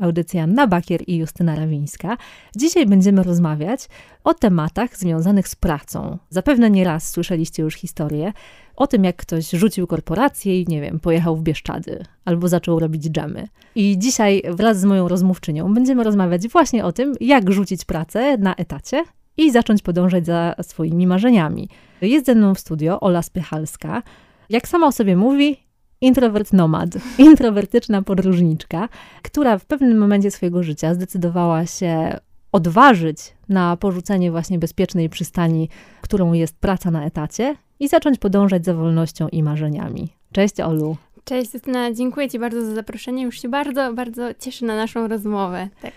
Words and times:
Audycja 0.00 0.42
Anna 0.42 0.66
Bakier 0.66 1.00
i 1.06 1.16
Justyna 1.16 1.54
Rawińska. 1.54 2.16
Dzisiaj 2.56 2.86
będziemy 2.86 3.22
rozmawiać 3.22 3.88
o 4.24 4.34
tematach 4.34 4.96
związanych 4.96 5.48
z 5.48 5.56
pracą. 5.56 6.18
Zapewne 6.30 6.70
nieraz 6.70 7.10
słyszeliście 7.10 7.62
już 7.62 7.74
historię 7.74 8.32
o 8.76 8.86
tym, 8.86 9.04
jak 9.04 9.16
ktoś 9.16 9.50
rzucił 9.50 9.86
korporację 9.86 10.60
i, 10.60 10.66
nie 10.68 10.80
wiem, 10.80 11.00
pojechał 11.00 11.36
w 11.36 11.42
Bieszczady 11.42 12.04
albo 12.24 12.48
zaczął 12.48 12.78
robić 12.78 13.10
dżemy. 13.10 13.48
I 13.74 13.98
dzisiaj 13.98 14.42
wraz 14.50 14.80
z 14.80 14.84
moją 14.84 15.08
rozmówczynią 15.08 15.74
będziemy 15.74 16.04
rozmawiać 16.04 16.48
właśnie 16.48 16.84
o 16.84 16.92
tym, 16.92 17.14
jak 17.20 17.50
rzucić 17.50 17.84
pracę 17.84 18.38
na 18.38 18.54
etacie 18.54 19.04
i 19.36 19.50
zacząć 19.50 19.82
podążać 19.82 20.26
za 20.26 20.54
swoimi 20.62 21.06
marzeniami. 21.06 21.68
Jest 22.00 22.26
ze 22.26 22.34
mną 22.34 22.54
w 22.54 22.60
studio 22.60 23.00
Ola 23.00 23.22
Spychalska. 23.22 24.02
Jak 24.48 24.68
sama 24.68 24.86
o 24.86 24.92
sobie 24.92 25.16
mówi, 25.16 25.65
introvert 26.00 26.52
nomad, 26.52 26.88
introwertyczna 27.18 28.02
podróżniczka, 28.02 28.88
która 29.22 29.58
w 29.58 29.64
pewnym 29.64 29.98
momencie 29.98 30.30
swojego 30.30 30.62
życia 30.62 30.94
zdecydowała 30.94 31.66
się 31.66 32.18
odważyć 32.52 33.18
na 33.48 33.76
porzucenie 33.76 34.30
właśnie 34.30 34.58
bezpiecznej 34.58 35.08
przystani, 35.08 35.68
którą 36.00 36.32
jest 36.32 36.56
praca 36.56 36.90
na 36.90 37.04
etacie 37.04 37.56
i 37.80 37.88
zacząć 37.88 38.18
podążać 38.18 38.64
za 38.64 38.74
wolnością 38.74 39.28
i 39.28 39.42
marzeniami. 39.42 40.08
Cześć 40.32 40.60
Olu. 40.60 40.96
Cześć 41.24 41.54
Justyna, 41.54 41.92
dziękuję 41.92 42.30
Ci 42.30 42.38
bardzo 42.38 42.64
za 42.64 42.74
zaproszenie. 42.74 43.22
Już 43.22 43.42
się 43.42 43.48
bardzo, 43.48 43.94
bardzo 43.94 44.34
cieszę 44.40 44.66
na 44.66 44.76
naszą 44.76 45.08
rozmowę. 45.08 45.68
Tak. 45.82 45.92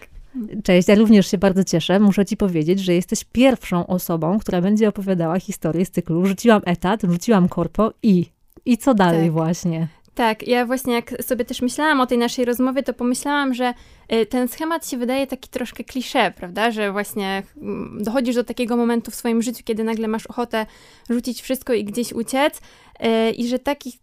Cześć, 0.63 0.87
ja 0.87 0.95
również 0.95 1.31
się 1.31 1.37
bardzo 1.37 1.63
cieszę. 1.63 1.99
Muszę 1.99 2.25
Ci 2.25 2.37
powiedzieć, 2.37 2.79
że 2.79 2.93
jesteś 2.93 3.23
pierwszą 3.23 3.87
osobą, 3.87 4.39
która 4.39 4.61
będzie 4.61 4.89
opowiadała 4.89 5.39
historię 5.39 5.85
z 5.85 5.91
cyklu 5.91 6.25
Rzuciłam 6.25 6.61
etat, 6.65 7.01
rzuciłam 7.03 7.49
korpo 7.49 7.93
i 8.03 8.25
i 8.65 8.77
co 8.77 8.93
dalej 8.93 9.23
tak. 9.23 9.31
właśnie? 9.31 9.87
Tak, 10.15 10.47
ja 10.47 10.65
właśnie 10.65 10.93
jak 10.93 11.23
sobie 11.23 11.45
też 11.45 11.61
myślałam 11.61 12.01
o 12.01 12.07
tej 12.07 12.17
naszej 12.17 12.45
rozmowie, 12.45 12.83
to 12.83 12.93
pomyślałam, 12.93 13.53
że 13.53 13.73
y, 14.13 14.25
ten 14.25 14.47
schemat 14.47 14.89
się 14.89 14.97
wydaje 14.97 15.27
taki 15.27 15.49
troszkę 15.49 15.83
klisze, 15.83 16.33
prawda? 16.35 16.71
Że 16.71 16.91
właśnie 16.91 17.43
mm, 17.61 18.03
dochodzisz 18.03 18.35
do 18.35 18.43
takiego 18.43 18.77
momentu 18.77 19.11
w 19.11 19.15
swoim 19.15 19.41
życiu, 19.41 19.63
kiedy 19.65 19.83
nagle 19.83 20.07
masz 20.07 20.27
ochotę 20.27 20.65
rzucić 21.09 21.41
wszystko 21.41 21.73
i 21.73 21.83
gdzieś 21.83 22.13
uciec 22.13 22.57
y, 22.57 23.31
i 23.31 23.47
że 23.47 23.59
takich 23.59 23.95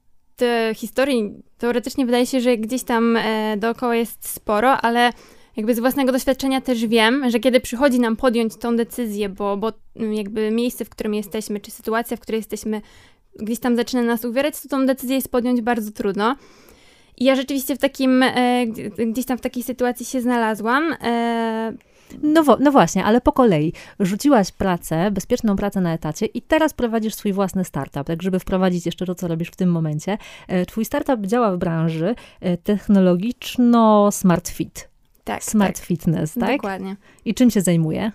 historii 0.74 1.34
teoretycznie 1.58 2.06
wydaje 2.06 2.26
się, 2.26 2.40
że 2.40 2.56
gdzieś 2.56 2.82
tam 2.82 3.16
e, 3.16 3.56
dookoła 3.56 3.96
jest 3.96 4.28
sporo, 4.28 4.72
ale 4.72 5.12
jakby 5.56 5.74
z 5.74 5.78
własnego 5.78 6.12
doświadczenia 6.12 6.60
też 6.60 6.86
wiem, 6.86 7.30
że 7.30 7.40
kiedy 7.40 7.60
przychodzi 7.60 8.00
nam 8.00 8.16
podjąć 8.16 8.56
tą 8.56 8.76
decyzję, 8.76 9.28
bo, 9.28 9.56
bo 9.56 9.72
mm, 9.96 10.14
jakby 10.14 10.50
miejsce, 10.50 10.84
w 10.84 10.90
którym 10.90 11.14
jesteśmy, 11.14 11.60
czy 11.60 11.70
sytuacja, 11.70 12.16
w 12.16 12.20
której 12.20 12.38
jesteśmy, 12.38 12.82
gdzieś 13.38 13.58
tam 13.58 13.76
zaczyna 13.76 14.02
nas 14.02 14.24
uwierać, 14.24 14.60
to 14.60 14.68
tą 14.68 14.86
decyzję 14.86 15.16
jest 15.16 15.30
podjąć 15.30 15.60
bardzo 15.60 15.90
trudno. 15.90 16.36
I 17.16 17.24
ja 17.24 17.36
rzeczywiście 17.36 17.76
w 17.76 17.78
takim, 17.78 18.22
e, 18.22 18.66
gdzieś 19.06 19.26
tam 19.26 19.38
w 19.38 19.40
takiej 19.40 19.62
sytuacji 19.62 20.06
się 20.06 20.20
znalazłam. 20.20 20.94
E, 21.02 21.72
no, 22.22 22.44
no, 22.60 22.72
właśnie, 22.72 23.04
ale 23.04 23.20
po 23.20 23.32
kolei. 23.32 23.72
Rzuciłaś 24.00 24.52
pracę, 24.52 25.10
bezpieczną 25.10 25.56
pracę 25.56 25.80
na 25.80 25.94
etacie 25.94 26.26
i 26.26 26.42
teraz 26.42 26.72
prowadzisz 26.72 27.14
swój 27.14 27.32
własny 27.32 27.64
startup, 27.64 28.04
tak 28.04 28.22
żeby 28.22 28.38
wprowadzić 28.38 28.86
jeszcze 28.86 29.06
to, 29.06 29.14
co 29.14 29.28
robisz 29.28 29.48
w 29.48 29.56
tym 29.56 29.70
momencie. 29.70 30.18
E, 30.48 30.66
twój 30.66 30.84
startup 30.84 31.26
działa 31.26 31.52
w 31.52 31.56
branży 31.56 32.14
technologiczno-smart 32.64 34.48
fit. 34.48 34.88
Tak. 35.24 35.44
Smart 35.44 35.76
tak. 35.76 35.86
fitness, 35.86 36.34
tak? 36.34 36.56
Dokładnie. 36.56 36.96
I 37.24 37.34
czym 37.34 37.50
się 37.50 37.60
zajmuje? 37.60 38.12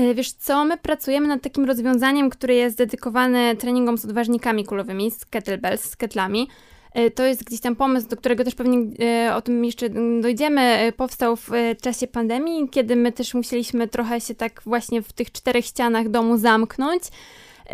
E, 0.00 0.14
wiesz 0.14 0.32
co, 0.32 0.64
my 0.64 0.78
pracujemy 0.78 1.28
nad 1.28 1.42
takim 1.42 1.64
rozwiązaniem, 1.64 2.30
które 2.30 2.54
jest 2.54 2.78
dedykowane 2.78 3.56
treningom 3.56 3.98
z 3.98 4.04
odważnikami 4.04 4.64
kulowymi, 4.64 5.10
z 5.10 5.26
kettlebells, 5.26 5.90
z 5.90 5.96
ketlami. 5.96 6.48
E, 6.94 7.10
to 7.10 7.24
jest 7.24 7.44
gdzieś 7.44 7.60
tam 7.60 7.76
pomysł, 7.76 8.08
do 8.08 8.16
którego 8.16 8.44
też 8.44 8.54
pewnie 8.54 8.78
e, 9.06 9.34
o 9.34 9.42
tym 9.42 9.64
jeszcze 9.64 9.88
dojdziemy. 10.20 10.92
Powstał 10.96 11.36
w 11.36 11.50
czasie 11.82 12.06
pandemii, 12.06 12.68
kiedy 12.68 12.96
my 12.96 13.12
też 13.12 13.34
musieliśmy 13.34 13.88
trochę 13.88 14.20
się 14.20 14.34
tak 14.34 14.62
właśnie 14.66 15.02
w 15.02 15.12
tych 15.12 15.32
czterech 15.32 15.64
ścianach 15.64 16.08
domu 16.08 16.38
zamknąć. 16.38 17.02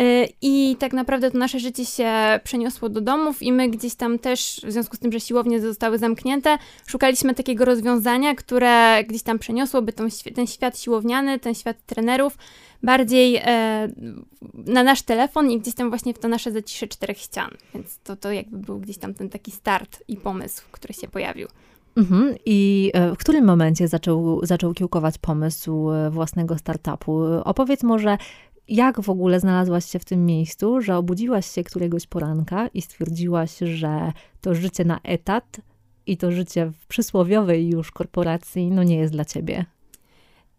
Y, 0.01 0.29
I 0.43 0.77
tak 0.79 0.93
naprawdę 0.93 1.31
to 1.31 1.39
nasze 1.39 1.61
życie 1.61 1.85
się 1.85 2.11
przeniosło 2.45 2.89
do 2.89 3.01
domów, 3.01 3.43
i 3.43 3.53
my 3.53 3.69
gdzieś 3.69 3.95
tam 3.95 4.19
też, 4.19 4.61
w 4.67 4.73
związku 4.73 4.97
z 4.97 4.99
tym, 4.99 5.13
że 5.13 5.21
siłownie 5.21 5.61
zostały 5.61 5.99
zamknięte, 5.99 6.59
szukaliśmy 6.87 7.35
takiego 7.35 7.65
rozwiązania, 7.65 8.35
które 8.35 9.05
gdzieś 9.09 9.23
tam 9.23 9.39
przeniosłoby 9.39 9.93
tą, 9.93 10.07
ten 10.35 10.47
świat 10.47 10.79
siłowniany, 10.79 11.39
ten 11.39 11.55
świat 11.55 11.77
trenerów 11.87 12.39
bardziej 12.83 13.37
e, 13.37 13.89
na 14.55 14.83
nasz 14.83 15.03
telefon 15.03 15.51
i 15.51 15.61
gdzieś 15.61 15.75
tam 15.75 15.89
właśnie 15.89 16.15
w 16.15 16.19
to 16.19 16.29
nasze 16.29 16.53
zacisze 16.53 16.87
czterech 16.87 17.19
ścian. 17.19 17.51
Więc 17.75 17.99
to, 17.99 18.17
to 18.17 18.33
jakby 18.33 18.59
był 18.59 18.79
gdzieś 18.79 18.99
tam 18.99 19.15
ten 19.15 19.29
taki 19.29 19.51
start 19.51 20.03
i 20.09 20.17
pomysł, 20.17 20.63
który 20.73 20.95
się 20.95 21.09
pojawił. 21.09 21.49
Mhm. 21.97 22.35
I 22.47 22.91
e, 22.95 23.13
w 23.15 23.19
którym 23.19 23.45
momencie 23.45 23.89
zaczął, 23.89 24.41
zaczął 24.43 24.75
kiełkować 24.75 25.19
pomysł 25.19 25.91
e, 25.91 26.11
własnego 26.11 26.59
startupu? 26.59 27.23
Opowiedz 27.45 27.83
może, 27.83 28.19
jak 28.69 29.01
w 29.01 29.11
ogóle 29.11 29.41
znalazłaś 29.41 29.91
się 29.91 29.99
w 29.99 30.05
tym 30.05 30.27
miejscu, 30.27 30.81
że 30.81 30.97
obudziłaś 30.97 31.51
się 31.51 31.65
któregoś 31.65 32.07
poranka 32.07 32.69
i 32.75 32.83
stwierdziłaś, 32.83 33.59
że 33.59 34.13
to 34.41 34.55
życie 34.55 34.85
na 34.85 35.01
etat 35.05 35.61
i 36.07 36.17
to 36.17 36.33
życie 36.33 36.73
w 36.81 36.87
przysłowiowej 36.87 37.69
już 37.69 37.91
korporacji 37.91 38.71
no 38.71 38.83
nie 38.83 38.97
jest 38.97 39.13
dla 39.13 39.25
ciebie? 39.25 39.65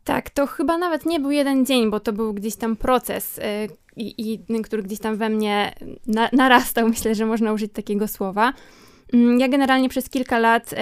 Tak, 0.04 0.30
to 0.30 0.48
chyba 0.48 0.78
nawet 0.78 1.06
nie 1.06 1.20
był 1.20 1.32
jeden 1.32 1.66
dzień, 1.66 1.90
bo 1.90 2.00
to 2.00 2.14
był 2.14 2.34
gdzieś 2.34 2.56
tam 2.56 2.76
proces, 2.76 3.38
yy, 3.38 4.04
i, 4.18 4.40
który 4.64 4.84
gdzieś 4.84 5.00
tam 5.00 5.16
we 5.16 5.30
mnie 5.30 5.76
na, 6.08 6.30
narastał, 6.34 6.90
myślę, 6.90 7.16
że 7.16 7.26
można 7.26 7.54
użyć 7.54 7.74
takiego 7.74 8.08
słowa. 8.08 8.54
Yy, 9.14 9.38
ja 9.38 9.48
generalnie 9.48 9.90
przez 9.90 10.10
kilka 10.10 10.40
lat 10.40 10.72
yy, 10.72 10.78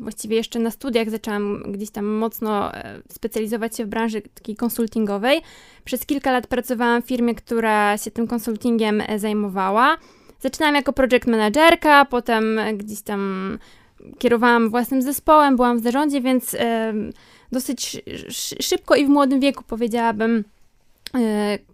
właściwie 0.00 0.36
jeszcze 0.36 0.58
na 0.58 0.70
studiach 0.70 1.10
zaczęłam 1.10 1.62
gdzieś 1.68 1.90
tam 1.90 2.06
mocno 2.06 2.74
e, 2.74 3.02
specjalizować 3.12 3.76
się 3.76 3.84
w 3.84 3.88
branży 3.88 4.22
takiej 4.34 4.56
konsultingowej. 4.56 5.40
Przez 5.84 6.06
kilka 6.06 6.32
lat 6.32 6.46
pracowałam 6.46 7.02
w 7.02 7.06
firmie, 7.06 7.34
która 7.34 7.98
się 7.98 8.10
tym 8.10 8.26
konsultingiem 8.26 9.02
e, 9.06 9.18
zajmowała. 9.18 9.96
Zaczynałam 10.40 10.74
jako 10.74 10.92
project 10.92 11.26
managerka, 11.26 12.04
potem 12.04 12.60
gdzieś 12.74 13.02
tam 13.02 13.58
kierowałam 14.18 14.70
własnym 14.70 15.02
zespołem, 15.02 15.56
byłam 15.56 15.78
w 15.78 15.82
zarządzie, 15.82 16.20
więc 16.20 16.54
e, 16.54 16.94
dosyć 17.52 18.02
szybko 18.60 18.94
i 18.94 19.06
w 19.06 19.08
młodym 19.08 19.40
wieku 19.40 19.64
powiedziałabym, 19.66 20.44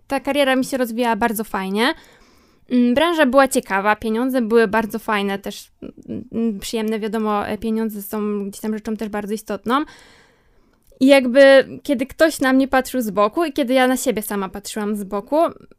ta 0.07 0.21
kariera 0.21 0.57
mi 0.57 0.65
się 0.65 0.77
rozwijała 0.77 1.17
bardzo 1.17 1.45
fajnie. 1.45 1.95
Mm, 2.71 2.95
branża 2.95 3.27
była 3.27 3.49
ciekawa, 3.49 3.97
pieniądze 3.97 4.43
były 4.43 4.69
bardzo 4.69 4.99
fajne, 4.99 5.39
też 5.39 5.71
mm, 5.83 6.25
mm, 6.33 6.59
przyjemne, 6.59 7.01
wiadomo, 7.01 7.47
e, 7.47 7.59
pieniądze 7.59 8.03
są 8.03 8.45
gdzieś 8.49 8.61
tam 8.61 8.75
rzeczą 8.75 8.97
też 8.97 9.09
bardzo 9.09 9.35
istotną. 9.35 9.85
I 11.01 11.07
jakby, 11.07 11.41
kiedy 11.83 12.07
ktoś 12.07 12.41
na 12.41 12.53
mnie 12.53 12.69
patrzył 12.69 13.01
z 13.01 13.11
boku 13.11 13.45
i 13.45 13.53
kiedy 13.53 13.75
ja 13.75 13.87
na 13.87 13.97
siebie 13.97 14.23
sama 14.23 14.49
patrzyłam 14.49 14.97
z 14.97 15.05
boku, 15.05 15.37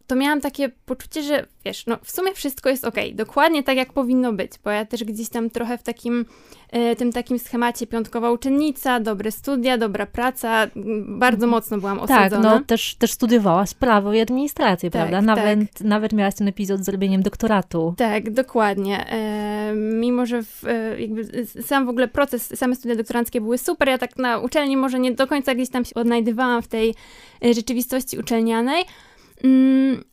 to 0.08 0.16
miałam 0.16 0.42
takie 0.42 0.70
poczucie, 0.70 1.24
że 1.24 1.46
wiesz, 1.66 1.86
no 1.86 1.98
w 2.04 2.12
sumie 2.12 2.34
wszystko 2.34 2.70
jest 2.70 2.86
ok, 2.86 2.96
dokładnie 3.14 3.64
tak 3.64 3.78
jak 3.78 3.94
powinno 3.94 4.34
być, 4.34 4.52
bo 4.64 4.70
ja 4.70 4.86
też 4.86 5.04
gdzieś 5.04 5.30
tam 5.30 5.50
trochę 5.50 5.78
w 5.78 5.84
takim, 5.84 6.26
y, 6.92 6.96
tym 6.96 7.12
takim 7.12 7.40
schemacie 7.40 7.88
piątkowa 7.88 8.32
uczennica, 8.32 9.00
dobre 9.00 9.32
studia, 9.32 9.78
dobra 9.78 10.06
praca, 10.06 10.68
bardzo 11.06 11.46
mhm. 11.46 11.50
mocno 11.50 11.78
byłam 11.78 12.00
osadzona. 12.00 12.30
Tak, 12.30 12.60
no 12.60 12.66
też, 12.66 12.96
też 12.96 13.12
studiowałaś 13.12 13.74
prawo 13.74 14.14
i 14.14 14.20
administrację, 14.20 14.92
tak, 14.92 15.02
prawda? 15.02 15.22
Nawet, 15.22 15.60
tak. 15.74 15.82
nawet 15.82 16.14
miałaś 16.14 16.36
ten 16.36 16.48
epizod 16.48 16.86
z 16.86 16.90
robieniem 16.90 17.24
doktoratu. 17.24 17.94
Tak, 17.98 18.30
dokładnie. 18.30 19.10
E, 19.12 19.74
mimo, 19.76 20.26
że 20.26 20.44
w, 20.44 20.64
e, 20.68 21.02
jakby 21.02 21.46
sam 21.46 21.86
w 21.86 21.90
ogóle 21.90 22.08
proces, 22.08 22.58
same 22.60 22.76
studia 22.76 22.96
doktoranckie 22.96 23.42
były 23.42 23.58
super, 23.58 23.90
ja 23.90 23.98
tak 23.98 24.18
na 24.18 24.38
uczelni 24.38 24.78
może 24.78 25.00
nie 25.00 25.12
do 25.12 25.28
końca 25.28 25.56
gdzieś 25.56 25.70
tam 25.70 25.86
się 25.86 25.96
odnajdywałam 25.96 26.62
w 26.62 26.68
tej 26.68 26.96
e, 27.46 27.54
rzeczywistości 27.54 28.18
uczelnianej, 28.18 28.84
Mm, 28.84 28.86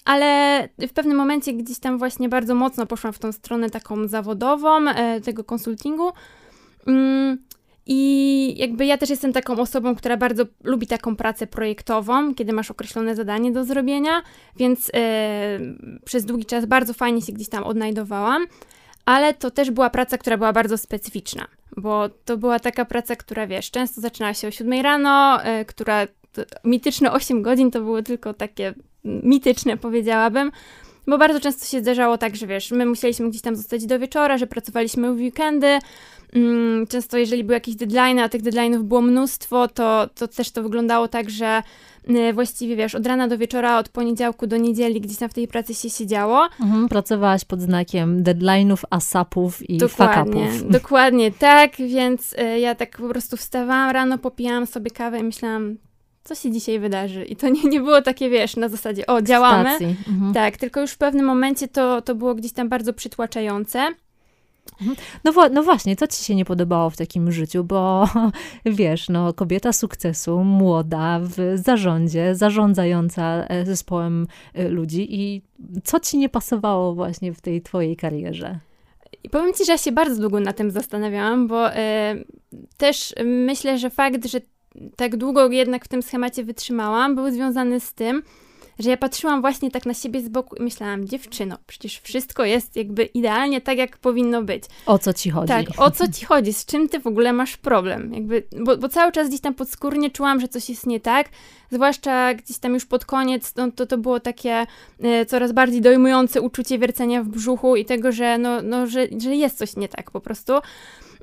ale 0.05 0.69
w 0.89 0.93
pewnym 0.93 1.17
momencie 1.17 1.53
gdzieś 1.53 1.79
tam 1.79 1.99
właśnie 1.99 2.29
bardzo 2.29 2.55
mocno 2.55 2.87
poszłam 2.87 3.13
w 3.13 3.19
tą 3.19 3.33
stronę 3.33 3.71
taką 3.71 4.09
zawodową 4.09 4.89
e, 4.89 5.21
tego 5.21 5.45
konsultingu. 5.45 6.13
Mm, 6.87 7.39
I 7.87 8.55
jakby 8.59 8.87
ja 8.87 8.99
też 8.99 9.11
jestem 9.11 9.33
taką 9.33 9.59
osobą, 9.59 9.95
która 9.95 10.17
bardzo 10.17 10.45
lubi 10.65 10.87
taką 10.87 11.17
pracę 11.17 11.47
projektową, 11.47 12.35
kiedy 12.35 12.53
masz 12.53 12.71
określone 12.71 13.17
zadanie 13.17 13.53
do 13.53 13.65
zrobienia, 13.65 14.23
więc 14.57 14.91
e, 14.95 15.59
przez 16.05 16.25
długi 16.25 16.45
czas 16.45 16.67
bardzo 16.67 16.95
fajnie 16.95 17.23
się 17.23 17.33
gdzieś 17.33 17.49
tam 17.49 17.65
odnajdowałam, 17.65 18.47
ale 19.05 19.35
to 19.35 19.51
też 19.51 19.71
była 19.71 19.91
praca, 19.91 20.19
która 20.19 20.37
była 20.37 20.53
bardzo 20.53 20.79
specyficzna, 20.79 21.47
bo 21.77 22.09
to 22.09 22.37
była 22.37 22.59
taka 22.61 22.85
praca, 22.85 23.17
która 23.17 23.47
wiesz, 23.47 23.71
często 23.71 24.01
zaczynała 24.01 24.35
się 24.35 24.49
o 24.49 24.51
7 24.51 24.81
rano, 24.83 25.43
e, 25.43 25.65
która 25.65 26.07
mityczne 26.65 27.13
8 27.13 27.43
godzin 27.43 27.71
to 27.71 27.81
były 27.81 28.03
tylko 28.03 28.35
takie 28.35 28.75
mityczne, 29.07 29.77
powiedziałabym. 29.77 30.51
Bo 31.07 31.19
bardzo 31.19 31.41
często 31.41 31.67
się 31.67 31.81
zdarzało 31.81 32.19
tak, 32.19 32.37
że 32.37 32.47
wiesz, 32.47 32.71
my 32.71 32.87
musieliśmy 32.87 33.31
gdzieś 33.31 33.43
tam 33.43 33.57
zostać 33.57 33.87
do 33.87 33.99
wieczora, 33.99 34.39
że 34.39 34.47
pracowaliśmy 34.47 35.15
w 35.15 35.17
weekendy. 35.17 35.79
Mm, 36.33 36.87
często, 36.87 37.19
jeżeli 37.19 37.45
były 37.45 37.55
jakieś 37.55 37.75
deadline, 37.75 38.19
a 38.19 38.29
tych 38.29 38.43
deadline'ów 38.43 38.83
było 38.83 39.03
mnóstwo, 39.03 39.69
to, 39.69 40.09
to 40.15 40.29
też 40.29 40.51
to 40.51 40.63
wyglądało 40.63 41.09
tak, 41.09 41.31
że 41.31 41.63
e, 42.09 42.33
właściwie 42.33 42.77
wiesz, 42.77 42.95
od 42.95 43.07
rana 43.07 43.29
do 43.29 43.39
wieczora, 43.39 43.79
od 43.79 43.89
poniedziałku 43.89 44.47
do 44.47 44.57
niedzieli 44.57 45.01
gdzieś 45.01 45.19
tam 45.19 45.29
w 45.29 45.35
tej 45.35 45.49
pracy 45.49 45.75
się 45.75 45.91
siedziało. 45.91 46.49
Mhm, 46.61 46.89
pracowałaś 46.89 47.45
pod 47.45 47.61
znakiem 47.61 48.23
deadline'ów, 48.23 48.83
asapów 48.91 49.71
i 49.71 49.79
dokładnie, 49.79 50.47
fakapów. 50.47 50.71
Dokładnie, 50.71 51.33
tak, 51.33 51.77
więc 51.77 52.33
y, 52.33 52.61
ja 52.61 52.75
tak 52.75 52.97
po 52.97 53.09
prostu 53.09 53.37
wstawałam 53.37 53.91
rano, 53.91 54.19
popijałam 54.19 54.67
sobie 54.67 54.91
kawę 54.91 55.19
i 55.19 55.23
myślałam, 55.23 55.77
co 56.27 56.35
się 56.35 56.51
dzisiaj 56.51 56.79
wydarzy. 56.79 57.25
I 57.25 57.37
to 57.37 57.49
nie, 57.55 57.63
nie 57.63 57.81
było 57.81 58.03
takie, 58.03 58.31
wiesz, 58.31 58.57
na 58.57 58.69
zasadzie, 58.69 59.07
o, 59.07 59.23
działamy. 59.23 59.71
Mhm. 60.09 60.35
Tak, 60.35 60.57
tylko 60.57 60.81
już 60.81 60.93
w 60.93 60.99
pewnym 60.99 61.27
momencie 61.27 61.69
to, 61.69 62.03
to 62.03 62.15
było 62.15 62.35
gdzieś 62.35 62.53
tam 62.53 62.69
bardzo 62.69 62.93
przytłaczające. 62.93 63.95
Mhm. 64.81 64.97
No, 65.25 65.33
no, 65.53 65.63
właśnie, 65.63 65.97
co 65.97 66.07
ci 66.07 66.25
się 66.25 66.35
nie 66.35 66.45
podobało 66.45 66.91
w 66.91 66.97
takim 66.97 67.33
życiu, 67.33 67.65
bo 67.65 68.09
wiesz, 68.65 69.09
no 69.09 69.33
kobieta 69.33 69.73
sukcesu, 69.73 70.45
młoda, 70.45 71.21
w 71.23 71.37
zarządzie, 71.55 72.35
zarządzająca 72.35 73.45
e, 73.49 73.67
zespołem 73.67 74.27
e, 74.55 74.69
ludzi 74.69 75.15
i 75.15 75.43
co 75.85 76.01
ci 76.01 76.19
nie 76.19 76.29
pasowało 76.29 76.95
właśnie 76.95 77.33
w 77.33 77.41
tej 77.41 77.63
twojej 77.63 77.97
karierze? 77.97 78.59
I 79.25 79.31
powiem 79.31 79.55
ci, 79.55 79.65
że 79.65 79.73
ja 79.73 79.79
się 79.79 79.93
bardzo 79.93 80.21
długo 80.21 80.41
na 80.41 80.53
tym 80.53 80.71
zastanawiałam, 80.71 81.47
bo 81.47 81.71
y, 81.71 81.75
też 82.77 83.15
myślę, 83.25 83.79
że 83.79 83.91
fakt, 83.91 84.27
że 84.27 84.41
tak 84.97 85.17
długo 85.17 85.51
jednak 85.51 85.85
w 85.85 85.89
tym 85.89 86.03
schemacie 86.03 86.45
wytrzymałam, 86.45 87.15
był 87.15 87.31
związany 87.31 87.81
z 87.81 87.95
tym, 87.95 88.23
że 88.79 88.91
ja 88.91 88.97
patrzyłam 88.97 89.41
właśnie 89.41 89.71
tak 89.71 89.87
na 89.87 89.95
siebie 89.95 90.21
z 90.21 90.29
boku 90.29 90.57
i 90.57 90.63
myślałam, 90.63 91.07
dziewczyno, 91.07 91.59
przecież 91.67 91.99
wszystko 91.99 92.45
jest 92.45 92.77
jakby 92.77 93.05
idealnie 93.05 93.61
tak, 93.61 93.79
jak 93.79 93.99
powinno 93.99 94.43
być. 94.43 94.65
O 94.87 94.99
co 94.99 95.13
ci 95.13 95.31
chodzi? 95.31 95.49
Tak, 95.49 95.67
o 95.79 95.91
co 95.91 96.09
ci 96.09 96.25
chodzi, 96.25 96.53
z 96.53 96.65
czym 96.65 96.89
ty 96.89 97.01
w 97.01 97.07
ogóle 97.07 97.33
masz 97.33 97.57
problem? 97.57 98.15
Jakby, 98.15 98.43
bo, 98.65 98.77
bo 98.77 98.89
cały 98.89 99.13
czas 99.13 99.29
gdzieś 99.29 99.41
tam 99.41 99.55
podskórnie 99.55 100.11
czułam, 100.11 100.41
że 100.41 100.49
coś 100.49 100.69
jest 100.69 100.87
nie 100.87 101.01
tak, 101.01 101.29
zwłaszcza 101.71 102.35
gdzieś 102.35 102.59
tam 102.59 102.75
już 102.75 102.87
pod 102.87 103.05
koniec, 103.05 103.53
no, 103.57 103.71
to, 103.71 103.87
to 103.87 103.99
było 103.99 104.21
takie 104.21 104.67
e, 105.03 105.27
coraz 105.27 105.53
bardziej 105.53 105.81
dojmujące 105.81 106.41
uczucie 106.41 106.79
wiercenia 106.79 107.23
w 107.23 107.29
brzuchu 107.29 107.77
i 107.77 107.85
tego, 107.85 108.13
że, 108.13 108.39
no, 108.39 108.63
no, 108.63 108.87
że, 108.87 109.07
że 109.23 109.37
jest 109.37 109.59
coś 109.59 109.77
nie 109.77 109.89
tak 109.89 110.11
po 110.11 110.21
prostu. 110.21 110.53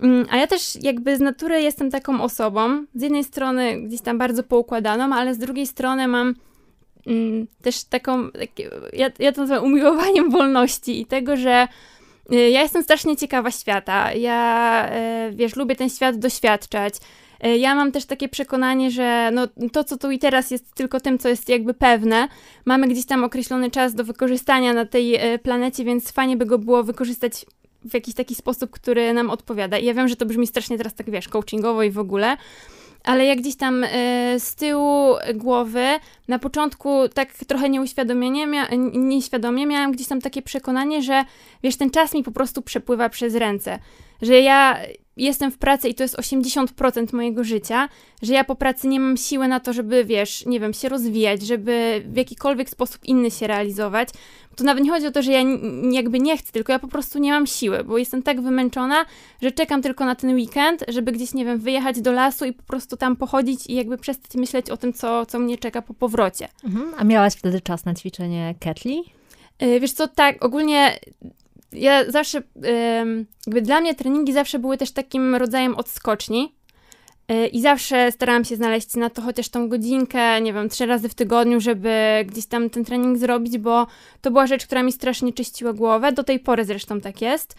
Mm, 0.04 0.26
a 0.30 0.38
ja 0.38 0.48
też 0.48 0.78
jakby 0.82 1.18
z 1.18 1.20
natury 1.20 1.62
jestem 1.62 1.92
taką 1.92 2.22
osobą, 2.22 2.86
z 2.96 3.02
jednej 3.02 3.24
strony 3.24 3.82
gdzieś 3.82 4.02
tam 4.02 4.18
bardzo 4.18 4.44
poukładaną, 4.44 5.16
ale 5.16 5.34
z 5.34 5.38
drugiej 5.38 5.68
strony 5.68 6.08
mam 6.08 6.36
mm, 7.08 7.48
też 7.62 7.84
taką, 7.84 8.32
takie, 8.32 8.70
ja, 8.94 9.10
ja 9.20 9.32
to 9.32 9.42
nazywam 9.42 9.64
umiłowaniem 9.64 10.32
wolności 10.32 11.02
i 11.02 11.06
tego, 11.06 11.38
że 11.38 11.68
y, 12.34 12.36
ja 12.36 12.62
jestem 12.62 12.84
strasznie 12.84 13.18
ciekawa 13.18 13.52
świata. 13.52 14.14
Ja, 14.14 14.90
y, 15.30 15.36
wiesz, 15.36 15.56
lubię 15.56 15.76
ten 15.76 15.90
świat 15.90 16.18
doświadczać. 16.18 16.94
Y, 17.46 17.58
ja 17.58 17.76
mam 17.76 17.92
też 17.92 18.06
takie 18.06 18.30
przekonanie, 18.30 18.92
że 18.92 19.30
no, 19.34 19.48
to, 19.72 19.84
co 19.84 19.98
tu 19.98 20.12
i 20.12 20.20
teraz 20.20 20.52
jest 20.52 20.76
tylko 20.76 21.00
tym, 21.00 21.20
co 21.20 21.30
jest 21.30 21.50
jakby 21.50 21.74
pewne. 21.74 22.28
Mamy 22.66 22.88
gdzieś 22.88 23.06
tam 23.06 23.24
określony 23.24 23.72
czas 23.72 23.96
do 23.96 24.04
wykorzystania 24.04 24.74
na 24.74 24.86
tej 24.86 25.20
planecie, 25.44 25.84
więc 25.84 26.12
fajnie 26.12 26.38
by 26.38 26.46
go 26.46 26.60
było 26.60 26.84
wykorzystać 26.84 27.46
w 27.86 27.94
jakiś 27.94 28.14
taki 28.14 28.36
sposób, 28.36 28.72
który 28.72 29.14
nam 29.14 29.30
odpowiada. 29.30 29.78
I 29.78 29.86
ja 29.86 29.94
wiem, 29.94 30.08
że 30.08 30.16
to 30.16 30.26
brzmi 30.26 30.48
strasznie 30.48 30.78
teraz 30.78 30.94
tak, 30.94 31.12
wiesz, 31.12 31.28
coachingowo 31.28 31.84
i 31.84 31.92
w 31.92 32.00
ogóle, 32.00 32.38
ale 33.04 33.26
jak 33.26 33.38
gdzieś 33.38 33.56
tam 33.56 33.84
y, 33.84 33.88
z 34.40 34.56
tyłu 34.56 35.16
głowy, 35.36 35.86
na 36.28 36.40
początku 36.40 37.10
tak 37.10 37.34
trochę 37.34 37.70
nieuświadomie, 37.70 38.48
mia 38.48 38.68
nieświadomie 38.94 39.66
miałam 39.68 39.92
gdzieś 39.92 40.08
tam 40.08 40.22
takie 40.22 40.42
przekonanie, 40.42 41.02
że 41.02 41.26
wiesz, 41.64 41.76
ten 41.76 41.90
czas 41.90 42.14
mi 42.14 42.24
po 42.24 42.32
prostu 42.32 42.62
przepływa 42.62 43.10
przez 43.10 43.36
ręce, 43.36 43.80
że 44.22 44.40
ja 44.40 44.78
jestem 45.18 45.51
w 45.51 45.57
pracy 45.57 45.89
i 45.89 45.95
to 45.95 46.04
jest 46.04 46.18
80% 46.18 47.13
mojego 47.13 47.44
życia, 47.44 47.89
że 48.21 48.33
ja 48.33 48.44
po 48.44 48.56
pracy 48.56 48.88
nie 48.88 49.00
mam 49.00 49.18
siły 49.18 49.48
na 49.48 49.60
to, 49.60 49.74
żeby, 49.74 50.06
wiesz, 50.06 50.45
nie 50.45 50.60
wiem, 50.60 50.74
się 50.74 50.89
rozwijać, 50.89 51.42
żeby 51.42 52.04
w 52.06 52.18
jakikolwiek 52.18 52.69
sposób 52.69 53.06
inny 53.06 53.31
się 53.31 53.48
realizować. 53.48 54.10
To 54.56 54.63
nawet 54.63 54.83
nie 54.83 54.92
chodzi 54.92 55.07
o 55.07 55.12
to, 55.12 55.21
że 55.21 55.31
ja 55.31 55.39
jakby 55.92 56.19
nie 56.19 56.38
chcę, 56.38 56.51
tylko 56.51 56.71
ja 56.71 56.80
po 56.80 56.88
prostu 56.88 57.19
nie 57.19 57.31
mam 57.31 57.48
siły, 57.48 57.83
bo 57.83 57.98
jestem 57.98 58.24
tak 58.24 58.42
wymęczona, 58.42 59.06
że 59.42 59.51
czekam 59.51 59.81
tylko 59.81 60.06
na 60.06 60.15
ten 60.15 60.36
weekend, 60.36 60.83
żeby 60.88 61.12
gdzieś, 61.12 61.33
nie 61.33 61.45
wiem, 61.45 61.60
wyjechać 61.60 62.01
do 62.01 62.12
lasu 62.12 62.45
i 62.45 62.54
po 62.54 62.63
prostu 62.63 62.98
tam 62.98 63.15
pochodzić 63.15 63.68
i 63.68 63.74
jakby 63.74 63.98
przestać 63.98 64.36
myśleć 64.36 64.69
o 64.69 64.77
tym, 64.77 64.94
co, 64.94 65.25
co 65.25 65.39
mnie 65.39 65.57
czeka 65.57 65.81
po 65.81 65.94
powrocie. 65.94 66.48
Mhm. 66.63 66.94
A 66.98 67.04
miałaś 67.04 67.33
wtedy 67.33 67.62
czas 67.62 67.86
na 67.86 67.94
ćwiczenie 67.94 68.56
ketli? 68.60 69.04
Yy, 69.62 69.80
wiesz 69.80 69.92
co, 69.92 70.07
tak, 70.07 70.45
ogólnie 70.45 71.00
ja 71.74 72.12
zawsze, 72.12 72.42
jakby 73.46 73.62
dla 73.62 73.81
mnie 73.81 73.96
treningi 73.96 74.34
zawsze 74.34 74.60
były 74.60 74.78
też 74.78 74.92
takim 74.92 75.36
rodzajem 75.36 75.75
odskoczni. 75.75 76.56
Y, 77.31 77.48
I 77.48 77.62
zawsze 77.62 78.12
starałam 78.12 78.46
się 78.46 78.56
znaleźć 78.56 78.96
na 78.96 79.10
to 79.10 79.22
chociaż 79.22 79.50
tą 79.50 79.70
godzinkę, 79.70 80.42
nie 80.42 80.54
wiem, 80.54 80.70
trzy 80.70 80.86
razy 80.86 81.10
w 81.10 81.14
tygodniu, 81.14 81.62
żeby 81.62 82.25
gdzieś 82.25 82.46
tam 82.46 82.70
ten 82.70 82.86
trening 82.86 83.18
zrobić, 83.18 83.58
bo 83.58 83.88
to 84.22 84.31
była 84.31 84.48
rzecz, 84.48 84.66
która 84.66 84.84
mi 84.84 84.92
strasznie 84.92 85.34
czyściła 85.34 85.74
głowę. 85.74 86.12
Do 86.12 86.24
tej 86.24 86.40
pory 86.40 86.66
zresztą 86.66 87.02
tak 87.02 87.22
jest. 87.22 87.56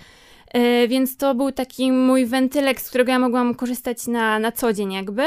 Y, 0.56 0.88
więc 0.88 1.16
to 1.16 1.34
był 1.34 1.52
taki 1.52 1.92
mój 1.92 2.26
wentylek, 2.26 2.80
z 2.80 2.88
którego 2.88 3.12
ja 3.12 3.18
mogłam 3.18 3.54
korzystać 3.54 4.06
na, 4.06 4.38
na 4.38 4.52
co 4.52 4.72
dzień, 4.72 4.92
jakby. 4.92 5.22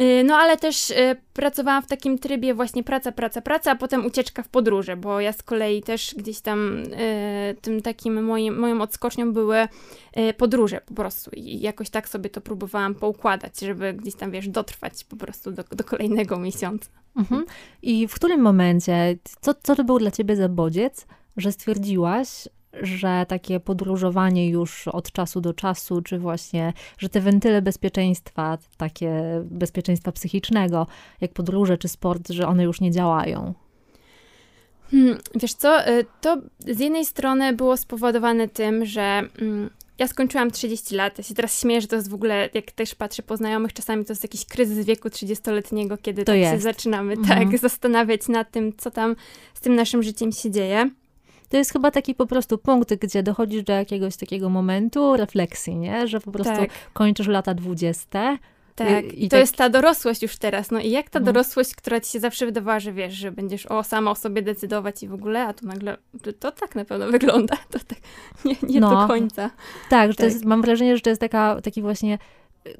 Y, 0.00 0.24
no 0.24 0.36
ale 0.36 0.56
też 0.56 0.90
y, 0.90 1.16
pracowałam 1.32 1.82
w 1.82 1.86
takim 1.86 2.18
trybie 2.18 2.54
właśnie 2.54 2.84
praca, 2.84 3.12
praca, 3.12 3.40
praca, 3.40 3.70
a 3.70 3.76
potem 3.76 4.06
ucieczka 4.06 4.42
w 4.42 4.48
podróże, 4.48 4.96
bo 4.96 5.20
ja 5.20 5.32
z 5.32 5.42
kolei 5.42 5.82
też 5.82 6.14
gdzieś 6.14 6.40
tam 6.40 6.82
y, 6.82 7.56
tym 7.60 7.82
takim 7.82 8.24
moim, 8.24 8.58
moją 8.58 8.80
odskocznią 8.80 9.32
były 9.32 9.68
podróże 10.36 10.80
po 10.80 10.94
prostu 10.94 11.30
i 11.34 11.60
jakoś 11.60 11.90
tak 11.90 12.08
sobie 12.08 12.30
to 12.30 12.40
próbowałam 12.40 12.94
poukładać, 12.94 13.60
żeby 13.60 13.92
gdzieś 13.92 14.14
tam, 14.14 14.30
wiesz, 14.30 14.48
dotrwać 14.48 15.04
po 15.04 15.16
prostu 15.16 15.52
do, 15.52 15.64
do 15.70 15.84
kolejnego 15.84 16.38
miesiąca. 16.38 16.88
Mhm. 17.16 17.44
I 17.82 18.08
w 18.08 18.14
którym 18.14 18.40
momencie, 18.40 19.18
co, 19.40 19.54
co 19.62 19.76
to 19.76 19.84
był 19.84 19.98
dla 19.98 20.10
ciebie 20.10 20.36
za 20.36 20.48
bodziec, 20.48 21.06
że 21.36 21.52
stwierdziłaś, 21.52 22.48
że 22.82 23.26
takie 23.28 23.60
podróżowanie 23.60 24.48
już 24.48 24.88
od 24.88 25.12
czasu 25.12 25.40
do 25.40 25.54
czasu, 25.54 26.02
czy 26.02 26.18
właśnie, 26.18 26.72
że 26.98 27.08
te 27.08 27.20
wentyle 27.20 27.62
bezpieczeństwa, 27.62 28.58
takie 28.76 29.12
bezpieczeństwa 29.44 30.12
psychicznego, 30.12 30.86
jak 31.20 31.32
podróże 31.32 31.78
czy 31.78 31.88
sport, 31.88 32.28
że 32.28 32.46
one 32.46 32.64
już 32.64 32.80
nie 32.80 32.90
działają? 32.90 33.54
Hmm, 34.90 35.18
wiesz 35.34 35.54
co, 35.54 35.88
y, 35.88 36.04
to 36.20 36.36
z 36.66 36.80
jednej 36.80 37.04
strony 37.04 37.52
było 37.52 37.76
spowodowane 37.76 38.48
tym, 38.48 38.86
że 38.86 39.22
mm, 39.40 39.70
ja 39.98 40.08
skończyłam 40.08 40.50
30 40.50 40.94
lat. 40.94 41.18
Ja 41.18 41.24
się 41.24 41.34
teraz 41.34 41.60
śmieję, 41.60 41.80
że 41.80 41.86
to 41.86 41.96
jest 41.96 42.10
w 42.10 42.14
ogóle, 42.14 42.48
jak 42.54 42.72
też 42.72 42.94
patrzę 42.94 43.22
po 43.22 43.36
znajomych, 43.36 43.72
czasami 43.72 44.04
to 44.04 44.12
jest 44.12 44.22
jakiś 44.22 44.44
kryzys 44.44 44.86
wieku 44.86 45.08
30-letniego, 45.08 45.98
kiedy 46.02 46.24
to 46.24 46.32
tak 46.32 46.40
się 46.40 46.58
zaczynamy 46.58 47.12
mhm. 47.12 47.50
tak 47.50 47.58
zastanawiać 47.58 48.28
nad 48.28 48.50
tym, 48.50 48.72
co 48.76 48.90
tam 48.90 49.16
z 49.54 49.60
tym 49.60 49.74
naszym 49.74 50.02
życiem 50.02 50.32
się 50.32 50.50
dzieje 50.50 50.90
to 51.48 51.56
jest 51.56 51.72
chyba 51.72 51.90
taki 51.90 52.14
po 52.14 52.26
prostu 52.26 52.58
punkt, 52.58 52.94
gdzie 52.94 53.22
dochodzisz 53.22 53.62
do 53.62 53.72
jakiegoś 53.72 54.16
takiego 54.16 54.48
momentu 54.48 55.16
refleksji, 55.16 55.76
nie? 55.76 56.08
Że 56.08 56.20
po 56.20 56.32
prostu 56.32 56.56
tak. 56.56 56.70
kończysz 56.92 57.26
lata 57.26 57.54
dwudzieste. 57.54 58.38
Tak, 58.74 59.04
i, 59.04 59.24
i 59.24 59.28
to 59.28 59.30
tak... 59.30 59.40
jest 59.40 59.56
ta 59.56 59.68
dorosłość 59.68 60.22
już 60.22 60.36
teraz. 60.36 60.70
No 60.70 60.80
i 60.80 60.90
jak 60.90 61.10
ta 61.10 61.20
no. 61.20 61.26
dorosłość, 61.26 61.74
która 61.74 62.00
ci 62.00 62.10
się 62.10 62.20
zawsze 62.20 62.46
wydawała, 62.46 62.80
że 62.80 62.92
wiesz, 62.92 63.14
że 63.14 63.32
będziesz 63.32 63.66
o 63.66 63.84
sama 63.84 64.10
o 64.10 64.14
sobie 64.14 64.42
decydować 64.42 65.02
i 65.02 65.08
w 65.08 65.14
ogóle, 65.14 65.46
a 65.46 65.52
tu 65.52 65.66
nagle 65.66 65.96
to, 66.22 66.32
to 66.32 66.52
tak 66.52 66.74
na 66.74 66.84
pewno 66.84 67.06
wygląda. 67.18 67.56
To 67.70 67.78
tak 67.78 67.98
nie, 68.44 68.56
nie 68.62 68.80
no. 68.80 68.90
do 68.90 69.08
końca. 69.08 69.50
Tak, 69.90 70.10
że 70.10 70.16
tak. 70.16 70.26
Jest, 70.26 70.44
mam 70.44 70.62
wrażenie, 70.62 70.96
że 70.96 71.02
to 71.02 71.10
jest 71.10 71.20
taka, 71.20 71.60
taki 71.60 71.82
właśnie 71.82 72.18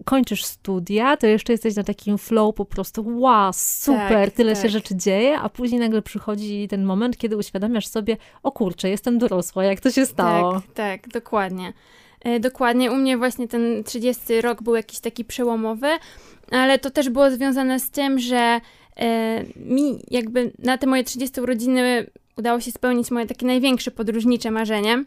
kończysz 0.05 0.45
studia, 0.45 1.17
to 1.17 1.27
jeszcze 1.27 1.53
jesteś 1.53 1.77
na 1.77 1.85
takim 1.85 2.19
flow 2.19 2.55
po 2.55 2.65
prostu, 2.65 3.19
wow, 3.21 3.53
super, 3.53 4.29
tak, 4.29 4.31
tyle 4.31 4.55
tak. 4.55 4.63
się 4.63 4.69
rzeczy 4.69 4.97
dzieje, 4.97 5.39
a 5.39 5.49
później 5.49 5.81
nagle 5.81 6.03
przychodzi 6.03 6.69
ten 6.69 6.85
moment, 6.85 7.17
kiedy 7.17 7.37
uświadamiasz 7.37 7.87
sobie, 7.87 8.17
o 8.43 8.53
kurczę, 8.53 8.89
jestem 8.89 9.19
dorosła, 9.19 9.65
jak 9.65 9.81
to 9.81 9.91
się 9.91 10.07
stało. 10.07 10.53
Tak, 10.53 10.73
tak, 10.75 11.09
dokładnie. 11.09 11.73
E, 12.21 12.41
dokładnie, 12.41 12.93
u 12.93 12.95
mnie 12.95 13.19
właśnie 13.19 13.49
ten 13.49 13.85
30 13.85 14.41
rok 14.41 14.63
był 14.63 14.75
jakiś 14.75 15.01
taki 15.01 15.25
przełomowy, 15.25 15.89
ale 16.51 16.79
to 16.79 16.91
też 16.91 17.11
było 17.11 17.31
związane 17.31 17.81
z 17.81 17.91
tym, 17.91 18.19
że 18.19 18.61
e, 18.97 19.45
mi 19.57 20.03
jakby 20.11 20.53
na 20.59 20.79
te 20.79 20.87
moje 20.87 21.05
30 21.05 21.41
urodziny 21.41 22.11
udało 22.37 22.61
się 22.61 22.73
spełnić 22.73 23.11
moje 23.11 23.27
takie 23.27 23.47
największe 23.47 23.91
podróżnicze 23.91 24.51
marzenie, 24.51 25.05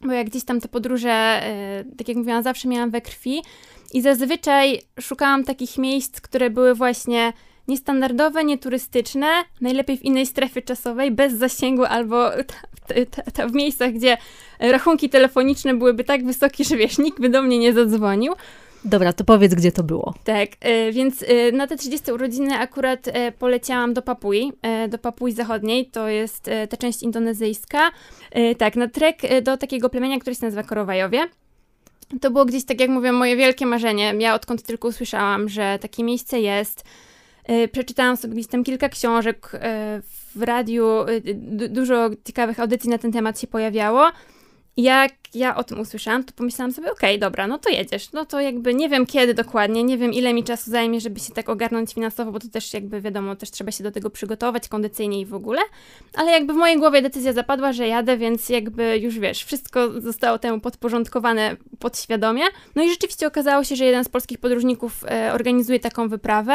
bo 0.00 0.12
jak 0.12 0.26
gdzieś 0.26 0.44
tam 0.44 0.60
te 0.60 0.68
podróże, 0.68 1.10
e, 1.10 1.84
tak 1.98 2.08
jak 2.08 2.16
mówiłam, 2.16 2.42
zawsze 2.42 2.68
miałam 2.68 2.90
we 2.90 3.00
krwi, 3.00 3.42
i 3.92 4.02
zazwyczaj 4.02 4.80
szukałam 5.00 5.44
takich 5.44 5.78
miejsc, 5.78 6.20
które 6.20 6.50
były 6.50 6.74
właśnie 6.74 7.32
niestandardowe, 7.68 8.44
nieturystyczne, 8.44 9.26
najlepiej 9.60 9.96
w 9.96 10.02
innej 10.02 10.26
strefie 10.26 10.62
czasowej, 10.62 11.10
bez 11.10 11.32
zasięgu 11.34 11.84
albo 11.84 12.30
ta, 12.30 12.94
ta, 13.10 13.30
ta 13.30 13.48
w 13.48 13.52
miejscach, 13.52 13.92
gdzie 13.92 14.16
rachunki 14.60 15.08
telefoniczne 15.08 15.74
byłyby 15.74 16.04
tak 16.04 16.24
wysokie, 16.24 16.64
że 16.64 16.76
wiesz, 16.76 16.98
nikt 16.98 17.20
by 17.20 17.28
do 17.28 17.42
mnie 17.42 17.58
nie 17.58 17.72
zadzwonił. 17.72 18.32
Dobra, 18.84 19.12
to 19.12 19.24
powiedz, 19.24 19.54
gdzie 19.54 19.72
to 19.72 19.82
było. 19.82 20.14
Tak, 20.24 20.48
y, 20.66 20.92
więc 20.92 21.22
y, 21.22 21.52
na 21.52 21.66
te 21.66 21.76
30 21.76 22.12
urodziny 22.12 22.58
akurat 22.58 23.08
y, 23.08 23.12
poleciałam 23.38 23.94
do 23.94 24.02
Papui, 24.02 24.52
do 24.88 24.98
Papui 24.98 25.32
Zachodniej, 25.32 25.86
to 25.86 26.08
jest 26.08 26.50
ta 26.70 26.76
część 26.76 27.02
indonezyjska. 27.02 27.90
Tak, 28.58 28.76
na 28.76 28.88
trek 28.88 29.16
do 29.42 29.56
takiego 29.56 29.90
plemienia, 29.90 30.18
które 30.18 30.36
się 30.36 30.44
nazywa 30.44 30.62
Korowajowie 30.62 31.28
to 32.20 32.30
było 32.30 32.44
gdzieś, 32.44 32.64
tak 32.64 32.80
jak 32.80 32.90
mówię, 32.90 33.12
moje 33.12 33.36
wielkie 33.36 33.66
marzenie. 33.66 34.14
Ja 34.18 34.34
odkąd 34.34 34.62
tylko 34.62 34.88
usłyszałam, 34.88 35.48
że 35.48 35.78
takie 35.80 36.04
miejsce 36.04 36.40
jest, 36.40 36.84
przeczytałam 37.72 38.16
sobie 38.16 38.34
gdzieś 38.34 38.46
tam 38.46 38.64
kilka 38.64 38.88
książek, 38.88 39.52
w 40.34 40.42
radiu 40.42 40.86
dużo 41.68 42.10
ciekawych 42.24 42.60
audycji 42.60 42.90
na 42.90 42.98
ten 42.98 43.12
temat 43.12 43.40
się 43.40 43.46
pojawiało 43.46 44.10
jak 44.76 45.12
ja 45.34 45.56
o 45.56 45.64
tym 45.64 45.80
usłyszałam, 45.80 46.24
to 46.24 46.32
pomyślałam 46.32 46.72
sobie, 46.72 46.92
okej, 46.92 47.10
okay, 47.10 47.18
dobra, 47.18 47.46
no 47.46 47.58
to 47.58 47.70
jedziesz. 47.70 48.12
No 48.12 48.24
to 48.24 48.40
jakby 48.40 48.74
nie 48.74 48.88
wiem 48.88 49.06
kiedy 49.06 49.34
dokładnie, 49.34 49.84
nie 49.84 49.98
wiem 49.98 50.12
ile 50.12 50.34
mi 50.34 50.44
czasu 50.44 50.70
zajmie, 50.70 51.00
żeby 51.00 51.20
się 51.20 51.32
tak 51.32 51.48
ogarnąć 51.48 51.94
finansowo, 51.94 52.32
bo 52.32 52.40
to 52.40 52.48
też 52.48 52.74
jakby 52.74 53.00
wiadomo, 53.00 53.36
też 53.36 53.50
trzeba 53.50 53.70
się 53.70 53.84
do 53.84 53.90
tego 53.90 54.10
przygotować 54.10 54.68
kondycyjnie 54.68 55.20
i 55.20 55.26
w 55.26 55.34
ogóle, 55.34 55.60
ale 56.14 56.30
jakby 56.30 56.52
w 56.52 56.56
mojej 56.56 56.78
głowie 56.78 57.02
decyzja 57.02 57.32
zapadła, 57.32 57.72
że 57.72 57.88
jadę, 57.88 58.16
więc 58.16 58.48
jakby 58.48 58.98
już 58.98 59.18
wiesz, 59.18 59.44
wszystko 59.44 60.00
zostało 60.00 60.38
temu 60.38 60.60
podporządkowane 60.60 61.56
podświadomie. 61.78 62.42
No 62.74 62.82
i 62.82 62.90
rzeczywiście 62.90 63.26
okazało 63.26 63.64
się, 63.64 63.76
że 63.76 63.84
jeden 63.84 64.04
z 64.04 64.08
polskich 64.08 64.38
podróżników 64.38 65.04
e, 65.04 65.32
organizuje 65.32 65.80
taką 65.80 66.08
wyprawę. 66.08 66.54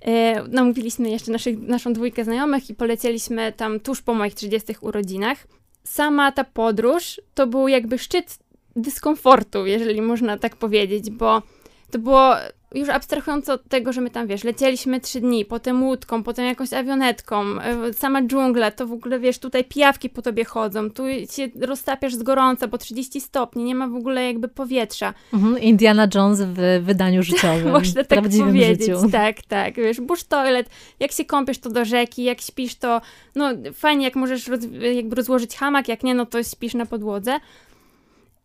E, 0.00 0.42
namówiliśmy 0.48 1.10
jeszcze 1.10 1.32
naszych, 1.32 1.58
naszą 1.60 1.92
dwójkę 1.92 2.24
znajomych 2.24 2.70
i 2.70 2.74
polecieliśmy 2.74 3.52
tam 3.52 3.80
tuż 3.80 4.02
po 4.02 4.14
moich 4.14 4.34
30 4.34 4.74
urodzinach 4.80 5.46
sama 5.84 6.32
ta 6.32 6.44
podróż 6.44 7.20
to 7.34 7.46
był 7.46 7.68
jakby 7.68 7.98
szczyt 7.98 8.38
dyskomfortu, 8.76 9.66
jeżeli 9.66 10.02
można 10.02 10.38
tak 10.38 10.56
powiedzieć, 10.56 11.10
bo 11.10 11.42
to 11.90 11.98
było 11.98 12.34
już 12.74 12.88
abstrahując 12.88 13.48
od 13.48 13.68
tego, 13.68 13.92
że 13.92 14.00
my 14.00 14.10
tam, 14.10 14.26
wiesz, 14.26 14.44
lecieliśmy 14.44 15.00
trzy 15.00 15.20
dni, 15.20 15.44
potem 15.44 15.82
łódką, 15.82 16.22
potem 16.22 16.44
jakąś 16.44 16.72
awionetką, 16.72 17.60
e, 17.60 17.92
sama 17.92 18.22
dżungla, 18.22 18.70
to 18.70 18.86
w 18.86 18.92
ogóle, 18.92 19.18
wiesz, 19.18 19.38
tutaj 19.38 19.64
pijawki 19.64 20.10
po 20.10 20.22
tobie 20.22 20.44
chodzą, 20.44 20.90
tu 20.90 21.02
się 21.30 21.48
roztapiasz 21.60 22.14
z 22.14 22.22
gorąca, 22.22 22.68
po 22.68 22.78
30 22.78 23.20
stopni, 23.20 23.64
nie 23.64 23.74
ma 23.74 23.88
w 23.88 23.94
ogóle 23.94 24.26
jakby 24.26 24.48
powietrza. 24.48 25.14
Mhm, 25.32 25.58
Indiana 25.58 26.08
Jones 26.14 26.42
w 26.42 26.82
wydaniu 26.82 27.22
życiowym, 27.32 27.70
Można 27.70 28.04
tak 28.04 28.22
powiedzieć, 28.22 28.80
życiu. 28.86 29.10
tak, 29.12 29.42
tak, 29.42 29.74
wiesz, 29.76 30.00
bush 30.00 30.24
toilet, 30.24 30.70
jak 31.00 31.12
się 31.12 31.24
kąpiesz, 31.24 31.58
to 31.58 31.70
do 31.70 31.84
rzeki, 31.84 32.24
jak 32.24 32.40
śpisz, 32.40 32.74
to, 32.74 33.00
no, 33.34 33.48
fajnie, 33.74 34.04
jak 34.04 34.16
możesz 34.16 34.48
roz, 34.48 34.60
jakby 34.94 35.16
rozłożyć 35.16 35.56
hamak, 35.56 35.88
jak 35.88 36.02
nie, 36.02 36.14
no 36.14 36.26
to 36.26 36.42
śpisz 36.42 36.74
na 36.74 36.86
podłodze. 36.86 37.38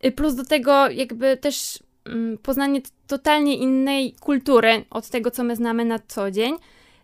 Y, 0.04 0.12
plus 0.12 0.34
do 0.34 0.44
tego 0.44 0.88
jakby 0.90 1.36
też 1.36 1.78
poznanie 2.42 2.80
totalnie 3.06 3.56
innej 3.56 4.12
kultury 4.12 4.84
od 4.90 5.08
tego, 5.08 5.30
co 5.30 5.44
my 5.44 5.56
znamy 5.56 5.84
na 5.84 5.98
co 5.98 6.30
dzień. 6.30 6.54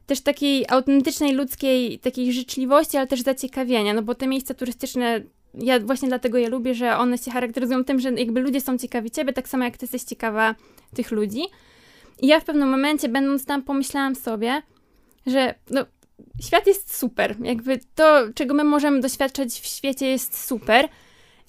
Też 0.06 0.20
takiej 0.20 0.64
autentycznej, 0.68 1.32
ludzkiej, 1.32 1.98
takiej 1.98 2.32
życzliwości, 2.32 2.96
ale 2.96 3.06
też 3.06 3.22
zaciekawienia, 3.22 3.94
no 3.94 4.02
bo 4.02 4.14
te 4.14 4.26
miejsca 4.26 4.54
turystyczne, 4.54 5.20
ja 5.54 5.80
właśnie 5.80 6.08
dlatego 6.08 6.38
je 6.38 6.48
lubię, 6.48 6.74
że 6.74 6.96
one 6.96 7.18
się 7.18 7.30
charakteryzują 7.30 7.84
tym, 7.84 8.00
że 8.00 8.12
jakby 8.12 8.40
ludzie 8.40 8.60
są 8.60 8.78
ciekawi 8.78 9.10
ciebie, 9.10 9.32
tak 9.32 9.48
samo 9.48 9.64
jak 9.64 9.76
ty 9.76 9.84
jesteś 9.84 10.02
ciekawa 10.02 10.54
tych 10.94 11.10
ludzi. 11.10 11.42
I 12.22 12.26
ja 12.26 12.40
w 12.40 12.44
pewnym 12.44 12.68
momencie, 12.68 13.08
będąc 13.08 13.44
tam, 13.44 13.62
pomyślałam 13.62 14.14
sobie, 14.14 14.62
że 15.26 15.54
no, 15.70 15.84
świat 16.42 16.66
jest 16.66 16.96
super. 16.96 17.36
Jakby 17.40 17.80
to, 17.94 18.20
czego 18.34 18.54
my 18.54 18.64
możemy 18.64 19.00
doświadczać 19.00 19.48
w 19.48 19.66
świecie 19.66 20.06
jest 20.06 20.46
super, 20.46 20.88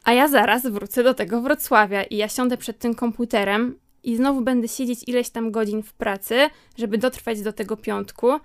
a 0.05 0.13
ja 0.13 0.27
zaraz 0.27 0.67
wrócę 0.67 1.03
do 1.03 1.13
tego 1.13 1.41
Wrocławia 1.41 2.03
i 2.03 2.17
ja 2.17 2.29
siądę 2.29 2.57
przed 2.57 2.79
tym 2.79 2.95
komputerem 2.95 3.79
i 4.03 4.15
znowu 4.15 4.41
będę 4.41 4.67
siedzieć 4.67 4.99
ileś 5.07 5.29
tam 5.29 5.51
godzin 5.51 5.83
w 5.83 5.93
pracy, 5.93 6.49
żeby 6.77 6.97
dotrwać 6.97 7.41
do 7.41 7.53
tego 7.53 7.77
piątku. 7.77 8.39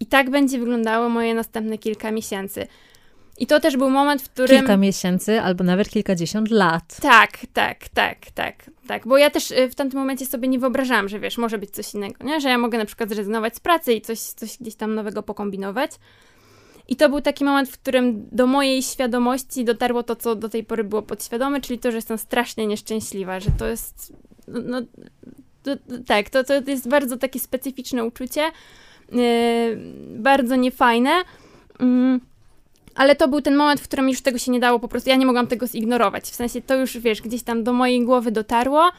I 0.00 0.06
tak 0.06 0.30
będzie 0.30 0.58
wyglądało 0.58 1.08
moje 1.08 1.34
następne 1.34 1.78
kilka 1.78 2.10
miesięcy. 2.10 2.66
I 3.38 3.46
to 3.46 3.60
też 3.60 3.76
był 3.76 3.90
moment, 3.90 4.22
w 4.22 4.28
którym. 4.30 4.58
Kilka 4.58 4.76
miesięcy 4.76 5.40
albo 5.40 5.64
nawet 5.64 5.88
kilkadziesiąt 5.88 6.50
lat. 6.50 6.96
Tak, 7.00 7.38
tak, 7.52 7.88
tak, 7.88 8.30
tak, 8.34 8.70
tak. 8.86 9.06
Bo 9.06 9.18
ja 9.18 9.30
też 9.30 9.50
y, 9.50 9.68
w 9.68 9.74
tamtym 9.74 10.00
momencie 10.00 10.26
sobie 10.26 10.48
nie 10.48 10.58
wyobrażałam, 10.58 11.08
że 11.08 11.20
wiesz, 11.20 11.38
może 11.38 11.58
być 11.58 11.70
coś 11.70 11.94
innego, 11.94 12.24
nie? 12.24 12.40
Że 12.40 12.48
ja 12.48 12.58
mogę 12.58 12.78
na 12.78 12.84
przykład 12.84 13.08
zrezygnować 13.08 13.56
z 13.56 13.60
pracy 13.60 13.92
i 13.92 14.00
coś, 14.00 14.18
coś 14.18 14.58
gdzieś 14.60 14.74
tam 14.74 14.94
nowego 14.94 15.22
pokombinować. 15.22 15.90
I 16.88 16.96
to 16.96 17.08
był 17.08 17.20
taki 17.20 17.44
moment, 17.44 17.68
w 17.68 17.78
którym 17.78 18.28
do 18.32 18.46
mojej 18.46 18.82
świadomości 18.82 19.64
dotarło 19.64 20.02
to, 20.02 20.16
co 20.16 20.34
do 20.34 20.48
tej 20.48 20.64
pory 20.64 20.84
było 20.84 21.02
podświadome, 21.02 21.60
czyli 21.60 21.78
to, 21.78 21.90
że 21.90 21.98
jestem 21.98 22.18
strasznie 22.18 22.66
nieszczęśliwa, 22.66 23.40
że 23.40 23.50
to 23.58 23.66
jest. 23.66 24.12
No, 24.48 24.60
no 24.64 24.80
to, 25.62 25.70
tak, 26.06 26.30
to, 26.30 26.44
to 26.44 26.54
jest 26.66 26.88
bardzo 26.88 27.16
takie 27.16 27.40
specyficzne 27.40 28.04
uczucie, 28.04 28.42
yy, 29.12 29.18
bardzo 30.18 30.56
niefajne. 30.56 31.10
Yy, 31.80 32.20
ale 32.94 33.16
to 33.16 33.28
był 33.28 33.40
ten 33.40 33.56
moment, 33.56 33.80
w 33.80 33.84
którym 33.84 34.08
już 34.08 34.20
tego 34.20 34.38
się 34.38 34.52
nie 34.52 34.60
dało 34.60 34.78
po 34.78 34.88
prostu, 34.88 35.10
ja 35.10 35.16
nie 35.16 35.26
mogłam 35.26 35.46
tego 35.46 35.66
zignorować. 35.66 36.24
W 36.24 36.34
sensie 36.34 36.62
to 36.62 36.74
już, 36.76 36.98
wiesz, 36.98 37.22
gdzieś 37.22 37.42
tam 37.42 37.64
do 37.64 37.72
mojej 37.72 38.04
głowy 38.04 38.30
dotarło. 38.30 38.90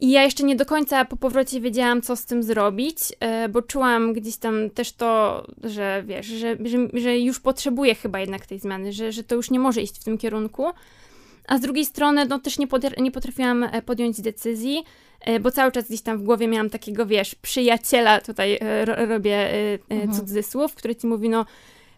I 0.00 0.10
ja 0.10 0.22
jeszcze 0.22 0.44
nie 0.44 0.56
do 0.56 0.66
końca 0.66 1.04
po 1.04 1.16
powrocie 1.16 1.60
wiedziałam, 1.60 2.02
co 2.02 2.16
z 2.16 2.24
tym 2.24 2.42
zrobić, 2.42 2.98
e, 3.20 3.48
bo 3.48 3.62
czułam 3.62 4.12
gdzieś 4.12 4.36
tam 4.36 4.70
też 4.70 4.92
to, 4.92 5.44
że 5.64 6.02
wiesz, 6.06 6.26
że, 6.26 6.56
że, 6.64 6.78
że 6.92 7.18
już 7.18 7.40
potrzebuję 7.40 7.94
chyba 7.94 8.20
jednak 8.20 8.46
tej 8.46 8.58
zmiany, 8.58 8.92
że, 8.92 9.12
że 9.12 9.24
to 9.24 9.34
już 9.34 9.50
nie 9.50 9.60
może 9.60 9.82
iść 9.82 10.00
w 10.00 10.04
tym 10.04 10.18
kierunku. 10.18 10.66
A 11.48 11.58
z 11.58 11.60
drugiej 11.60 11.84
strony, 11.84 12.26
no 12.26 12.38
też 12.38 12.58
nie, 12.58 12.66
nie 12.98 13.10
potrafiłam 13.10 13.62
e, 13.62 13.82
podjąć 13.82 14.20
decyzji, 14.20 14.84
e, 15.20 15.40
bo 15.40 15.50
cały 15.50 15.72
czas 15.72 15.88
gdzieś 15.88 16.02
tam 16.02 16.18
w 16.18 16.22
głowie 16.22 16.48
miałam 16.48 16.70
takiego, 16.70 17.06
wiesz, 17.06 17.34
przyjaciela, 17.34 18.20
tutaj 18.20 18.58
ro 18.84 19.06
robię 19.06 19.48
mhm. 19.88 20.12
cudzysłów, 20.12 20.74
który 20.74 20.96
ci 20.96 21.06
mówi, 21.06 21.28
no 21.28 21.46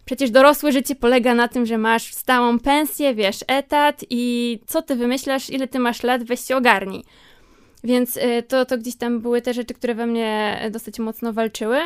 przecież 0.05 0.31
dorosłe 0.31 0.71
życie 0.71 0.95
polega 0.95 1.35
na 1.35 1.47
tym, 1.47 1.65
że 1.65 1.77
masz 1.77 2.13
stałą 2.13 2.59
pensję, 2.59 3.15
wiesz, 3.15 3.39
etat 3.47 4.05
i 4.09 4.59
co 4.67 4.81
ty 4.81 4.95
wymyślasz, 4.95 5.49
ile 5.49 5.67
ty 5.67 5.79
masz 5.79 6.03
lat, 6.03 6.23
weź 6.23 6.39
się 6.39 6.57
ogarnij. 6.57 7.03
Więc 7.85 8.17
y, 8.17 8.43
to, 8.47 8.65
to 8.65 8.77
gdzieś 8.77 8.95
tam 8.95 9.21
były 9.21 9.41
te 9.41 9.53
rzeczy, 9.53 9.73
które 9.73 9.95
we 9.95 10.07
mnie 10.07 10.59
dosyć 10.71 10.99
mocno 10.99 11.33
walczyły. 11.33 11.77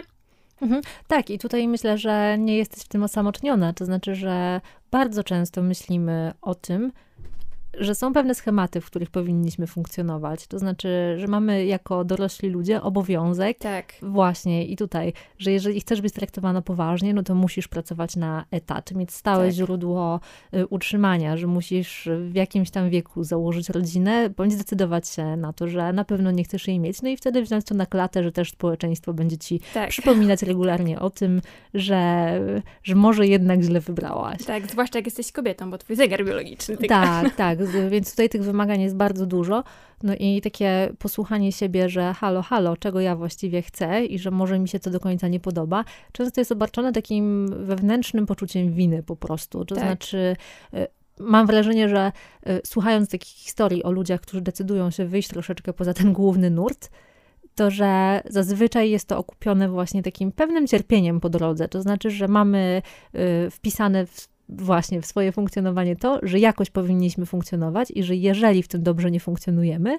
Mhm. 0.62 0.82
Tak, 1.08 1.30
i 1.30 1.40
tutaj 1.40 1.68
myślę, 1.68 1.98
że 1.98 2.38
nie 2.38 2.58
jesteś 2.58 2.84
w 2.84 2.88
tym 2.88 3.04
osamoczniona. 3.04 3.74
To 3.74 3.86
znaczy, 3.86 4.16
że 4.16 4.62
bardzo 4.92 5.24
często 5.24 5.62
myślimy 5.62 6.34
o 6.42 6.56
tym, 6.56 6.92
że 7.78 7.96
są 7.96 8.14
pewne 8.14 8.36
schematy, 8.36 8.82
w 8.82 8.86
których 8.86 9.10
powinniśmy 9.10 9.68
funkcjonować. 9.68 10.48
To 10.48 10.60
znaczy, 10.60 11.16
że 11.18 11.28
mamy 11.28 11.66
jako 11.66 12.04
dorośli 12.04 12.50
ludzie 12.50 12.82
obowiązek. 12.82 13.58
Tak. 13.58 13.94
Właśnie 14.02 14.66
i 14.66 14.76
tutaj, 14.76 15.14
że 15.38 15.52
jeżeli 15.52 15.82
chcesz 15.82 16.02
być 16.02 16.14
traktowana 16.14 16.62
poważnie, 16.62 17.14
no 17.14 17.24
to 17.24 17.36
musisz 17.36 17.68
pracować 17.68 18.16
na 18.16 18.46
etat, 18.52 18.92
mieć 18.92 19.14
stałe 19.14 19.46
tak. 19.46 19.54
źródło 19.54 20.20
y, 20.54 20.68
utrzymania, 20.68 21.38
że 21.38 21.48
musisz 21.48 22.10
w 22.30 22.36
jakimś 22.36 22.72
tam 22.72 22.90
wieku 22.90 23.24
założyć 23.24 23.70
rodzinę, 23.70 24.30
bądź 24.30 24.54
zdecydować 24.54 25.10
się 25.10 25.38
na 25.38 25.54
to, 25.54 25.68
że 25.68 25.94
na 25.94 26.04
pewno 26.04 26.32
nie 26.32 26.44
chcesz 26.44 26.68
jej 26.68 26.80
mieć, 26.80 27.02
no 27.02 27.10
i 27.10 27.18
wtedy 27.18 27.42
wziąć 27.42 27.66
to 27.66 27.76
na 27.76 27.86
klatę, 27.86 28.24
że 28.24 28.32
też 28.32 28.52
społeczeństwo 28.52 29.14
będzie 29.14 29.38
ci 29.38 29.62
tak. 29.74 29.90
przypominać 29.90 30.44
regularnie 30.44 31.00
o 31.00 31.10
tym, 31.10 31.42
że, 31.74 32.32
że 32.84 32.96
może 32.96 33.28
jednak 33.28 33.62
źle 33.62 33.80
wybrałaś. 33.80 34.44
Tak, 34.46 34.68
zwłaszcza 34.68 34.98
jak 34.98 35.06
jesteś 35.06 35.32
kobietą, 35.32 35.72
bo 35.72 35.78
twój 35.78 35.96
zegar 35.96 36.26
biologiczny. 36.26 36.78
Tak, 36.78 37.36
tak, 37.36 37.60
więc 37.90 38.12
tutaj 38.12 38.30
tych 38.30 38.44
wymagań 38.44 38.82
jest 38.82 38.96
bardzo 38.96 39.26
dużo. 39.26 39.64
No 40.04 40.14
i 40.20 40.42
takie 40.42 40.90
posłuchanie 41.00 41.52
siebie, 41.52 41.90
że 41.90 42.14
halo, 42.14 42.42
halo, 42.42 42.78
czego 42.78 43.00
ja 43.00 43.16
właściwie 43.16 43.62
chcę 43.62 44.06
i 44.06 44.20
że 44.20 44.32
może 44.32 44.60
mi 44.60 44.68
się 44.68 44.80
to 44.80 44.90
do 44.90 45.00
końca 45.00 45.28
nie 45.28 45.40
podoba, 45.40 45.86
często 46.12 46.42
jest 46.42 46.52
obarczone 46.52 46.92
takim 46.92 47.48
wewnętrznym 47.66 48.26
poczuciem 48.26 48.74
winy 48.74 49.04
po 49.04 49.16
prostu. 49.16 49.66
To 49.66 49.76
tak. 49.76 49.84
znaczy, 49.84 50.36
y, 50.74 50.88
mam 51.20 51.48
wrażenie, 51.48 51.90
że 51.90 52.12
y, 52.48 52.62
słuchając 52.66 53.10
takich 53.10 53.34
historii 53.34 53.84
o 53.84 53.92
ludziach, 53.92 54.22
którzy 54.22 54.42
decydują 54.42 54.92
się 54.92 55.06
wyjść 55.06 55.30
troszeczkę 55.30 55.74
poza 55.74 55.94
ten 55.94 56.14
główny 56.14 56.50
nurt, 56.50 56.90
to 57.56 57.72
że 57.72 58.22
zazwyczaj 58.26 58.90
jest 58.90 59.08
to 59.08 59.18
okupione 59.18 59.70
właśnie 59.70 60.04
takim 60.04 60.32
pewnym 60.32 60.68
cierpieniem 60.68 61.20
po 61.20 61.30
drodze. 61.30 61.68
To 61.68 61.82
znaczy, 61.82 62.12
że 62.12 62.28
mamy 62.28 62.82
y, 63.16 63.52
wpisane 63.52 64.06
w 64.06 64.28
właśnie 64.50 65.02
w 65.02 65.06
swoje 65.06 65.32
funkcjonowanie 65.32 65.96
to, 65.96 66.20
że 66.24 66.40
jakoś 66.40 66.70
powinniśmy 66.70 67.26
funkcjonować 67.26 67.92
i 67.96 68.04
że 68.04 68.16
jeżeli 68.16 68.64
w 68.64 68.68
tym 68.68 68.84
dobrze 68.84 69.12
nie 69.12 69.20
funkcjonujemy, 69.20 69.98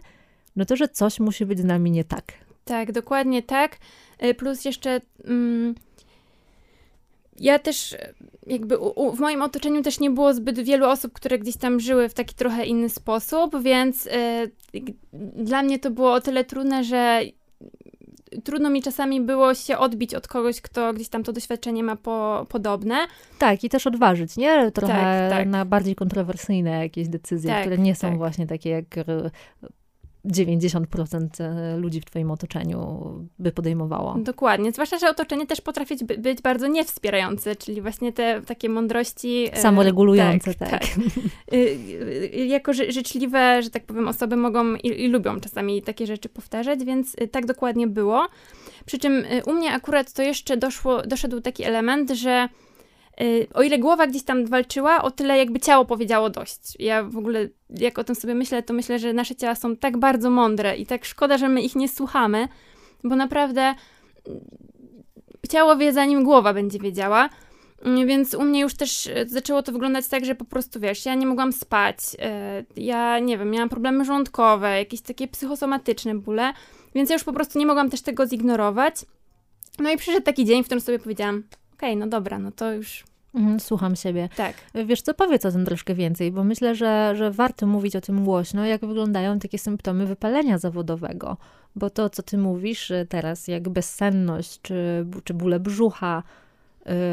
no 0.57 0.64
to, 0.64 0.76
że 0.76 0.88
coś 0.88 1.21
musi 1.21 1.47
być 1.47 1.59
z 1.59 1.64
nami 1.64 1.90
nie 1.90 2.04
tak. 2.04 2.33
Tak, 2.64 2.92
dokładnie 2.92 3.42
tak. 3.42 3.76
Y, 4.25 4.35
plus 4.35 4.64
jeszcze. 4.64 5.00
Mm, 5.25 5.75
ja 7.38 7.59
też 7.59 7.97
jakby 8.47 8.78
u, 8.78 9.07
u, 9.07 9.12
w 9.12 9.21
moim 9.21 9.42
otoczeniu 9.42 9.83
też 9.83 10.00
nie 10.00 10.11
było 10.11 10.35
zbyt 10.35 10.61
wielu 10.61 10.87
osób, 10.87 11.12
które 11.12 11.38
gdzieś 11.38 11.57
tam 11.57 11.80
żyły 11.80 12.09
w 12.09 12.14
taki 12.14 12.35
trochę 12.35 12.66
inny 12.66 12.88
sposób, 12.88 13.62
więc 13.62 14.07
y, 14.07 14.11
dla 15.37 15.62
mnie 15.62 15.78
to 15.78 15.90
było 15.90 16.12
o 16.12 16.21
tyle 16.21 16.45
trudne, 16.45 16.85
że 16.85 17.21
trudno 18.40 18.70
mi 18.70 18.82
czasami 18.82 19.20
było 19.20 19.54
się 19.54 19.78
odbić 19.78 20.14
od 20.14 20.28
kogoś, 20.28 20.61
kto 20.61 20.92
gdzieś 20.92 21.09
tam 21.09 21.23
to 21.23 21.32
doświadczenie 21.32 21.82
ma 21.82 21.97
po, 21.97 22.47
podobne. 22.49 23.06
Tak, 23.38 23.64
i 23.64 23.68
też 23.68 23.87
odważyć, 23.87 24.37
nie? 24.37 24.70
Trochę 24.70 24.94
tak, 24.94 25.30
tak. 25.30 25.49
na 25.49 25.64
bardziej 25.64 25.94
kontrowersyjne 25.94 26.70
jakieś 26.70 27.09
decyzje, 27.09 27.50
tak, 27.50 27.61
które 27.61 27.78
nie 27.78 27.94
są 27.94 28.09
tak. 28.09 28.18
właśnie 28.18 28.47
takie 28.47 28.70
jak 28.70 28.87
90% 30.25 31.29
e, 31.41 31.77
ludzi 31.77 32.00
w 32.00 32.05
Twoim 32.05 32.31
otoczeniu 32.31 33.11
by 33.39 33.53
podejmowało. 33.53 34.17
Dokładnie. 34.19 34.73
Zwłaszcza, 34.73 34.99
że 34.99 35.11
otoczenie 35.11 35.47
też 35.47 35.61
potrafi 35.61 36.05
być 36.19 36.43
bardzo 36.43 36.67
niewspierające, 36.67 37.57
czyli 37.57 37.83
właśnie 37.83 38.12
te 38.12 38.43
takie 38.43 38.69
mądrości. 38.69 39.49
E, 39.53 39.61
Samoregulujące, 39.61 40.55
tak. 40.55 40.71
tak. 40.71 40.81
tak. 40.81 40.91
jako 42.47 42.73
życzliwe, 42.73 43.62
że 43.62 43.71
tak 43.71 43.85
powiem, 43.85 44.09
osoby 44.09 44.37
mogą 44.37 44.75
i, 44.75 45.05
i 45.05 45.09
lubią 45.09 45.41
czasami 45.41 45.83
takie 45.83 46.07
rzeczy 46.07 46.29
powtarzać, 46.29 46.85
więc 46.85 47.17
tak 47.31 47.47
dokładnie 47.47 47.87
było. 47.87 48.27
Przy 48.87 48.99
czym 48.99 49.25
u 49.47 49.53
mnie 49.53 49.73
akurat 49.73 50.12
to 50.12 50.23
jeszcze 50.23 50.57
doszło, 50.57 51.03
doszedł 51.03 51.41
taki 51.41 51.65
element, 51.65 52.11
że 52.11 52.49
Y, 52.50 52.70
o 53.55 53.62
ile 53.62 53.79
głowa 53.79 54.07
gdzieś 54.07 54.23
tam 54.23 54.47
walczyła, 54.47 55.03
o 55.03 55.11
tyle 55.11 55.39
jakby 55.39 55.61
ciało 55.61 55.85
powiedziało 55.85 56.31
dość. 56.31 56.77
Ja 56.79 57.03
w 57.03 57.17
ogóle, 57.17 57.49
jak 57.71 57.99
o 57.99 58.05
tym 58.05 58.15
sobie 58.15 58.35
myślę, 58.35 58.62
to 58.62 58.75
myślę, 58.75 58.99
że 58.99 59.12
nasze 59.12 59.37
ciała 59.37 59.55
są 59.55 59.77
tak 59.77 59.99
bardzo 59.99 60.31
mądre 60.31 60.77
i 60.77 60.87
tak 60.87 61.05
szkoda, 61.05 61.39
że 61.39 61.49
my 61.49 61.62
ich 61.62 61.77
nie 61.77 61.89
słuchamy, 61.89 62.49
bo 63.05 63.17
naprawdę 63.17 63.61
mm, 63.61 64.41
ciało 65.49 65.77
wie, 65.77 65.93
zanim 65.93 66.25
głowa 66.25 66.55
będzie 66.55 66.79
wiedziała. 66.79 67.29
Mm, 67.83 68.07
więc 68.07 68.35
u 68.35 68.43
mnie 68.43 68.61
już 68.61 68.75
też 68.75 69.07
e, 69.07 69.29
zaczęło 69.29 69.62
to 69.62 69.73
wyglądać 69.73 70.09
tak, 70.09 70.25
że 70.25 70.35
po 70.35 70.45
prostu 70.45 70.81
wiesz, 70.81 71.07
ja 71.07 71.15
nie 71.15 71.27
mogłam 71.27 71.53
spać, 71.53 71.97
e, 72.19 72.65
ja 72.77 73.19
nie 73.19 73.39
wiem, 73.39 73.50
miałam 73.50 73.69
problemy 73.69 74.05
żołądkowe, 74.05 74.79
jakieś 74.79 75.00
takie 75.00 75.29
psychosomatyczne 75.29 76.15
bóle, 76.15 76.53
więc 76.95 77.11
ja 77.11 77.15
już 77.15 77.25
po 77.25 77.33
prostu 77.33 77.59
nie 77.59 77.67
mogłam 77.67 77.91
też 77.91 78.00
tego 78.00 78.27
zignorować. 78.27 78.95
No 79.79 79.91
i 79.91 79.97
przyszedł 79.97 80.25
taki 80.25 80.45
dzień, 80.45 80.62
w 80.62 80.67
którym 80.67 80.81
sobie 80.81 80.99
powiedziałam: 80.99 81.45
Okej, 81.75 81.91
okay, 81.91 81.97
no 81.97 82.07
dobra, 82.07 82.39
no 82.39 82.53
to 82.53 82.73
już 82.73 83.05
słucham 83.59 83.97
siebie. 83.97 84.29
Tak. 84.37 84.55
Wiesz 84.75 85.03
co, 85.03 85.15
powiedz 85.15 85.47
o 85.47 85.53
tym 85.53 85.65
troszkę 85.65 85.95
więcej, 85.95 86.33
bo 86.33 86.45
myślę, 86.45 86.75
że, 86.75 87.13
że 87.17 87.31
warto 87.31 87.67
mówić 87.67 87.97
o 87.97 88.01
tym 88.01 88.25
głośno, 88.25 88.67
jak 88.67 88.81
wyglądają 88.81 89.39
takie 89.39 89.59
symptomy 89.59 90.07
wypalenia 90.07 90.59
zawodowego. 90.59 91.37
Bo 91.77 91.91
to, 91.91 92.11
co 92.11 92.23
ty 92.23 92.39
mówisz 92.39 92.93
teraz, 93.09 93.49
jak 93.49 93.69
bezsenność, 93.69 94.61
czy, 94.63 95.07
czy 95.25 95.35
bóle 95.35 95.61
brzucha, 95.61 96.23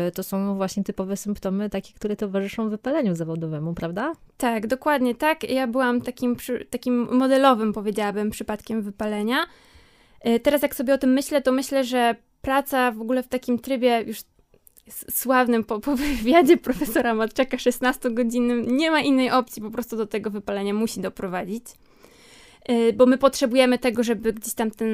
y, 0.08 0.12
to 0.12 0.24
są 0.24 0.56
właśnie 0.56 0.84
typowe 0.84 1.18
symptomy 1.18 1.70
takie, 1.70 1.94
które 1.94 2.16
towarzyszą 2.16 2.70
wypaleniu 2.70 3.16
zawodowemu, 3.16 3.74
prawda? 3.74 4.14
Tak, 4.38 4.68
dokładnie 4.68 5.16
tak. 5.16 5.50
Ja 5.50 5.68
byłam 5.68 6.02
takim, 6.02 6.36
takim 6.70 7.18
modelowym, 7.18 7.74
powiedziałabym, 7.74 8.30
przypadkiem 8.30 8.82
wypalenia. 8.82 9.46
Y, 10.28 10.40
teraz 10.40 10.62
jak 10.62 10.76
sobie 10.76 10.94
o 10.94 10.98
tym 10.98 11.14
myślę, 11.14 11.42
to 11.42 11.52
myślę, 11.52 11.84
że 11.84 12.16
praca 12.42 12.92
w 12.92 13.02
ogóle 13.02 13.24
w 13.24 13.28
takim 13.28 13.60
trybie 13.60 14.04
już 14.08 14.20
sławnym 15.12 15.64
po, 15.64 15.80
po 15.80 15.96
wywiadzie 15.96 16.58
profesora 16.58 17.14
Matczaka 17.14 17.58
16-godzinnym 17.58 18.72
nie 18.72 18.92
ma 18.92 19.02
innej 19.02 19.32
opcji, 19.32 19.62
po 19.62 19.72
prostu 19.72 19.98
do 19.98 20.06
tego 20.06 20.30
wypalenia 20.30 20.74
musi 20.74 21.00
doprowadzić. 21.00 21.66
Y, 22.70 22.94
bo 22.94 23.06
my 23.06 23.18
potrzebujemy 23.18 23.80
tego, 23.80 24.04
żeby 24.04 24.34
gdzieś 24.34 24.54
tam 24.54 24.72
ten 24.72 24.88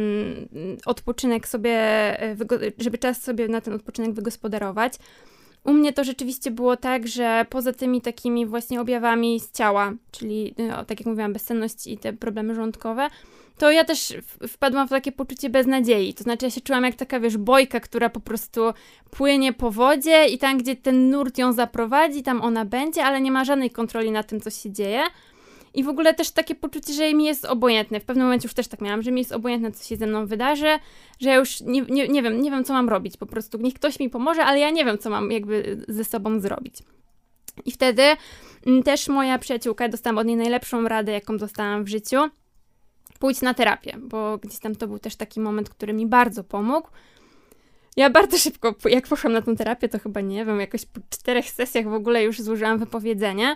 odpoczynek 0.86 1.48
sobie, 1.48 1.80
y, 2.32 2.74
żeby 2.78 2.98
czas 2.98 3.22
sobie 3.22 3.48
na 3.48 3.62
ten 3.62 3.74
odpoczynek 3.74 4.12
wygospodarować. 4.12 4.94
U 5.64 5.74
mnie 5.74 5.94
to 5.94 6.04
rzeczywiście 6.04 6.52
było 6.52 6.78
tak, 6.78 7.08
że 7.08 7.46
poza 7.50 7.74
tymi 7.74 8.02
takimi 8.02 8.46
właśnie 8.46 8.82
objawami 8.82 9.40
z 9.40 9.52
ciała, 9.52 9.94
czyli 10.12 10.56
no, 10.58 10.86
tak 10.86 11.00
jak 11.00 11.06
mówiłam, 11.08 11.34
bezsenność 11.34 11.88
i 11.88 11.98
te 11.98 12.14
problemy 12.14 12.56
żołądkowe, 12.56 13.08
to 13.58 13.72
ja 13.72 13.84
też 13.84 14.14
wpadłam 14.48 14.88
w 14.88 14.90
takie 14.90 15.12
poczucie 15.12 15.50
beznadziei. 15.50 16.14
To 16.14 16.24
znaczy, 16.24 16.46
ja 16.46 16.50
się 16.50 16.62
czułam 16.62 16.84
jak 16.84 16.96
taka, 16.96 17.20
wiesz, 17.20 17.38
bojka, 17.38 17.80
która 17.80 18.10
po 18.10 18.20
prostu 18.20 18.62
płynie 19.12 19.54
po 19.54 19.72
wodzie 19.72 20.26
i 20.26 20.38
tam, 20.38 20.58
gdzie 20.58 20.76
ten 20.76 21.10
nurt 21.10 21.38
ją 21.38 21.54
zaprowadzi, 21.54 22.24
tam 22.24 22.42
ona 22.42 22.66
będzie, 22.66 23.06
ale 23.06 23.22
nie 23.22 23.32
ma 23.32 23.46
żadnej 23.46 23.70
kontroli 23.70 24.12
nad 24.12 24.28
tym, 24.28 24.42
co 24.42 24.50
się 24.50 24.72
dzieje. 24.72 25.04
I 25.74 25.84
w 25.84 25.90
ogóle 25.90 26.14
też 26.14 26.32
takie 26.32 26.56
poczucie, 26.56 26.94
że 26.94 27.14
mi 27.14 27.26
jest 27.26 27.46
obojętne. 27.46 28.00
W 28.00 28.06
pewnym 28.06 28.26
momencie 28.26 28.46
już 28.46 28.54
też 28.54 28.68
tak 28.68 28.82
miałam, 28.82 29.02
że 29.02 29.12
mi 29.12 29.22
jest 29.22 29.32
obojętne, 29.32 29.72
co 29.72 29.84
się 29.84 29.96
ze 29.96 30.08
mną 30.08 30.26
wydarzy, 30.26 30.80
że 31.20 31.30
ja 31.30 31.36
już 31.36 31.62
nie, 31.62 31.82
nie, 31.82 32.08
nie 32.08 32.24
wiem, 32.24 32.42
nie 32.42 32.52
wiem, 32.52 32.64
co 32.64 32.74
mam 32.74 32.90
robić. 32.90 33.18
Po 33.18 33.26
prostu 33.26 33.58
niech 33.58 33.74
ktoś 33.74 34.00
mi 34.00 34.10
pomoże, 34.10 34.46
ale 34.46 34.60
ja 34.60 34.70
nie 34.70 34.86
wiem, 34.86 34.98
co 34.98 35.10
mam 35.10 35.32
jakby 35.32 35.86
ze 35.88 36.04
sobą 36.04 36.40
zrobić. 36.40 36.76
I 37.66 37.72
wtedy 37.72 38.04
mm, 38.66 38.84
też 38.84 39.08
moja 39.08 39.40
przyjaciółka, 39.40 39.90
dostałam 39.90 40.18
od 40.18 40.28
niej 40.28 40.36
najlepszą 40.36 40.88
radę, 40.88 41.12
jaką 41.12 41.38
dostałam 41.38 41.84
w 41.84 41.88
życiu 41.88 42.30
pójdź 43.20 43.42
na 43.42 43.54
terapię, 43.54 43.98
bo 44.00 44.38
gdzieś 44.38 44.60
tam 44.60 44.76
to 44.76 44.88
był 44.88 45.00
też 45.00 45.16
taki 45.16 45.40
moment, 45.40 45.70
który 45.70 45.94
mi 45.94 46.08
bardzo 46.08 46.44
pomógł. 46.44 46.88
Ja 47.98 48.10
bardzo 48.10 48.38
szybko, 48.38 48.76
jak 48.86 49.08
poszłam 49.08 49.34
na 49.34 49.42
tę 49.42 49.56
terapię, 49.56 49.90
to 49.90 50.00
chyba 50.00 50.22
nie 50.22 50.46
wiem, 50.46 50.60
jakoś 50.60 50.86
po 50.86 51.02
czterech 51.10 51.50
sesjach 51.50 51.90
w 51.90 51.94
ogóle 51.94 52.24
już 52.24 52.42
złożyłam 52.42 52.80
wypowiedzenie, 52.80 53.56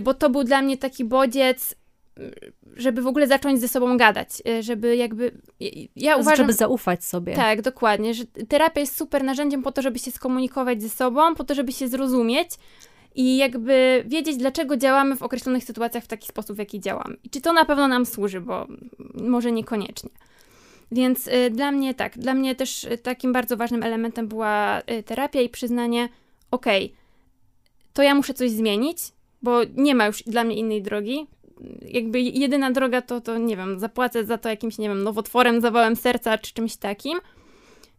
bo 0.00 0.14
to 0.14 0.30
był 0.30 0.44
dla 0.44 0.62
mnie 0.62 0.78
taki 0.78 1.04
bodziec, 1.04 1.74
y, 2.18 2.52
żeby 2.76 3.02
w 3.02 3.06
ogóle 3.06 3.26
zacząć 3.26 3.60
ze 3.60 3.68
sobą 3.68 3.96
gadać, 3.96 4.28
y, 4.48 4.62
żeby 4.62 4.96
jakby, 4.96 5.40
ja 5.96 6.16
uważam... 6.16 6.36
Żeby 6.36 6.52
zaufać 6.52 7.04
sobie. 7.04 7.34
Tak, 7.34 7.62
dokładnie, 7.62 8.14
że 8.14 8.24
terapia 8.48 8.80
jest 8.80 8.96
super 8.96 9.24
narzędziem 9.24 9.62
po 9.62 9.72
to, 9.72 9.82
żeby 9.82 9.98
się 9.98 10.10
skomunikować 10.10 10.82
ze 10.82 10.88
sobą, 10.88 11.34
po 11.34 11.44
to, 11.44 11.54
żeby 11.54 11.72
się 11.72 11.88
zrozumieć, 11.88 12.48
i 13.14 13.36
jakby 13.36 14.04
wiedzieć, 14.06 14.36
dlaczego 14.36 14.76
działamy 14.76 15.16
w 15.16 15.22
określonych 15.22 15.64
sytuacjach 15.64 16.04
w 16.04 16.06
taki 16.06 16.28
sposób, 16.28 16.56
w 16.56 16.58
jaki 16.58 16.80
działamy. 16.80 17.16
I 17.24 17.30
czy 17.30 17.40
to 17.40 17.52
na 17.52 17.64
pewno 17.64 17.88
nam 17.88 18.06
służy, 18.06 18.40
bo 18.40 18.66
może 19.14 19.52
niekoniecznie. 19.52 20.10
Więc 20.92 21.26
y, 21.26 21.50
dla 21.50 21.72
mnie 21.72 21.94
tak, 21.94 22.18
dla 22.18 22.34
mnie 22.34 22.54
też 22.54 22.84
y, 22.84 22.98
takim 22.98 23.32
bardzo 23.32 23.56
ważnym 23.56 23.82
elementem 23.82 24.28
była 24.28 24.80
y, 24.80 25.02
terapia 25.02 25.40
i 25.40 25.48
przyznanie, 25.48 26.08
okej, 26.50 26.84
okay, 26.84 26.96
to 27.92 28.02
ja 28.02 28.14
muszę 28.14 28.34
coś 28.34 28.50
zmienić, 28.50 28.98
bo 29.44 29.60
nie 29.76 29.94
ma 29.94 30.06
już 30.06 30.22
dla 30.22 30.44
mnie 30.44 30.56
innej 30.56 30.82
drogi. 30.82 31.26
Jakby 31.88 32.20
jedyna 32.20 32.70
droga 32.70 33.02
to, 33.02 33.20
to 33.20 33.38
nie 33.38 33.56
wiem, 33.56 33.78
zapłacę 33.78 34.24
za 34.24 34.38
to 34.38 34.48
jakimś, 34.48 34.78
nie 34.78 34.88
wiem, 34.88 35.02
nowotworem, 35.02 35.60
zawałem 35.60 35.96
serca 35.96 36.38
czy 36.38 36.54
czymś 36.54 36.76
takim. 36.76 37.18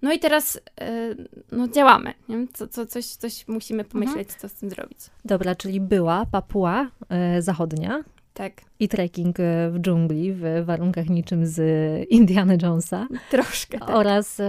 No 0.01 0.13
i 0.13 0.19
teraz 0.19 0.59
e, 0.81 1.15
no, 1.51 1.67
działamy. 1.67 2.13
Nie? 2.29 2.47
Co, 2.53 2.67
co, 2.67 2.85
coś, 2.85 3.05
coś 3.05 3.47
musimy 3.47 3.83
mhm. 3.83 3.91
pomyśleć, 3.91 4.27
mhm. 4.27 4.39
co 4.39 4.49
z 4.49 4.53
tym 4.53 4.69
zrobić. 4.69 4.97
Dobra, 5.25 5.55
czyli 5.55 5.81
była 5.81 6.25
Papua 6.31 6.87
e, 7.09 7.41
Zachodnia. 7.41 8.03
Tak. 8.33 8.61
I 8.79 8.87
trekking 8.87 9.39
e, 9.39 9.69
w 9.71 9.79
dżungli 9.79 10.33
w 10.33 10.43
warunkach 10.65 11.09
niczym 11.09 11.45
z 11.45 11.61
Indiana 12.09 12.53
Jonesa. 12.61 13.07
Troszkę. 13.31 13.79
Tak. 13.79 13.89
Oraz 13.89 14.41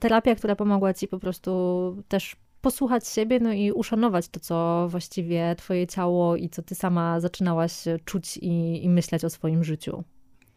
terapia, 0.00 0.34
która 0.34 0.56
pomogła 0.56 0.94
ci 0.94 1.08
po 1.08 1.18
prostu 1.18 1.52
też 2.08 2.36
posłuchać 2.60 3.08
siebie, 3.08 3.40
no 3.40 3.52
i 3.52 3.72
uszanować 3.72 4.28
to, 4.28 4.40
co 4.40 4.86
właściwie 4.90 5.54
twoje 5.58 5.86
ciało 5.86 6.36
i 6.36 6.48
co 6.48 6.62
ty 6.62 6.74
sama 6.74 7.20
zaczynałaś 7.20 7.84
czuć 8.04 8.36
i, 8.36 8.84
i 8.84 8.88
myśleć 8.88 9.24
o 9.24 9.30
swoim 9.30 9.64
życiu. 9.64 10.04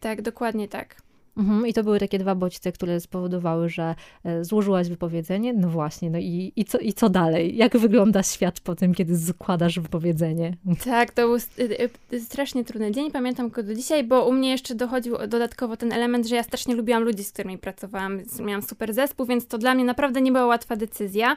Tak, 0.00 0.22
dokładnie 0.22 0.68
tak. 0.68 1.02
Mhm, 1.36 1.66
I 1.66 1.72
to 1.72 1.84
były 1.84 1.98
takie 1.98 2.18
dwa 2.18 2.34
bodźce, 2.34 2.72
które 2.72 3.00
spowodowały, 3.00 3.68
że 3.68 3.94
e, 4.24 4.44
złożyłaś 4.44 4.88
wypowiedzenie. 4.88 5.52
No 5.52 5.68
właśnie, 5.68 6.10
no 6.10 6.18
i, 6.18 6.52
i, 6.56 6.64
co, 6.64 6.78
i 6.78 6.92
co 6.92 7.08
dalej? 7.08 7.56
Jak 7.56 7.76
wygląda 7.76 8.22
świat 8.22 8.60
po 8.60 8.74
tym, 8.74 8.94
kiedy 8.94 9.18
składasz 9.18 9.80
wypowiedzenie? 9.80 10.56
Tak, 10.84 11.12
to 11.12 11.28
był 11.28 11.36
strasznie 12.18 12.64
trudny 12.64 12.92
dzień, 12.92 13.10
pamiętam 13.10 13.48
go 13.48 13.62
do 13.62 13.74
dzisiaj, 13.74 14.04
bo 14.04 14.28
u 14.28 14.32
mnie 14.32 14.50
jeszcze 14.50 14.74
dochodził 14.74 15.16
dodatkowo 15.28 15.76
ten 15.76 15.92
element, 15.92 16.26
że 16.26 16.36
ja 16.36 16.42
strasznie 16.42 16.74
lubiłam 16.74 17.02
ludzi, 17.02 17.24
z 17.24 17.32
którymi 17.32 17.58
pracowałam. 17.58 18.20
Miałam 18.40 18.62
super 18.62 18.94
zespół, 18.94 19.26
więc 19.26 19.46
to 19.46 19.58
dla 19.58 19.74
mnie 19.74 19.84
naprawdę 19.84 20.20
nie 20.20 20.32
była 20.32 20.46
łatwa 20.46 20.76
decyzja 20.76 21.36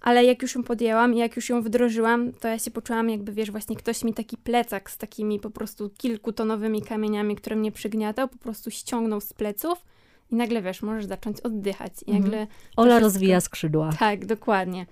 ale 0.00 0.24
jak 0.24 0.42
już 0.42 0.54
ją 0.54 0.62
podjęłam 0.62 1.14
i 1.14 1.18
jak 1.18 1.36
już 1.36 1.48
ją 1.48 1.62
wdrożyłam, 1.62 2.32
to 2.32 2.48
ja 2.48 2.58
się 2.58 2.70
poczułam 2.70 3.10
jakby, 3.10 3.32
wiesz, 3.32 3.50
właśnie 3.50 3.76
ktoś 3.76 4.04
mi 4.04 4.14
taki 4.14 4.36
plecak 4.36 4.90
z 4.90 4.96
takimi 4.96 5.40
po 5.40 5.50
prostu 5.50 5.90
kilkutonowymi 5.90 6.82
kamieniami, 6.82 7.36
które 7.36 7.56
mnie 7.56 7.72
przygniatał, 7.72 8.28
po 8.28 8.38
prostu 8.38 8.70
ściągnął 8.70 9.20
z 9.20 9.32
pleców 9.32 9.84
i 10.30 10.34
nagle, 10.34 10.62
wiesz, 10.62 10.82
możesz 10.82 11.04
zacząć 11.04 11.40
oddychać. 11.40 11.92
I 12.06 12.12
nagle 12.12 12.40
mhm. 12.40 12.46
Ola 12.76 12.88
wszystko... 12.88 13.04
rozwija 13.04 13.40
skrzydła. 13.40 13.90
Tak, 13.98 14.26
dokładnie. 14.26 14.86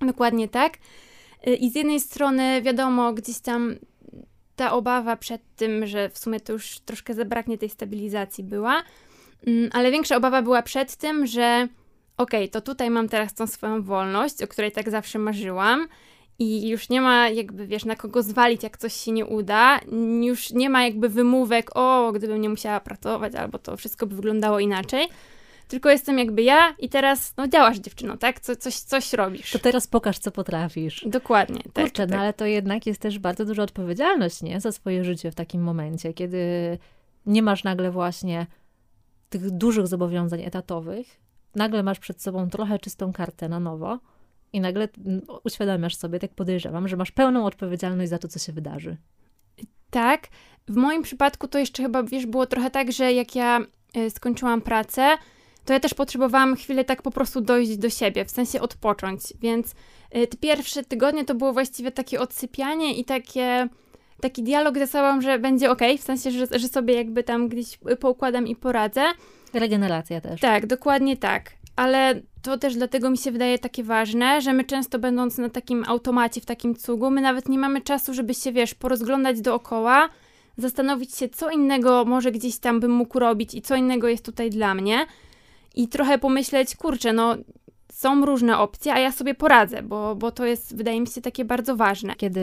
Dokładnie 0.00 0.48
tak. 0.48 0.78
Y, 1.46 1.54
I 1.54 1.70
z 1.70 1.74
jednej 1.74 2.00
strony, 2.00 2.62
wiadomo, 2.62 3.12
gdzieś 3.12 3.38
tam 3.38 3.74
ta 4.56 4.72
obawa 4.72 5.16
przed 5.16 5.42
tym, 5.56 5.86
że 5.86 6.08
w 6.08 6.18
sumie 6.18 6.40
to 6.40 6.52
już 6.52 6.80
troszkę 6.80 7.14
zabraknie 7.14 7.58
tej 7.58 7.68
stabilizacji 7.68 8.44
była, 8.44 8.82
mm, 9.46 9.70
ale 9.72 9.90
większa 9.90 10.16
obawa 10.16 10.42
była 10.42 10.62
przed 10.62 10.96
tym, 10.96 11.26
że 11.26 11.68
okej, 12.18 12.40
okay, 12.40 12.48
to 12.48 12.60
tutaj 12.60 12.90
mam 12.90 13.08
teraz 13.08 13.34
tą 13.34 13.46
swoją 13.46 13.82
wolność, 13.82 14.42
o 14.42 14.48
której 14.48 14.72
tak 14.72 14.90
zawsze 14.90 15.18
marzyłam 15.18 15.88
i 16.38 16.68
już 16.68 16.88
nie 16.88 17.00
ma 17.00 17.28
jakby, 17.28 17.66
wiesz, 17.66 17.84
na 17.84 17.96
kogo 17.96 18.22
zwalić, 18.22 18.62
jak 18.62 18.78
coś 18.78 18.92
się 18.92 19.12
nie 19.12 19.26
uda, 19.26 19.80
już 20.22 20.50
nie 20.50 20.70
ma 20.70 20.84
jakby 20.84 21.08
wymówek, 21.08 21.70
o, 21.74 22.12
gdybym 22.12 22.40
nie 22.40 22.48
musiała 22.48 22.80
pracować, 22.80 23.34
albo 23.34 23.58
to 23.58 23.76
wszystko 23.76 24.06
by 24.06 24.16
wyglądało 24.16 24.60
inaczej, 24.60 25.08
tylko 25.68 25.90
jestem 25.90 26.18
jakby 26.18 26.42
ja 26.42 26.74
i 26.78 26.88
teraz, 26.88 27.34
no 27.36 27.48
działasz 27.48 27.78
dziewczyno, 27.78 28.16
tak? 28.16 28.40
Co, 28.40 28.56
coś, 28.56 28.74
coś 28.74 29.12
robisz. 29.12 29.50
To 29.52 29.58
teraz 29.58 29.86
pokaż, 29.86 30.18
co 30.18 30.30
potrafisz. 30.30 31.04
Dokładnie. 31.06 31.60
Tak, 31.72 31.84
Kurczę, 31.84 32.06
tak. 32.06 32.10
no 32.10 32.16
ale 32.16 32.32
to 32.32 32.46
jednak 32.46 32.86
jest 32.86 33.00
też 33.00 33.18
bardzo 33.18 33.44
duża 33.44 33.62
odpowiedzialność, 33.62 34.42
nie? 34.42 34.60
Za 34.60 34.72
swoje 34.72 35.04
życie 35.04 35.30
w 35.30 35.34
takim 35.34 35.62
momencie, 35.62 36.14
kiedy 36.14 36.38
nie 37.26 37.42
masz 37.42 37.64
nagle 37.64 37.90
właśnie 37.90 38.46
tych 39.28 39.50
dużych 39.50 39.86
zobowiązań 39.86 40.42
etatowych, 40.42 41.06
nagle 41.58 41.82
masz 41.82 41.98
przed 41.98 42.22
sobą 42.22 42.50
trochę 42.50 42.78
czystą 42.78 43.12
kartę 43.12 43.48
na 43.48 43.60
nowo 43.60 43.98
i 44.52 44.60
nagle 44.60 44.88
mm, 45.06 45.22
uświadamiasz 45.44 45.96
sobie, 45.96 46.18
tak 46.18 46.34
podejrzewam, 46.34 46.88
że 46.88 46.96
masz 46.96 47.10
pełną 47.10 47.46
odpowiedzialność 47.46 48.10
za 48.10 48.18
to, 48.18 48.28
co 48.28 48.38
się 48.38 48.52
wydarzy. 48.52 48.96
Tak, 49.90 50.28
w 50.68 50.76
moim 50.76 51.02
przypadku 51.02 51.48
to 51.48 51.58
jeszcze 51.58 51.82
chyba, 51.82 52.02
wiesz, 52.02 52.26
było 52.26 52.46
trochę 52.46 52.70
tak, 52.70 52.92
że 52.92 53.12
jak 53.12 53.34
ja 53.34 53.60
y, 53.96 54.10
skończyłam 54.10 54.62
pracę, 54.62 55.16
to 55.64 55.72
ja 55.72 55.80
też 55.80 55.94
potrzebowałam 55.94 56.56
chwilę 56.56 56.84
tak 56.84 57.02
po 57.02 57.10
prostu 57.10 57.40
dojść 57.40 57.76
do 57.76 57.90
siebie, 57.90 58.24
w 58.24 58.30
sensie 58.30 58.60
odpocząć, 58.60 59.20
więc 59.40 59.74
y, 60.16 60.26
te 60.26 60.36
pierwsze 60.36 60.84
tygodnie 60.84 61.24
to 61.24 61.34
było 61.34 61.52
właściwie 61.52 61.92
takie 61.92 62.20
odsypianie 62.20 62.94
i 62.94 63.04
takie 63.04 63.68
taki 64.20 64.42
dialog 64.42 64.78
ze 64.78 64.86
sobą, 64.86 65.20
że 65.20 65.38
będzie 65.38 65.70
ok, 65.70 65.80
w 65.98 66.02
sensie, 66.02 66.30
że, 66.30 66.46
że 66.58 66.68
sobie 66.68 66.94
jakby 66.94 67.22
tam 67.24 67.48
gdzieś 67.48 67.78
poukładam 68.00 68.46
i 68.46 68.56
poradzę. 68.56 69.02
Regeneracja 69.54 70.20
też. 70.20 70.40
Tak, 70.40 70.66
dokładnie 70.66 71.16
tak. 71.16 71.50
Ale 71.76 72.20
to 72.42 72.58
też 72.58 72.74
dlatego 72.74 73.10
mi 73.10 73.18
się 73.18 73.32
wydaje 73.32 73.58
takie 73.58 73.84
ważne, 73.84 74.40
że 74.40 74.52
my 74.52 74.64
często 74.64 74.98
będąc 74.98 75.38
na 75.38 75.48
takim 75.48 75.84
automacie, 75.86 76.40
w 76.40 76.46
takim 76.46 76.74
cugu, 76.74 77.10
my 77.10 77.20
nawet 77.20 77.48
nie 77.48 77.58
mamy 77.58 77.80
czasu, 77.80 78.14
żeby 78.14 78.34
się, 78.34 78.52
wiesz, 78.52 78.74
porozglądać 78.74 79.40
dookoła, 79.40 80.08
zastanowić 80.56 81.16
się, 81.16 81.28
co 81.28 81.50
innego 81.50 82.04
może 82.04 82.32
gdzieś 82.32 82.58
tam 82.58 82.80
bym 82.80 82.90
mógł 82.90 83.18
robić 83.18 83.54
i 83.54 83.62
co 83.62 83.76
innego 83.76 84.08
jest 84.08 84.24
tutaj 84.24 84.50
dla 84.50 84.74
mnie. 84.74 85.06
I 85.74 85.88
trochę 85.88 86.18
pomyśleć, 86.18 86.76
kurczę, 86.76 87.12
no 87.12 87.36
są 87.92 88.26
różne 88.26 88.58
opcje, 88.58 88.94
a 88.94 88.98
ja 88.98 89.12
sobie 89.12 89.34
poradzę, 89.34 89.82
bo, 89.82 90.16
bo 90.16 90.30
to 90.30 90.44
jest, 90.44 90.76
wydaje 90.76 91.00
mi 91.00 91.06
się, 91.06 91.20
takie 91.20 91.44
bardzo 91.44 91.76
ważne. 91.76 92.14
Kiedy 92.16 92.40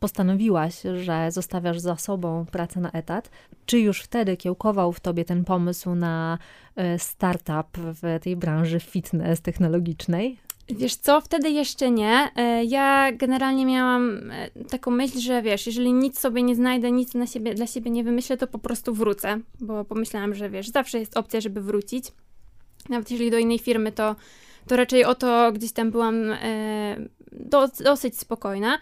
postanowiłaś, 0.00 0.82
że 1.02 1.30
zostawiasz 1.30 1.78
za 1.78 1.96
sobą 1.96 2.46
pracę 2.52 2.80
na 2.80 2.90
etat, 2.90 3.30
czy 3.66 3.78
już 3.78 4.00
wtedy 4.00 4.36
kiełkował 4.36 4.92
w 4.92 5.00
tobie 5.00 5.24
ten 5.24 5.44
pomysł 5.44 5.94
na 5.94 6.38
e, 6.76 6.98
startup 6.98 7.78
w 7.78 8.18
tej 8.22 8.36
branży 8.36 8.80
fitness 8.80 9.40
technologicznej? 9.40 10.38
Wiesz 10.68 10.96
co, 10.96 11.20
wtedy 11.20 11.50
jeszcze 11.50 11.90
nie. 11.90 12.30
E, 12.36 12.64
ja 12.64 13.12
generalnie 13.12 13.66
miałam 13.66 14.30
e, 14.30 14.64
taką 14.64 14.90
myśl, 14.90 15.18
że 15.18 15.42
wiesz, 15.42 15.66
jeżeli 15.66 15.92
nic 15.92 16.18
sobie 16.18 16.42
nie 16.42 16.54
znajdę, 16.54 16.92
nic 16.92 17.14
na 17.14 17.26
siebie, 17.26 17.54
dla 17.54 17.66
siebie 17.66 17.90
nie 17.90 18.04
wymyślę, 18.04 18.36
to 18.36 18.46
po 18.46 18.58
prostu 18.58 18.94
wrócę, 18.94 19.40
bo 19.60 19.84
pomyślałam, 19.84 20.34
że 20.34 20.50
wiesz, 20.50 20.68
zawsze 20.68 20.98
jest 20.98 21.16
opcja, 21.16 21.40
żeby 21.40 21.60
wrócić. 21.60 22.12
Nawet 22.88 23.10
jeżeli 23.10 23.30
do 23.30 23.38
innej 23.38 23.58
firmy, 23.58 23.92
to, 23.92 24.16
to 24.66 24.76
raczej 24.76 25.04
o 25.04 25.14
to 25.14 25.52
gdzieś 25.52 25.72
tam 25.72 25.90
byłam 25.90 26.16
do, 27.32 27.68
dosyć 27.84 28.18
spokojna. 28.18 28.78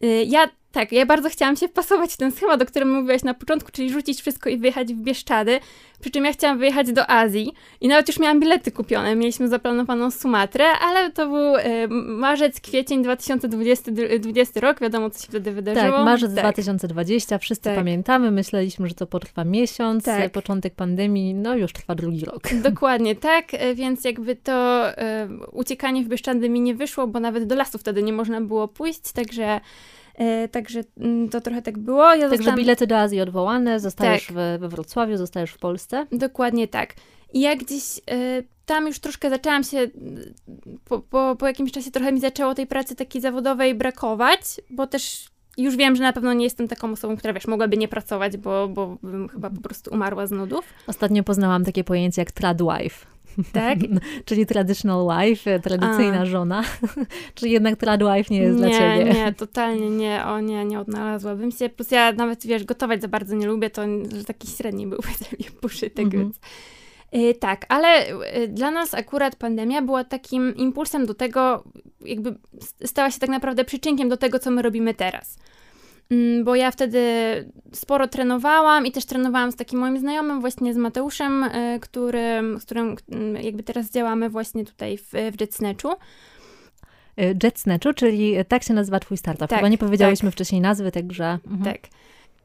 Y, 0.00 0.28
ja 0.30 0.52
tak, 0.72 0.92
ja 0.92 1.06
bardzo 1.06 1.28
chciałam 1.28 1.56
się 1.56 1.68
wpasować 1.68 2.12
w 2.12 2.16
ten 2.16 2.32
schemat, 2.32 2.62
o 2.62 2.66
którym 2.66 2.90
mówiłaś 2.90 3.22
na 3.22 3.34
początku, 3.34 3.72
czyli 3.72 3.90
rzucić 3.90 4.20
wszystko 4.20 4.50
i 4.50 4.58
wyjechać 4.58 4.94
w 4.94 4.96
Bieszczady. 4.96 5.60
Przy 6.00 6.10
czym 6.10 6.24
ja 6.24 6.32
chciałam 6.32 6.58
wyjechać 6.58 6.92
do 6.92 7.10
Azji 7.10 7.52
i 7.80 7.88
nawet 7.88 8.08
już 8.08 8.18
miałam 8.18 8.40
bilety 8.40 8.72
kupione. 8.72 9.16
Mieliśmy 9.16 9.48
zaplanowaną 9.48 10.10
Sumatrę, 10.10 10.64
ale 10.64 11.12
to 11.12 11.26
był 11.26 11.56
y, 11.56 11.88
marzec, 12.06 12.60
kwiecień 12.60 13.02
2020 13.02 14.60
rok. 14.60 14.80
Wiadomo, 14.80 15.10
co 15.10 15.22
się 15.22 15.28
wtedy 15.28 15.52
wydarzyło. 15.52 15.96
Tak, 15.96 16.04
marzec 16.04 16.34
tak. 16.34 16.44
2020, 16.44 17.38
wszyscy 17.38 17.64
tak. 17.64 17.74
pamiętamy. 17.74 18.30
Myśleliśmy, 18.30 18.88
że 18.88 18.94
to 18.94 19.06
potrwa 19.06 19.44
miesiąc. 19.44 20.04
Tak. 20.04 20.32
Początek 20.32 20.74
pandemii, 20.74 21.34
no 21.34 21.56
już 21.56 21.72
trwa 21.72 21.94
drugi 21.94 22.24
rok. 22.24 22.42
Dokładnie, 22.70 23.16
tak. 23.16 23.54
Y, 23.54 23.74
więc 23.74 24.04
jakby 24.04 24.36
to 24.36 24.88
y, 24.90 24.94
uciekanie 25.52 26.04
w 26.04 26.08
Bieszczady 26.08 26.48
mi 26.48 26.60
nie 26.60 26.74
wyszło, 26.74 27.06
bo 27.06 27.20
nawet 27.20 27.46
do 27.46 27.54
lasu 27.54 27.78
wtedy 27.78 28.02
nie 28.02 28.12
można 28.12 28.40
było 28.40 28.68
pójść, 28.68 29.12
także 29.12 29.44
E, 29.44 29.60
także 30.48 30.84
mm, 31.00 31.28
to 31.28 31.40
trochę 31.40 31.62
tak 31.62 31.78
było. 31.78 32.14
Ja 32.14 32.20
Także 32.20 32.36
zostałam... 32.36 32.58
bilety 32.58 32.86
do 32.86 32.98
Azji 32.98 33.20
odwołane, 33.20 33.80
zostajesz 33.80 34.26
tak. 34.26 34.34
we, 34.36 34.58
we 34.58 34.68
Wrocławiu, 34.68 35.16
zostajesz 35.16 35.50
w 35.50 35.58
Polsce. 35.58 36.06
Dokładnie 36.12 36.68
tak. 36.68 36.94
I 37.32 37.40
ja 37.40 37.56
gdzieś 37.56 38.00
e, 38.10 38.42
tam 38.66 38.86
już 38.86 38.98
troszkę 38.98 39.30
zaczęłam 39.30 39.64
się, 39.64 39.88
po, 40.84 40.98
po, 40.98 41.36
po 41.38 41.46
jakimś 41.46 41.72
czasie 41.72 41.90
trochę 41.90 42.12
mi 42.12 42.20
zaczęło 42.20 42.54
tej 42.54 42.66
pracy 42.66 42.96
takiej 42.96 43.22
zawodowej 43.22 43.74
brakować, 43.74 44.40
bo 44.70 44.86
też 44.86 45.28
już 45.58 45.76
wiem, 45.76 45.96
że 45.96 46.02
na 46.02 46.12
pewno 46.12 46.32
nie 46.32 46.44
jestem 46.44 46.68
taką 46.68 46.92
osobą, 46.92 47.16
która 47.16 47.32
wiesz, 47.32 47.46
mogłaby 47.46 47.76
nie 47.76 47.88
pracować, 47.88 48.36
bo, 48.36 48.68
bo 48.68 48.98
bym 49.02 49.28
chyba 49.28 49.50
po 49.50 49.60
prostu 49.60 49.90
umarła 49.94 50.26
z 50.26 50.30
nudów. 50.30 50.64
Ostatnio 50.86 51.22
poznałam 51.24 51.64
takie 51.64 51.84
pojęcie 51.84 52.22
jak 52.22 52.32
tradwife. 52.32 53.06
Tak? 53.52 53.78
Czyli 54.24 54.46
traditional 54.46 55.06
wife, 55.18 55.60
tradycyjna 55.60 56.20
A. 56.20 56.26
żona. 56.26 56.64
Czyli 57.34 57.52
jednak 57.52 57.76
trad 57.76 58.00
wife 58.00 58.34
nie 58.34 58.40
jest 58.40 58.60
nie, 58.60 58.68
dla 58.68 58.78
ciebie. 58.78 59.12
Nie, 59.12 59.32
totalnie 59.32 59.90
nie. 59.90 60.24
O 60.24 60.40
nie, 60.40 60.64
nie 60.64 60.80
odnalazłabym 60.80 61.50
się. 61.50 61.68
Plus 61.68 61.90
ja 61.90 62.12
nawet, 62.12 62.46
wiesz, 62.46 62.64
gotować 62.64 63.02
za 63.02 63.08
bardzo 63.08 63.36
nie 63.36 63.46
lubię, 63.46 63.70
to 63.70 63.82
że 64.16 64.24
taki 64.24 64.48
średni 64.48 64.86
byłby 64.86 65.08
sobie 65.08 65.50
poszytek, 65.60 66.04
mhm. 66.04 66.22
więc... 66.22 66.40
Yy, 67.12 67.34
tak, 67.34 67.66
ale 67.68 67.88
yy, 68.38 68.48
dla 68.48 68.70
nas 68.70 68.94
akurat 68.94 69.36
pandemia 69.36 69.82
była 69.82 70.04
takim 70.04 70.56
impulsem 70.56 71.06
do 71.06 71.14
tego, 71.14 71.64
jakby 72.00 72.34
stała 72.84 73.10
się 73.10 73.18
tak 73.18 73.30
naprawdę 73.30 73.64
przyczynkiem 73.64 74.08
do 74.08 74.16
tego, 74.16 74.38
co 74.38 74.50
my 74.50 74.62
robimy 74.62 74.94
teraz. 74.94 75.38
Mm, 76.10 76.44
bo 76.44 76.54
ja 76.54 76.70
wtedy 76.70 77.02
sporo 77.72 78.08
trenowałam 78.08 78.86
i 78.86 78.92
też 78.92 79.04
trenowałam 79.04 79.52
z 79.52 79.56
takim 79.56 79.78
moim 79.78 79.98
znajomym, 79.98 80.40
właśnie 80.40 80.74
z 80.74 80.76
Mateuszem, 80.76 81.44
y, 81.44 81.80
którym, 81.80 82.60
z 82.60 82.64
którym 82.64 82.96
mm, 83.10 83.44
jakby 83.44 83.62
teraz 83.62 83.90
działamy 83.90 84.30
właśnie 84.30 84.64
tutaj 84.64 84.98
w, 84.98 85.10
w 85.12 85.40
JetSnatchu. 85.40 85.92
Y, 87.20 87.36
JetSnatchu, 87.42 87.92
czyli 87.92 88.34
tak 88.48 88.62
się 88.62 88.74
nazywa 88.74 89.00
twój 89.00 89.16
startup. 89.16 89.48
Tak, 89.48 89.58
Chyba 89.58 89.68
nie 89.68 89.78
powiedziałyśmy 89.78 90.28
tak. 90.28 90.34
wcześniej 90.34 90.60
nazwy, 90.60 90.92
także... 90.92 91.38
Mhm. 91.46 91.62
Tak. 91.64 91.90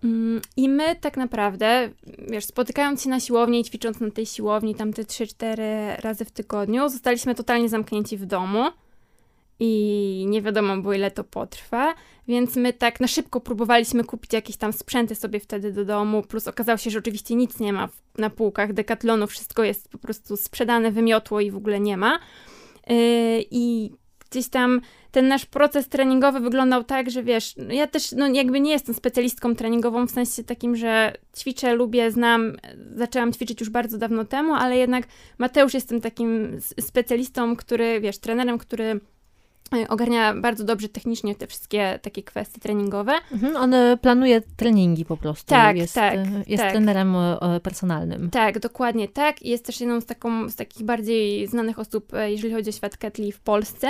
Mm, 0.04 0.42
I 0.58 0.70
my 0.70 0.96
tak 0.96 1.18
naprawdę, 1.18 1.90
wiesz, 2.30 2.46
spotykając 2.46 3.04
się 3.04 3.10
na 3.10 3.20
siłowni 3.20 3.60
i 3.60 3.64
ćwicząc 3.64 4.00
na 4.00 4.12
tej 4.12 4.26
siłowni 4.26 4.76
tam 4.76 4.94
te 4.94 5.04
3-4 5.04 5.62
razy 6.02 6.26
w 6.26 6.32
tygodniu, 6.32 6.90
zostaliśmy 6.90 7.36
totalnie 7.36 7.70
zamknięci 7.70 8.18
w 8.18 8.26
domu 8.26 8.64
i 9.66 10.26
nie 10.28 10.42
wiadomo 10.42 10.78
było, 10.78 10.94
ile 10.94 11.12
to 11.12 11.24
potrwa, 11.24 11.94
więc 12.28 12.56
my 12.56 12.74
tak 12.74 13.00
na 13.00 13.08
szybko 13.08 13.42
próbowaliśmy 13.42 14.04
kupić 14.04 14.34
jakieś 14.34 14.58
tam 14.58 14.74
sprzęty 14.74 15.16
sobie 15.16 15.40
wtedy 15.40 15.72
do 15.72 15.86
domu, 15.86 16.22
plus 16.22 16.48
okazało 16.48 16.78
się, 16.78 16.90
że 16.90 17.00
oczywiście 17.00 17.36
nic 17.36 17.60
nie 17.60 17.74
ma 17.74 17.90
na 18.18 18.30
półkach 18.30 18.74
Decathlonu, 18.74 19.28
wszystko 19.28 19.64
jest 19.64 19.90
po 19.90 19.98
prostu 19.98 20.38
sprzedane, 20.38 20.92
wymiotło 20.92 21.42
i 21.42 21.52
w 21.52 21.56
ogóle 21.56 21.80
nie 21.80 21.98
ma. 21.98 22.20
Yy, 22.88 22.96
I 23.52 23.92
gdzieś 24.30 24.50
tam 24.50 24.82
ten 25.12 25.28
nasz 25.28 25.46
proces 25.46 25.90
treningowy 25.90 26.40
wyglądał 26.40 26.84
tak, 26.84 27.12
że 27.12 27.24
wiesz, 27.24 27.54
no 27.58 27.74
ja 27.74 27.88
też 27.88 28.12
no 28.12 28.28
jakby 28.28 28.60
nie 28.60 28.72
jestem 28.72 28.96
specjalistką 28.96 29.56
treningową 29.56 30.08
w 30.08 30.12
sensie 30.12 30.44
takim, 30.44 30.76
że 30.76 31.14
ćwiczę, 31.38 31.76
lubię, 31.76 32.12
znam, 32.12 32.58
zaczęłam 32.96 33.34
ćwiczyć 33.34 33.60
już 33.60 33.70
bardzo 33.70 33.98
dawno 33.98 34.26
temu, 34.26 34.54
ale 34.54 34.78
jednak 34.78 35.08
Mateusz 35.38 35.74
jestem 35.74 36.02
takim 36.02 36.58
specjalistą, 36.80 37.56
który, 37.56 38.02
wiesz, 38.02 38.18
trenerem, 38.18 38.58
który 38.58 39.00
ogarnia 39.90 40.34
bardzo 40.34 40.64
dobrze 40.64 40.90
technicznie 40.90 41.36
te 41.36 41.48
wszystkie 41.48 42.00
takie 42.02 42.24
kwestie 42.24 42.62
treningowe. 42.62 43.14
Mhm, 43.32 43.56
on 43.56 43.74
e, 43.74 43.98
planuje 43.98 44.42
treningi 44.58 45.06
po 45.06 45.18
prostu. 45.18 45.50
Tak, 45.50 45.78
jest, 45.78 45.96
tak. 45.96 46.14
E, 46.14 46.44
jest 46.48 46.64
tak. 46.64 46.72
trenerem 46.72 47.16
personalnym. 47.64 48.30
Tak, 48.30 48.60
dokładnie 48.60 49.08
tak. 49.08 49.46
Jest 49.46 49.66
też 49.66 49.80
jedną 49.80 50.02
z, 50.02 50.06
taką, 50.06 50.50
z 50.50 50.56
takich 50.56 50.84
bardziej 50.84 51.48
znanych 51.48 51.80
osób, 51.80 52.12
jeżeli 52.28 52.54
chodzi 52.54 52.70
o 52.70 52.74
świat 52.74 52.98
ketli 52.98 53.32
w 53.32 53.40
Polsce. 53.40 53.88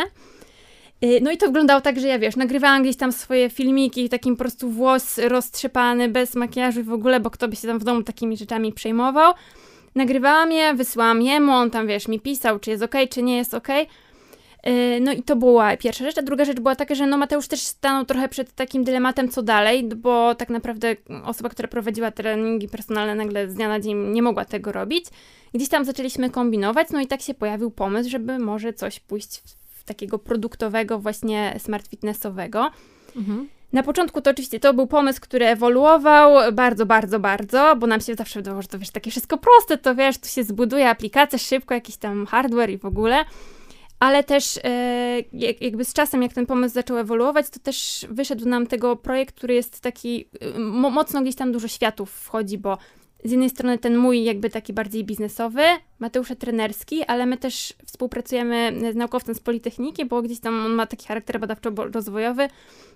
No 1.21 1.31
i 1.31 1.37
to 1.37 1.45
wyglądało 1.45 1.81
tak, 1.81 1.99
że 1.99 2.07
ja 2.07 2.19
wiesz, 2.19 2.35
nagrywałam 2.35 2.83
gdzieś 2.83 2.97
tam 2.97 3.11
swoje 3.11 3.49
filmiki, 3.49 4.09
takim 4.09 4.35
po 4.35 4.39
prostu 4.39 4.69
włos 4.69 5.17
roztrzepany, 5.17 6.09
bez 6.09 6.35
makijażu 6.35 6.79
i 6.79 6.83
w 6.83 6.93
ogóle, 6.93 7.19
bo 7.19 7.29
kto 7.29 7.47
by 7.47 7.55
się 7.55 7.67
tam 7.67 7.79
w 7.79 7.83
domu 7.83 8.03
takimi 8.03 8.37
rzeczami 8.37 8.73
przejmował. 8.73 9.33
Nagrywałam 9.95 10.51
je, 10.51 10.73
wysyłałam 10.73 11.21
jemu, 11.21 11.51
on 11.51 11.71
tam 11.71 11.87
wiesz, 11.87 12.07
mi 12.07 12.19
pisał, 12.19 12.59
czy 12.59 12.69
jest 12.71 12.83
ok, 12.83 12.95
czy 13.09 13.23
nie 13.23 13.37
jest 13.37 13.53
ok. 13.53 13.67
Y, 14.67 14.99
no 15.01 15.11
i 15.11 15.23
to 15.23 15.35
była 15.35 15.77
pierwsza 15.77 16.05
rzecz, 16.05 16.17
a 16.17 16.21
druga 16.21 16.45
rzecz 16.45 16.59
była 16.59 16.75
taka, 16.75 16.95
że 16.95 17.07
no 17.07 17.17
Mateusz 17.17 17.47
też 17.47 17.59
stanął 17.59 18.05
trochę 18.05 18.29
przed 18.29 18.55
takim 18.55 18.83
dylematem, 18.83 19.29
co 19.29 19.41
dalej, 19.41 19.83
bo 19.83 20.35
tak 20.35 20.49
naprawdę 20.49 20.95
osoba, 21.25 21.49
która 21.49 21.67
prowadziła 21.67 22.11
treningi 22.11 22.67
personalne 22.67 23.15
nagle 23.15 23.49
z 23.49 23.53
dnia 23.53 23.67
na 23.67 23.79
dzień 23.79 23.97
nie 23.97 24.21
mogła 24.21 24.45
tego 24.45 24.71
robić. 24.71 25.05
Gdzieś 25.53 25.69
tam 25.69 25.85
zaczęliśmy 25.85 26.29
kombinować, 26.29 26.87
no 26.91 27.01
i 27.01 27.07
tak 27.07 27.21
się 27.21 27.33
pojawił 27.33 27.71
pomysł, 27.71 28.09
żeby 28.09 28.39
może 28.39 28.73
coś 28.73 28.99
pójść 28.99 29.37
w, 29.37 29.79
w 29.79 29.83
takiego 29.83 30.19
produktowego, 30.19 30.99
właśnie 30.99 31.55
smart 31.59 31.87
fitnessowego. 31.87 32.71
Mhm. 33.15 33.49
Na 33.73 33.83
początku 33.83 34.21
to 34.21 34.31
oczywiście 34.31 34.59
to 34.59 34.73
był 34.73 34.87
pomysł, 34.87 35.21
który 35.21 35.45
ewoluował 35.45 36.53
bardzo, 36.53 36.85
bardzo, 36.85 37.19
bardzo, 37.19 37.75
bo 37.75 37.87
nam 37.87 38.01
się 38.01 38.15
zawsze 38.15 38.39
wydawało, 38.39 38.61
że 38.61 38.67
to 38.67 38.79
wiesz, 38.79 38.89
takie 38.89 39.11
wszystko 39.11 39.37
proste, 39.37 39.77
to 39.77 39.95
wiesz, 39.95 40.17
tu 40.17 40.27
się 40.27 40.43
zbuduje 40.43 40.89
aplikacja 40.89 41.39
szybko, 41.39 41.73
jakiś 41.73 41.97
tam 41.97 42.25
hardware 42.25 42.69
i 42.69 42.77
w 42.77 42.85
ogóle 42.85 43.25
ale 43.99 44.23
też 44.23 44.59
e, 44.63 45.21
jakby 45.61 45.85
z 45.85 45.93
czasem, 45.93 46.21
jak 46.21 46.33
ten 46.33 46.45
pomysł 46.45 46.73
zaczął 46.73 46.97
ewoluować, 46.97 47.49
to 47.49 47.59
też 47.59 48.07
wyszedł 48.09 48.49
nam 48.49 48.67
tego 48.67 48.95
projekt, 48.95 49.35
który 49.35 49.53
jest 49.53 49.81
taki, 49.81 50.25
e, 50.55 50.59
mocno 50.59 51.21
gdzieś 51.21 51.35
tam 51.35 51.51
dużo 51.51 51.67
światów 51.67 52.11
wchodzi, 52.11 52.57
bo 52.57 52.77
z 53.23 53.31
jednej 53.31 53.49
strony 53.49 53.77
ten 53.77 53.97
mój 53.97 54.23
jakby 54.23 54.49
taki 54.49 54.73
bardziej 54.73 55.03
biznesowy, 55.03 55.61
Mateusza 55.99 56.35
trenerski, 56.35 57.03
ale 57.03 57.25
my 57.25 57.37
też 57.37 57.73
współpracujemy 57.85 58.73
z 58.93 58.95
naukowcem 58.95 59.35
z 59.35 59.39
Politechniki, 59.39 60.05
bo 60.05 60.21
gdzieś 60.21 60.39
tam 60.39 60.65
on 60.65 60.71
ma 60.71 60.87
taki 60.87 61.07
charakter 61.07 61.39
badawczo-rozwojowy. 61.39 62.49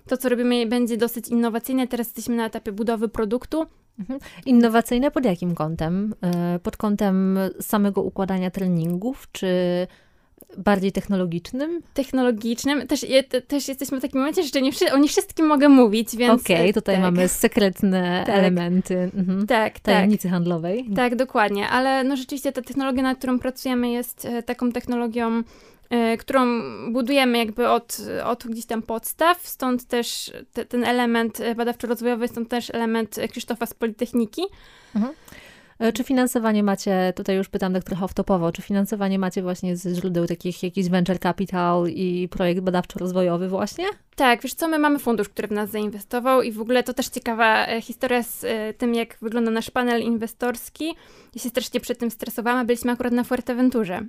To, 0.08 0.16
co 0.16 0.28
robimy, 0.28 0.66
będzie 0.66 0.96
dosyć 0.96 1.28
innowacyjne. 1.28 1.88
Teraz 1.88 2.06
jesteśmy 2.06 2.36
na 2.36 2.46
etapie 2.46 2.72
budowy 2.72 3.08
produktu. 3.08 3.66
Mhm. 3.98 4.20
Innowacyjne 4.46 5.10
pod 5.10 5.24
jakim 5.24 5.54
kątem? 5.54 6.14
E, 6.20 6.58
pod 6.58 6.76
kątem 6.76 7.38
samego 7.60 8.02
układania 8.02 8.50
treningów, 8.50 9.28
czy 9.32 9.46
bardziej 10.56 10.92
technologicznym? 10.92 11.82
Technologicznym. 11.94 12.86
Też, 12.86 13.02
je, 13.02 13.22
też 13.22 13.68
jesteśmy 13.68 13.98
w 13.98 14.02
takim 14.02 14.20
momencie, 14.20 14.42
że 14.42 14.60
nie, 14.60 14.70
o 14.92 14.98
nie 14.98 15.08
wszystkim 15.08 15.46
mogę 15.46 15.68
mówić, 15.68 16.16
więc... 16.16 16.42
Okej, 16.42 16.56
okay, 16.56 16.72
tutaj 16.72 16.94
tak. 16.94 17.02
mamy 17.02 17.28
sekretne 17.28 18.22
tak. 18.26 18.36
elementy 18.36 19.10
mhm. 19.14 19.46
tak, 19.46 19.72
tak. 19.72 19.82
tajemnicy 19.82 20.22
tak. 20.22 20.32
handlowej. 20.32 20.84
Tak, 20.96 21.16
dokładnie, 21.16 21.68
ale 21.68 22.04
no 22.04 22.16
rzeczywiście 22.16 22.52
ta 22.52 22.62
technologia, 22.62 23.02
nad 23.02 23.18
którą 23.18 23.38
pracujemy 23.38 23.90
jest 23.90 24.24
e, 24.24 24.42
taką 24.42 24.72
technologią 24.72 25.42
E, 25.90 26.16
którą 26.16 26.62
budujemy 26.92 27.38
jakby 27.38 27.68
od, 27.68 27.98
od 28.24 28.46
gdzieś 28.46 28.66
tam 28.66 28.82
podstaw, 28.82 29.48
stąd 29.48 29.84
też 29.84 30.32
te, 30.52 30.64
ten 30.64 30.84
element 30.84 31.38
badawczo-rozwojowy, 31.56 32.28
stąd 32.28 32.48
też 32.48 32.70
element 32.70 33.16
Krzysztofa 33.30 33.66
z 33.66 33.74
Politechniki. 33.74 34.42
Mhm. 34.96 35.14
E, 35.78 35.92
czy 35.92 36.04
finansowanie 36.04 36.62
macie, 36.62 37.12
tutaj 37.16 37.36
już 37.36 37.48
pytam 37.48 37.72
tak 37.72 37.84
trochę 37.84 38.06
off-topowo, 38.06 38.52
czy 38.52 38.62
finansowanie 38.62 39.18
macie 39.18 39.42
właśnie 39.42 39.76
z 39.76 39.96
źródeł 39.96 40.26
takich 40.26 40.62
jakiś 40.62 40.88
venture 40.88 41.18
capital 41.18 41.88
i 41.88 42.28
projekt 42.30 42.60
badawczo-rozwojowy 42.60 43.48
właśnie? 43.48 43.84
Tak, 44.16 44.42
wiesz 44.42 44.54
co, 44.54 44.68
my 44.68 44.78
mamy 44.78 44.98
fundusz, 44.98 45.28
który 45.28 45.48
w 45.48 45.52
nas 45.52 45.70
zainwestował 45.70 46.42
i 46.42 46.52
w 46.52 46.60
ogóle 46.60 46.82
to 46.82 46.94
też 46.94 47.08
ciekawa 47.08 47.66
e, 47.66 47.80
historia 47.80 48.22
z 48.22 48.44
e, 48.44 48.74
tym, 48.74 48.94
jak 48.94 49.16
wygląda 49.22 49.50
nasz 49.50 49.70
panel 49.70 50.02
inwestorski. 50.02 50.94
Ja 51.34 51.42
się 51.42 51.48
strasznie 51.48 51.80
przed 51.80 51.98
tym 51.98 52.10
stresowałam, 52.10 52.66
byliśmy 52.66 52.92
akurat 52.92 53.12
na 53.12 53.24
Fuerteventurze 53.24 54.00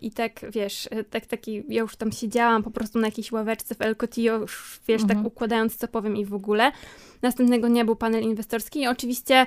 i 0.00 0.10
tak, 0.10 0.40
wiesz, 0.50 0.88
tak 1.10 1.26
taki, 1.26 1.62
ja 1.68 1.80
już 1.80 1.96
tam 1.96 2.12
siedziałam 2.12 2.62
po 2.62 2.70
prostu 2.70 2.98
na 2.98 3.06
jakiejś 3.06 3.32
ławeczce 3.32 3.74
w 3.74 3.82
El 3.82 3.96
Cotillo, 3.96 4.36
już, 4.38 4.80
wiesz, 4.88 5.02
tak 5.02 5.10
mhm. 5.10 5.24
tak 5.24 5.32
układając 5.32 5.76
co 5.76 5.88
powiem 5.88 6.16
i 6.16 6.24
w 6.24 6.34
ogóle. 6.34 6.72
Następnego 7.22 7.68
dnia 7.68 7.84
był 7.84 7.96
panel 7.96 8.22
inwestorski 8.22 8.80
i 8.80 8.86
oczywiście 8.86 9.46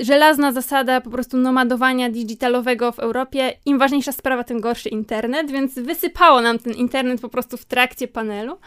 żelazna 0.00 0.52
zasada 0.52 1.00
po 1.00 1.10
prostu 1.10 1.36
nomadowania 1.36 2.10
digitalowego 2.10 2.92
w 2.92 2.98
Europie. 2.98 3.52
Im 3.66 3.78
ważniejsza 3.78 4.12
sprawa, 4.12 4.44
tym 4.44 4.60
gorszy 4.60 4.88
internet, 4.88 5.50
więc 5.50 5.74
wysypało 5.74 6.40
nam 6.40 6.58
ten 6.58 6.72
internet 6.72 7.20
po 7.20 7.28
prostu 7.28 7.56
w 7.56 7.64
trakcie 7.64 8.08
panelu. 8.08 8.58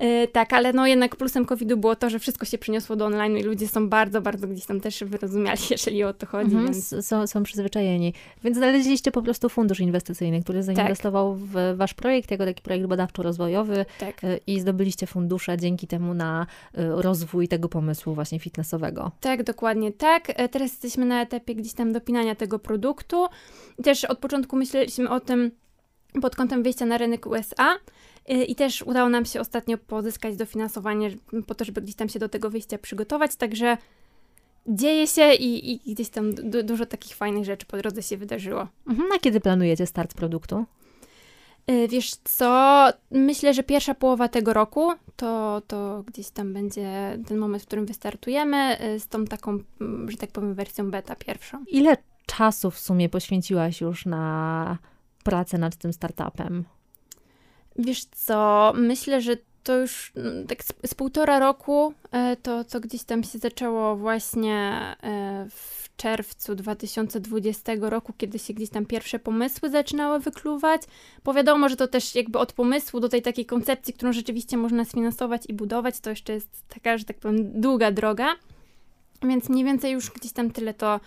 Yy, 0.00 0.28
tak, 0.28 0.52
ale 0.52 0.72
no 0.72 0.86
jednak 0.86 1.16
plusem 1.16 1.44
COVID-u 1.44 1.76
było 1.76 1.96
to, 1.96 2.10
że 2.10 2.18
wszystko 2.18 2.46
się 2.46 2.58
przyniosło 2.58 2.96
do 2.96 3.06
online 3.06 3.36
i 3.36 3.42
ludzie 3.42 3.68
są 3.68 3.88
bardzo, 3.88 4.20
bardzo 4.20 4.48
gdzieś 4.48 4.66
tam 4.66 4.80
też 4.80 5.04
wyrozumiali, 5.04 5.60
jeżeli 5.70 6.04
o 6.04 6.12
to 6.12 6.26
chodzi. 6.26 6.56
Mhm, 6.56 6.64
więc... 6.64 7.06
są, 7.06 7.26
są 7.26 7.42
przyzwyczajeni. 7.42 8.14
Więc 8.44 8.56
znaleźliście 8.56 9.10
po 9.10 9.22
prostu 9.22 9.48
fundusz 9.48 9.80
inwestycyjny, 9.80 10.42
który 10.42 10.62
zainwestował 10.62 11.32
tak. 11.34 11.40
w 11.40 11.76
wasz 11.76 11.94
projekt, 11.94 12.30
jako 12.30 12.44
taki 12.44 12.62
projekt 12.62 12.86
badawczo-rozwojowy 12.86 13.84
tak. 13.98 14.22
yy, 14.22 14.40
i 14.46 14.60
zdobyliście 14.60 15.06
fundusze 15.06 15.58
dzięki 15.58 15.86
temu 15.86 16.14
na 16.14 16.46
yy, 16.76 17.02
rozwój 17.02 17.48
tego 17.48 17.68
pomysłu 17.68 18.14
właśnie 18.14 18.38
fitnessowego. 18.38 19.10
Tak, 19.20 19.42
dokładnie 19.42 19.92
tak. 19.92 20.30
E, 20.30 20.48
teraz 20.48 20.70
jesteśmy 20.70 21.06
na 21.06 21.22
etapie 21.22 21.54
gdzieś 21.54 21.72
tam 21.72 21.92
dopinania 21.92 22.34
tego 22.34 22.58
produktu. 22.58 23.26
Też 23.82 24.04
od 24.04 24.18
początku 24.18 24.56
myśleliśmy 24.56 25.10
o 25.10 25.20
tym 25.20 25.50
pod 26.22 26.36
kątem 26.36 26.62
wyjścia 26.62 26.86
na 26.86 26.98
rynek 26.98 27.26
USA, 27.26 27.76
I 28.28 28.54
też 28.54 28.82
udało 28.82 29.08
nam 29.08 29.24
się 29.24 29.40
ostatnio 29.40 29.78
pozyskać 29.78 30.36
dofinansowanie 30.36 31.10
po 31.46 31.54
to, 31.54 31.64
żeby 31.64 31.82
gdzieś 31.82 31.94
tam 31.94 32.08
się 32.08 32.18
do 32.18 32.28
tego 32.28 32.50
wyjścia 32.50 32.78
przygotować, 32.78 33.36
także 33.36 33.76
dzieje 34.66 35.06
się 35.06 35.34
i, 35.34 35.90
i 35.90 35.94
gdzieś 35.94 36.08
tam 36.08 36.34
du 36.34 36.62
dużo 36.62 36.86
takich 36.86 37.16
fajnych 37.16 37.44
rzeczy 37.44 37.66
po 37.66 37.76
drodze 37.76 38.02
się 38.02 38.16
wydarzyło. 38.16 38.68
Mhm, 38.86 39.08
a 39.16 39.18
kiedy 39.18 39.40
planujecie 39.40 39.86
start 39.86 40.14
produktu? 40.14 40.64
Y, 41.70 41.88
wiesz 41.88 42.10
co, 42.24 42.88
myślę, 43.10 43.54
że 43.54 43.62
pierwsza 43.62 43.94
połowa 43.94 44.28
tego 44.28 44.52
roku 44.52 44.92
to, 45.16 45.62
to 45.66 46.02
gdzieś 46.06 46.30
tam 46.30 46.52
będzie 46.52 47.18
ten 47.26 47.38
moment, 47.38 47.62
w 47.62 47.66
którym 47.66 47.86
wystartujemy 47.86 48.78
y, 48.94 49.00
z 49.00 49.08
tą 49.08 49.24
taką, 49.24 49.58
że 50.08 50.16
tak 50.16 50.30
powiem, 50.30 50.54
wersją 50.54 50.90
beta 50.90 51.16
pierwszą. 51.16 51.64
Ile 51.68 51.96
czasu 52.26 52.70
w 52.70 52.78
sumie 52.78 53.08
poświęciłaś 53.08 53.80
już 53.80 54.06
na 54.06 54.78
pracę 55.24 55.58
nad 55.58 55.76
tym 55.76 55.92
startupem? 55.92 56.64
Wiesz 57.76 58.04
co, 58.04 58.72
myślę, 58.76 59.20
że 59.20 59.36
to 59.64 59.78
już 59.78 60.12
mm, 60.16 60.46
tak 60.46 60.64
z, 60.64 60.72
z 60.86 60.94
półtora 60.94 61.38
roku 61.38 61.94
e, 62.12 62.36
to, 62.36 62.64
to 62.64 62.80
gdzieś 62.80 63.04
tam 63.04 63.24
się 63.24 63.38
zaczęło 63.38 63.96
właśnie 63.96 64.56
e, 65.02 65.46
w 65.50 65.96
czerwcu 65.96 66.54
2020 66.54 67.72
roku, 67.80 68.12
kiedy 68.18 68.38
się 68.38 68.54
gdzieś 68.54 68.70
tam 68.70 68.86
pierwsze 68.86 69.18
pomysły 69.18 69.70
zaczynały 69.70 70.20
wykluwać. 70.20 70.82
Bo 71.24 71.34
wiadomo, 71.34 71.68
że 71.68 71.76
to 71.76 71.88
też 71.88 72.14
jakby 72.14 72.38
od 72.38 72.52
pomysłu 72.52 73.00
do 73.00 73.08
tej 73.08 73.22
takiej 73.22 73.46
koncepcji, 73.46 73.94
którą 73.94 74.12
rzeczywiście 74.12 74.56
można 74.56 74.84
sfinansować 74.84 75.42
i 75.48 75.54
budować, 75.54 76.00
to 76.00 76.10
jeszcze 76.10 76.32
jest 76.32 76.64
taka, 76.68 76.98
że 76.98 77.04
tak 77.04 77.18
powiem, 77.18 77.60
długa 77.60 77.90
droga. 77.90 78.26
Więc 79.22 79.48
mniej 79.48 79.64
więcej 79.64 79.92
już 79.92 80.10
gdzieś 80.10 80.32
tam 80.32 80.50
tyle 80.50 80.74
to, 80.74 81.00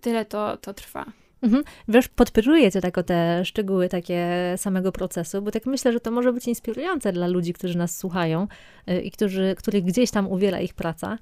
tyle 0.00 0.24
to, 0.24 0.56
to 0.56 0.74
trwa. 0.74 1.12
Mhm. 1.42 1.64
Wiesz, 1.88 2.08
podpytuję 2.08 2.72
cię 2.72 2.80
tak 2.80 2.98
o 2.98 3.02
te 3.02 3.44
szczegóły 3.44 3.88
takie 3.88 4.28
samego 4.56 4.92
procesu, 4.92 5.42
bo 5.42 5.50
tak 5.50 5.66
myślę, 5.66 5.92
że 5.92 6.00
to 6.00 6.10
może 6.10 6.32
być 6.32 6.48
inspirujące 6.48 7.12
dla 7.12 7.26
ludzi, 7.26 7.52
którzy 7.52 7.78
nas 7.78 7.98
słuchają 7.98 8.46
i 8.98 9.10
którzy, 9.10 9.54
których 9.58 9.84
gdzieś 9.84 10.10
tam 10.10 10.28
uwiela 10.28 10.60
ich 10.60 10.74
praca, 10.74 11.18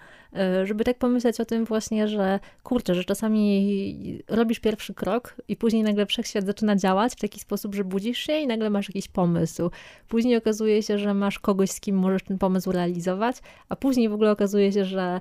y, 0.62 0.66
żeby 0.66 0.84
tak 0.84 0.98
pomyśleć 0.98 1.40
o 1.40 1.44
tym 1.44 1.64
właśnie, 1.64 2.08
że 2.08 2.40
kurczę, 2.62 2.94
że 2.94 3.04
czasami 3.04 4.22
robisz 4.28 4.60
pierwszy 4.60 4.94
krok 4.94 5.34
i 5.48 5.56
później 5.56 5.82
nagle 5.82 6.06
wszechświat 6.06 6.46
zaczyna 6.46 6.76
działać 6.76 7.12
w 7.12 7.20
taki 7.20 7.40
sposób, 7.40 7.74
że 7.74 7.84
budzisz 7.84 8.18
się 8.18 8.38
i 8.38 8.46
nagle 8.46 8.70
masz 8.70 8.88
jakiś 8.88 9.08
pomysł. 9.08 9.70
Później 10.08 10.36
okazuje 10.36 10.82
się, 10.82 10.98
że 10.98 11.14
masz 11.14 11.38
kogoś, 11.38 11.70
z 11.70 11.80
kim 11.80 11.96
możesz 11.96 12.22
ten 12.22 12.38
pomysł 12.38 12.72
realizować, 12.72 13.36
a 13.68 13.76
później 13.76 14.08
w 14.08 14.12
ogóle 14.12 14.30
okazuje 14.30 14.72
się, 14.72 14.84
że 14.84 15.20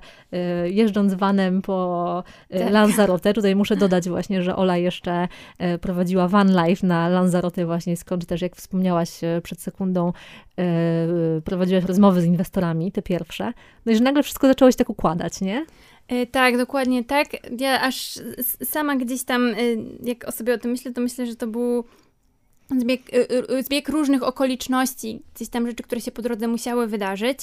y, 0.64 0.70
jeżdżąc 0.70 1.14
vanem 1.14 1.62
po 1.62 2.24
tak. 2.50 2.72
Lanzarote, 2.72 3.34
tutaj 3.34 3.56
muszę 3.56 3.76
dodać 3.76 4.08
właśnie, 4.08 4.42
że 4.42 4.56
Ola 4.56 4.76
jeszcze 4.76 5.28
prowadziła 5.80 6.28
Van 6.28 6.48
Life 6.64 6.86
na 6.86 7.08
Lanzarote 7.08 7.66
właśnie, 7.66 7.96
skąd 7.96 8.26
też, 8.26 8.42
jak 8.42 8.56
wspomniałaś 8.56 9.20
przed 9.42 9.60
sekundą, 9.60 10.12
prowadziłaś 11.44 11.84
rozmowy 11.84 12.20
z 12.20 12.24
inwestorami, 12.24 12.92
te 12.92 13.02
pierwsze. 13.02 13.52
No 13.86 13.92
i 13.92 13.96
że 13.96 14.02
nagle 14.02 14.22
wszystko 14.22 14.46
zaczęło 14.46 14.70
się 14.70 14.76
tak 14.76 14.90
układać, 14.90 15.40
nie? 15.40 15.66
Tak, 16.30 16.56
dokładnie 16.56 17.04
tak. 17.04 17.26
Ja 17.60 17.80
aż 17.80 18.18
sama 18.64 18.96
gdzieś 18.96 19.24
tam, 19.24 19.54
jak 20.02 20.28
o 20.28 20.32
sobie 20.32 20.54
o 20.54 20.58
tym 20.58 20.70
myślę, 20.70 20.92
to 20.92 21.00
myślę, 21.00 21.26
że 21.26 21.36
to 21.36 21.46
był 21.46 21.84
zbieg, 22.78 23.00
zbieg 23.64 23.88
różnych 23.88 24.22
okoliczności, 24.22 25.22
gdzieś 25.34 25.48
tam 25.48 25.66
rzeczy, 25.66 25.82
które 25.82 26.00
się 26.00 26.10
po 26.10 26.22
drodze 26.22 26.48
musiały 26.48 26.86
wydarzyć. 26.86 27.38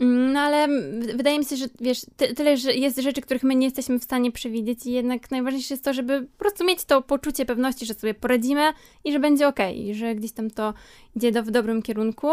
No 0.00 0.40
ale 0.40 0.68
wydaje 1.14 1.38
mi 1.38 1.44
się, 1.44 1.56
że 1.56 1.66
wiesz, 1.80 2.06
ty, 2.16 2.34
tyle 2.34 2.56
że 2.56 2.74
jest 2.74 2.98
rzeczy, 3.00 3.20
których 3.20 3.42
my 3.42 3.54
nie 3.54 3.66
jesteśmy 3.66 3.98
w 3.98 4.04
stanie 4.04 4.32
przewidzieć 4.32 4.86
i 4.86 4.92
jednak 4.92 5.30
najważniejsze 5.30 5.74
jest 5.74 5.84
to, 5.84 5.94
żeby 5.94 6.22
po 6.22 6.38
prostu 6.38 6.64
mieć 6.64 6.84
to 6.84 7.02
poczucie 7.02 7.46
pewności, 7.46 7.86
że 7.86 7.94
sobie 7.94 8.14
poradzimy 8.14 8.72
i 9.04 9.12
że 9.12 9.20
będzie 9.20 9.48
ok, 9.48 9.58
że 9.92 10.14
gdzieś 10.14 10.32
tam 10.32 10.50
to 10.50 10.74
idzie 11.16 11.32
do, 11.32 11.42
w 11.42 11.50
dobrym 11.50 11.82
kierunku. 11.82 12.28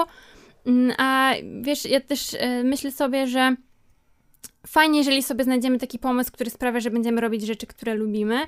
Mm, 0.66 0.96
a 0.98 1.34
wiesz, 1.62 1.86
ja 1.86 2.02
też 2.02 2.34
y, 2.34 2.38
myślę 2.64 2.92
sobie, 2.92 3.28
że 3.28 3.56
fajnie, 4.68 5.00
jeżeli 5.00 5.24
sobie 5.24 5.44
znajdziemy 5.44 5.80
taki 5.80 6.00
pomysł, 6.00 6.32
który 6.32 6.50
sprawia, 6.50 6.80
że 6.80 6.92
będziemy 6.92 7.22
robić 7.22 7.42
rzeczy, 7.42 7.68
które 7.68 7.94
lubimy, 7.94 8.40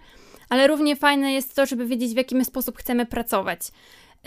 ale 0.50 0.68
równie 0.68 0.96
fajne 0.96 1.34
jest 1.34 1.56
to, 1.56 1.66
żeby 1.66 1.86
wiedzieć, 1.86 2.14
w 2.14 2.18
jaki 2.18 2.46
sposób 2.46 2.78
chcemy 2.78 3.06
pracować. 3.06 3.60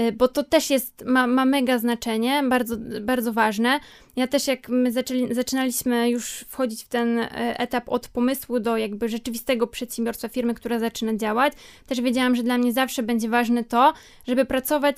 Y, 0.00 0.12
bo 0.12 0.28
to 0.28 0.44
też 0.44 0.70
jest, 0.70 1.04
ma, 1.06 1.26
ma 1.26 1.44
mega 1.44 1.78
znaczenie, 1.78 2.42
bardzo, 2.48 2.76
bardzo 3.00 3.32
ważne. 3.32 3.80
Ja 4.16 4.26
też 4.26 4.46
jak 4.46 4.68
my 4.68 4.92
zaczęli, 4.92 5.34
zaczynaliśmy 5.34 6.10
już 6.10 6.30
wchodzić 6.30 6.84
w 6.84 6.88
ten 6.88 7.18
e, 7.18 7.28
etap 7.58 7.88
od 7.88 8.08
pomysłu 8.08 8.60
do 8.60 8.76
jakby 8.76 9.08
rzeczywistego 9.08 9.66
przedsiębiorstwa, 9.66 10.28
firmy, 10.28 10.54
która 10.54 10.78
zaczyna 10.78 11.16
działać, 11.16 11.52
też 11.86 12.00
wiedziałam, 12.00 12.36
że 12.36 12.42
dla 12.42 12.58
mnie 12.58 12.72
zawsze 12.72 13.02
będzie 13.02 13.28
ważne 13.28 13.64
to, 13.64 13.92
żeby 14.28 14.44
pracować 14.44 14.96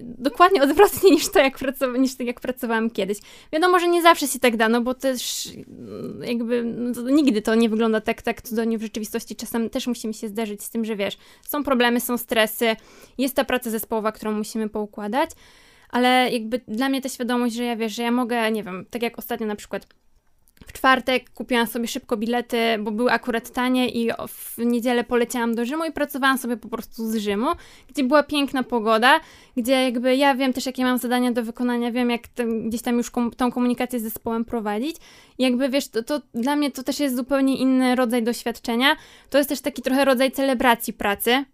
dokładnie 0.00 0.62
odwrotnie 0.62 1.10
niż 1.16 1.28
to, 1.28 1.38
jak, 1.38 1.58
pracowa- 1.58 1.98
niż 1.98 2.16
to, 2.16 2.22
jak 2.22 2.40
pracowałam 2.40 2.90
kiedyś. 2.90 3.18
Wiadomo, 3.52 3.78
że 3.78 3.88
nie 3.88 4.02
zawsze 4.02 4.28
się 4.28 4.38
tak 4.38 4.56
da, 4.56 4.68
no 4.68 4.80
bo 4.80 4.94
też 4.94 5.48
mm, 5.56 6.22
jakby 6.22 6.62
no 6.64 6.94
to 6.94 7.10
nigdy 7.10 7.42
to 7.42 7.54
nie 7.54 7.68
wygląda 7.68 8.00
tak, 8.00 8.22
tak 8.22 8.42
cudownie 8.42 8.78
w 8.78 8.82
rzeczywistości. 8.82 9.36
Czasem 9.36 9.70
też 9.70 9.86
musimy 9.86 10.14
się 10.14 10.28
zderzyć 10.28 10.62
z 10.62 10.70
tym, 10.70 10.84
że 10.84 10.96
wiesz, 10.96 11.16
są 11.42 11.64
problemy, 11.64 12.00
są 12.00 12.18
stresy, 12.18 12.76
jest 13.18 13.34
ta 13.34 13.44
praca 13.44 13.70
zespołowa, 13.70 14.12
którą 14.12 14.27
musimy 14.32 14.68
poukładać 14.68 15.30
ale 15.88 16.30
jakby 16.32 16.60
dla 16.68 16.88
mnie 16.88 17.02
ta 17.02 17.08
świadomość, 17.08 17.54
że 17.54 17.64
ja 17.64 17.76
wiesz, 17.76 17.94
że 17.94 18.02
ja 18.02 18.10
mogę, 18.10 18.50
nie 18.50 18.64
wiem, 18.64 18.86
tak 18.90 19.02
jak 19.02 19.18
ostatnio 19.18 19.46
na 19.46 19.56
przykład 19.56 19.86
w 20.66 20.72
czwartek 20.72 21.30
kupiłam 21.30 21.66
sobie 21.66 21.88
szybko 21.88 22.16
bilety, 22.16 22.58
bo 22.80 22.90
były 22.90 23.12
akurat 23.12 23.50
tanie 23.50 23.88
i 23.88 24.10
w 24.28 24.58
niedzielę 24.58 25.04
poleciałam 25.04 25.54
do 25.54 25.64
Rzymu 25.64 25.84
i 25.84 25.92
pracowałam 25.92 26.38
sobie 26.38 26.56
po 26.56 26.68
prostu 26.68 27.10
z 27.10 27.16
Rzymu, 27.16 27.46
gdzie 27.88 28.04
była 28.04 28.22
piękna 28.22 28.62
pogoda, 28.62 29.20
gdzie 29.56 29.72
jakby 29.72 30.16
ja 30.16 30.34
wiem 30.34 30.52
też, 30.52 30.66
jakie 30.66 30.84
mam 30.84 30.98
zadania 30.98 31.32
do 31.32 31.42
wykonania, 31.42 31.92
wiem, 31.92 32.10
jak 32.10 32.22
gdzieś 32.66 32.82
tam 32.82 32.96
już 32.96 33.10
kom, 33.10 33.30
tą 33.30 33.52
komunikację 33.52 34.00
z 34.00 34.02
zespołem 34.02 34.44
prowadzić. 34.44 34.96
I 35.38 35.42
jakby 35.42 35.68
wiesz, 35.68 35.88
to, 35.88 36.02
to 36.02 36.20
dla 36.34 36.56
mnie 36.56 36.70
to 36.70 36.82
też 36.82 37.00
jest 37.00 37.16
zupełnie 37.16 37.56
inny 37.56 37.94
rodzaj 37.94 38.22
doświadczenia. 38.22 38.96
To 39.30 39.38
jest 39.38 39.50
też 39.50 39.60
taki 39.60 39.82
trochę 39.82 40.04
rodzaj 40.04 40.30
celebracji 40.30 40.92
pracy, 40.92 41.44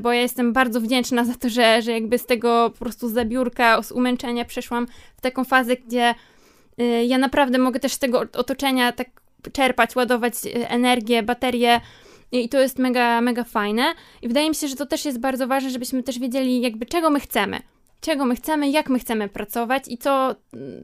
bo 0.00 0.12
ja 0.12 0.20
jestem 0.20 0.52
bardzo 0.52 0.80
wdzięczna 0.80 1.24
za 1.24 1.34
to, 1.34 1.48
że, 1.48 1.82
że 1.82 1.92
jakby 1.92 2.18
z 2.18 2.26
tego 2.26 2.70
po 2.70 2.84
prostu 2.84 3.08
zabiórka, 3.08 3.82
z 3.82 3.92
umęczenia 3.92 4.44
przeszłam 4.44 4.86
w 5.16 5.20
taką 5.20 5.44
fazę, 5.44 5.76
gdzie 5.76 6.14
e, 6.78 7.04
ja 7.04 7.18
naprawdę 7.18 7.58
mogę 7.58 7.80
też 7.80 7.92
z 7.92 7.98
tego 7.98 8.20
otoczenia 8.20 8.92
tak 8.92 9.08
czerpać, 9.52 9.96
ładować 9.96 10.34
e, 10.46 10.70
energię, 10.70 11.22
baterię 11.22 11.80
I 12.32 12.48
to 12.48 12.60
jest 12.60 12.78
mega, 12.78 13.20
mega 13.20 13.44
fajne. 13.44 13.94
I 14.22 14.28
wydaje 14.28 14.48
mi 14.48 14.54
się, 14.54 14.68
że 14.68 14.76
to 14.76 14.86
też 14.86 15.04
jest 15.04 15.20
bardzo 15.20 15.46
ważne, 15.46 15.70
żebyśmy 15.70 16.02
też 16.02 16.18
wiedzieli, 16.18 16.60
jakby 16.60 16.86
czego 16.86 17.10
my 17.10 17.20
chcemy. 17.20 17.60
Czego 18.00 18.24
my 18.24 18.36
chcemy, 18.36 18.70
jak 18.70 18.88
my 18.88 18.98
chcemy 18.98 19.28
pracować 19.28 19.84
i 19.88 19.98
co, 19.98 20.34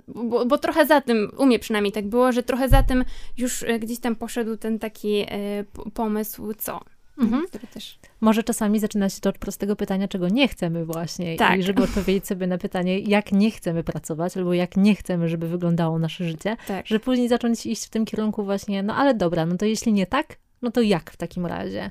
bo, 0.08 0.46
bo 0.46 0.58
trochę 0.58 0.86
za 0.86 1.00
tym, 1.00 1.30
u 1.38 1.46
mnie 1.46 1.58
przynajmniej 1.58 1.92
tak 1.92 2.06
było, 2.06 2.32
że 2.32 2.42
trochę 2.42 2.68
za 2.68 2.82
tym 2.82 3.04
już 3.38 3.62
e, 3.62 3.78
gdzieś 3.78 3.98
tam 4.00 4.16
poszedł 4.16 4.56
ten 4.56 4.78
taki 4.78 5.22
y, 5.22 5.90
pomysł, 5.94 6.54
co. 6.54 6.80
Mhm. 7.18 7.46
Też... 7.74 7.98
Może 8.20 8.42
czasami 8.42 8.80
zaczyna 8.80 9.08
się 9.08 9.20
to 9.20 9.30
od 9.30 9.38
prostego 9.38 9.76
pytania, 9.76 10.08
czego 10.08 10.28
nie 10.28 10.48
chcemy 10.48 10.84
właśnie. 10.84 11.36
Tak. 11.36 11.58
I 11.60 11.62
żeby 11.62 11.82
odpowiedzieć 11.82 12.26
sobie 12.26 12.46
na 12.46 12.58
pytanie, 12.58 12.98
jak 12.98 13.32
nie 13.32 13.50
chcemy 13.50 13.84
pracować, 13.84 14.36
albo 14.36 14.54
jak 14.54 14.76
nie 14.76 14.94
chcemy, 14.94 15.28
żeby 15.28 15.48
wyglądało 15.48 15.98
nasze 15.98 16.24
życie, 16.24 16.56
tak. 16.66 16.86
żeby 16.86 17.00
później 17.00 17.28
zacząć 17.28 17.66
iść 17.66 17.86
w 17.86 17.90
tym 17.90 18.04
kierunku 18.04 18.44
właśnie, 18.44 18.82
no 18.82 18.94
ale 18.94 19.14
dobra, 19.14 19.46
no 19.46 19.56
to 19.56 19.64
jeśli 19.64 19.92
nie 19.92 20.06
tak, 20.06 20.36
no 20.62 20.70
to 20.70 20.80
jak 20.80 21.10
w 21.10 21.16
takim 21.16 21.46
razie? 21.46 21.90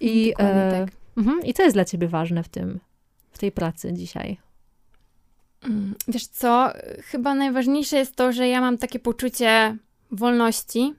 I, 0.00 0.34
e, 0.38 0.70
tak. 0.86 0.96
mhm, 1.16 1.40
I 1.44 1.54
co 1.54 1.62
jest 1.62 1.76
dla 1.76 1.84
ciebie 1.84 2.08
ważne 2.08 2.42
w 2.42 2.48
tym, 2.48 2.80
w 3.30 3.38
tej 3.38 3.52
pracy 3.52 3.92
dzisiaj? 3.92 4.38
Mm, 5.64 5.94
wiesz 6.08 6.26
co, 6.26 6.72
chyba 7.04 7.34
najważniejsze 7.34 7.96
jest 7.96 8.16
to, 8.16 8.32
że 8.32 8.48
ja 8.48 8.60
mam 8.60 8.78
takie 8.78 8.98
poczucie 8.98 9.76
wolności, 10.10 10.94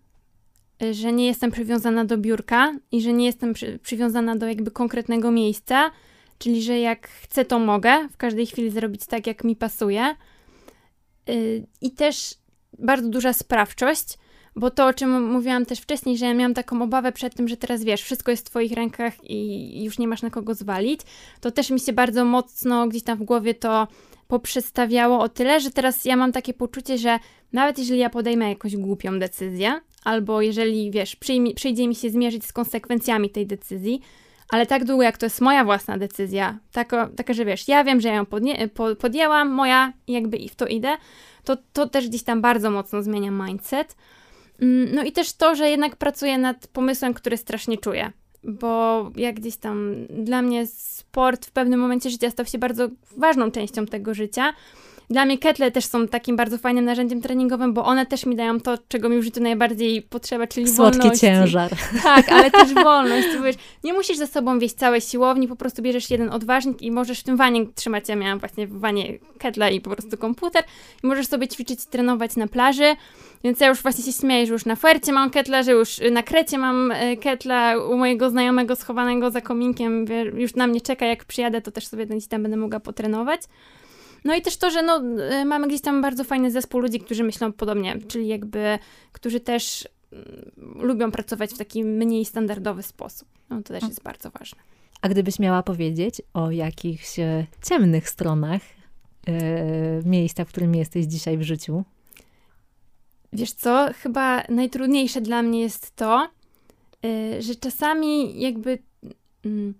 że 0.91 1.13
nie 1.13 1.25
jestem 1.25 1.51
przywiązana 1.51 2.05
do 2.05 2.17
biurka 2.17 2.73
i 2.91 3.01
że 3.01 3.13
nie 3.13 3.25
jestem 3.25 3.53
przy, 3.53 3.79
przywiązana 3.79 4.35
do 4.35 4.47
jakby 4.47 4.71
konkretnego 4.71 5.31
miejsca, 5.31 5.91
czyli 6.37 6.63
że 6.63 6.79
jak 6.79 7.07
chcę, 7.07 7.45
to 7.45 7.59
mogę 7.59 8.07
w 8.11 8.17
każdej 8.17 8.45
chwili 8.45 8.69
zrobić 8.69 9.05
tak, 9.05 9.27
jak 9.27 9.43
mi 9.43 9.55
pasuje. 9.55 10.15
Yy, 11.27 11.67
I 11.81 11.91
też 11.91 12.35
bardzo 12.79 13.09
duża 13.09 13.33
sprawczość, 13.33 14.17
bo 14.55 14.71
to, 14.71 14.87
o 14.87 14.93
czym 14.93 15.31
mówiłam 15.31 15.65
też 15.65 15.79
wcześniej, 15.79 16.17
że 16.17 16.25
ja 16.25 16.33
miałam 16.33 16.53
taką 16.53 16.81
obawę 16.81 17.11
przed 17.11 17.35
tym, 17.35 17.47
że 17.47 17.57
teraz 17.57 17.83
wiesz, 17.83 18.01
wszystko 18.01 18.31
jest 18.31 18.47
w 18.47 18.49
Twoich 18.49 18.71
rękach 18.71 19.13
i 19.23 19.83
już 19.83 19.99
nie 19.99 20.07
masz 20.07 20.21
na 20.21 20.29
kogo 20.29 20.53
zwalić, 20.53 21.01
to 21.41 21.51
też 21.51 21.69
mi 21.69 21.79
się 21.79 21.93
bardzo 21.93 22.25
mocno 22.25 22.87
gdzieś 22.87 23.03
tam 23.03 23.17
w 23.17 23.23
głowie 23.23 23.53
to 23.53 23.87
poprzestawiało 24.27 25.19
o 25.19 25.29
tyle, 25.29 25.59
że 25.59 25.71
teraz 25.71 26.05
ja 26.05 26.15
mam 26.15 26.31
takie 26.31 26.53
poczucie, 26.53 26.97
że 26.97 27.19
nawet 27.53 27.77
jeżeli 27.77 27.99
ja 27.99 28.09
podejmę 28.09 28.49
jakąś 28.49 28.77
głupią 28.77 29.19
decyzję, 29.19 29.81
albo 30.03 30.41
jeżeli, 30.41 30.91
wiesz, 30.91 31.15
przyjdzie 31.55 31.87
mi 31.87 31.95
się 31.95 32.09
zmierzyć 32.09 32.45
z 32.45 32.53
konsekwencjami 32.53 33.29
tej 33.29 33.47
decyzji, 33.47 34.01
ale 34.49 34.65
tak 34.65 34.85
długo 34.85 35.03
jak 35.03 35.17
to 35.17 35.25
jest 35.25 35.41
moja 35.41 35.65
własna 35.65 35.97
decyzja, 35.97 36.59
taka, 36.71 37.09
taka 37.15 37.33
że 37.33 37.45
wiesz, 37.45 37.67
ja 37.67 37.83
wiem, 37.83 38.01
że 38.01 38.09
ją 38.09 38.25
podnie, 38.25 38.67
po, 38.67 38.95
podjęłam, 38.95 39.49
moja, 39.49 39.93
jakby 40.07 40.37
i 40.37 40.49
w 40.49 40.55
to 40.55 40.67
idę, 40.67 40.97
to, 41.43 41.57
to 41.73 41.89
też 41.89 42.07
gdzieś 42.07 42.23
tam 42.23 42.41
bardzo 42.41 42.71
mocno 42.71 43.03
zmienia 43.03 43.31
mindset. 43.31 43.95
Mm, 44.61 44.95
no 44.95 45.03
i 45.03 45.11
też 45.11 45.33
to, 45.33 45.55
że 45.55 45.69
jednak 45.69 45.95
pracuję 45.95 46.37
nad 46.37 46.67
pomysłem, 46.67 47.13
który 47.13 47.37
strasznie 47.37 47.77
czuję, 47.77 48.11
bo 48.43 49.11
jak 49.15 49.35
gdzieś 49.35 49.57
tam 49.57 49.95
dla 50.09 50.41
mnie 50.41 50.67
sport 50.67 51.45
w 51.45 51.51
pewnym 51.51 51.79
momencie 51.79 52.09
życia 52.09 52.29
stał 52.29 52.45
się 52.45 52.57
bardzo 52.57 52.89
ważną 53.17 53.51
częścią 53.51 53.85
tego 53.85 54.13
życia, 54.13 54.53
dla 55.09 55.25
mnie 55.25 55.37
ketle 55.37 55.71
też 55.71 55.85
są 55.85 56.07
takim 56.07 56.35
bardzo 56.35 56.57
fajnym 56.57 56.85
narzędziem 56.85 57.21
treningowym, 57.21 57.73
bo 57.73 57.85
one 57.85 58.05
też 58.05 58.25
mi 58.25 58.35
dają 58.35 58.59
to, 58.59 58.77
czego 58.87 59.09
mi 59.09 59.19
w 59.19 59.23
życiu 59.23 59.41
najbardziej 59.41 60.01
potrzeba, 60.01 60.47
czyli 60.47 60.67
Słodki 60.67 60.97
wolności. 60.97 61.21
ciężar. 61.21 61.71
Tak, 62.03 62.29
ale 62.31 62.51
też 62.51 62.73
wolność. 62.73 63.27
Wiesz, 63.43 63.55
nie 63.83 63.93
musisz 63.93 64.17
ze 64.17 64.27
sobą 64.27 64.59
wieść 64.59 64.75
całej 64.75 65.01
siłowni, 65.01 65.47
po 65.47 65.55
prostu 65.55 65.81
bierzesz 65.81 66.09
jeden 66.09 66.29
odważnik 66.29 66.81
i 66.81 66.91
możesz 66.91 67.19
w 67.19 67.23
tym 67.23 67.37
wanie 67.37 67.65
trzymać. 67.75 68.09
Ja 68.09 68.15
miałam 68.15 68.39
właśnie 68.39 68.67
w 68.67 68.79
wanie 68.79 69.19
ketle 69.39 69.73
i 69.73 69.81
po 69.81 69.89
prostu 69.89 70.17
komputer 70.17 70.63
i 71.03 71.07
możesz 71.07 71.27
sobie 71.27 71.47
ćwiczyć, 71.47 71.85
trenować 71.85 72.35
na 72.35 72.47
plaży. 72.47 72.95
Więc 73.43 73.59
ja 73.59 73.67
już 73.67 73.81
właśnie 73.81 74.03
się 74.03 74.11
śmieję, 74.11 74.45
że 74.45 74.53
już 74.53 74.65
na 74.65 74.75
Fuercie 74.75 75.11
mam 75.11 75.29
ketla, 75.29 75.63
że 75.63 75.71
już 75.71 75.99
na 76.11 76.23
Krecie 76.23 76.57
mam 76.57 76.91
e, 76.91 77.17
ketla 77.17 77.77
u 77.77 77.97
mojego 77.97 78.29
znajomego 78.29 78.75
schowanego 78.75 79.31
za 79.31 79.41
kominkiem. 79.41 80.05
Już 80.33 80.55
na 80.55 80.67
mnie 80.67 80.81
czeka, 80.81 81.05
jak 81.05 81.25
przyjadę, 81.25 81.61
to 81.61 81.71
też 81.71 81.87
sobie 81.87 82.05
gdzieś 82.05 82.27
tam 82.27 82.41
będę 82.41 82.57
mogła 82.57 82.79
potrenować. 82.79 83.41
No 84.25 84.35
i 84.35 84.41
też 84.41 84.57
to, 84.57 84.71
że 84.71 84.81
no, 84.81 85.01
y, 85.41 85.45
mamy 85.45 85.67
gdzieś 85.67 85.81
tam 85.81 86.01
bardzo 86.01 86.23
fajny 86.23 86.51
zespół 86.51 86.79
ludzi, 86.79 86.99
którzy 86.99 87.23
myślą 87.23 87.53
podobnie, 87.53 87.97
czyli 88.07 88.27
jakby, 88.27 88.79
którzy 89.11 89.39
też 89.39 89.87
mm, 90.11 90.51
lubią 90.87 91.11
pracować 91.11 91.53
w 91.53 91.57
taki 91.57 91.83
mniej 91.83 92.25
standardowy 92.25 92.83
sposób. 92.83 93.27
No 93.49 93.57
to 93.57 93.63
też 93.63 93.83
mm. 93.83 93.89
jest 93.89 94.03
bardzo 94.03 94.29
ważne. 94.29 94.59
A 95.01 95.09
gdybyś 95.09 95.39
miała 95.39 95.63
powiedzieć 95.63 96.21
o 96.33 96.51
jakichś 96.51 97.19
e, 97.19 97.45
ciemnych 97.69 98.09
stronach 98.09 98.61
e, 99.27 100.01
miejsca, 100.05 100.45
w 100.45 100.47
którym 100.47 100.75
jesteś 100.75 101.05
dzisiaj 101.05 101.37
w 101.37 101.43
życiu? 101.43 101.83
Wiesz 103.33 103.51
co, 103.51 103.87
chyba 104.01 104.43
najtrudniejsze 104.49 105.21
dla 105.21 105.41
mnie 105.41 105.61
jest 105.61 105.95
to, 105.95 106.29
e, 107.05 107.41
że 107.41 107.55
czasami 107.55 108.41
jakby 108.41 108.79
mm, 109.45 109.73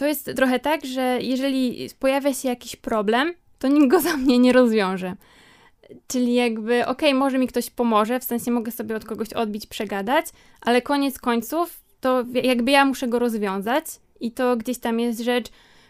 to 0.00 0.06
jest 0.06 0.30
trochę 0.36 0.60
tak, 0.60 0.84
że 0.84 1.18
jeżeli 1.20 1.88
pojawia 1.98 2.34
się 2.34 2.48
jakiś 2.48 2.76
problem, 2.76 3.34
to 3.58 3.68
nikt 3.68 3.88
go 3.88 4.00
za 4.10 4.16
mnie 4.16 4.38
nie 4.38 4.52
rozwiąże. 4.52 5.16
Czyli 6.06 6.34
jakby, 6.34 6.86
okej, 6.86 7.08
okay, 7.08 7.14
może 7.14 7.38
mi 7.38 7.46
ktoś 7.46 7.70
pomoże, 7.70 8.20
w 8.20 8.24
sensie 8.24 8.50
mogę 8.50 8.72
sobie 8.72 8.96
od 8.96 9.04
kogoś 9.04 9.32
odbić, 9.32 9.66
przegadać, 9.66 10.26
ale 10.60 10.82
koniec 10.82 11.18
końców 11.18 11.80
to 12.00 12.24
jakby 12.42 12.70
ja 12.70 12.84
muszę 12.84 13.08
go 13.08 13.18
rozwiązać 13.18 13.84
i 14.20 14.32
to 14.32 14.56
gdzieś 14.56 14.78
tam 14.78 15.00
jest 15.00 15.20
rzecz, 15.20 15.46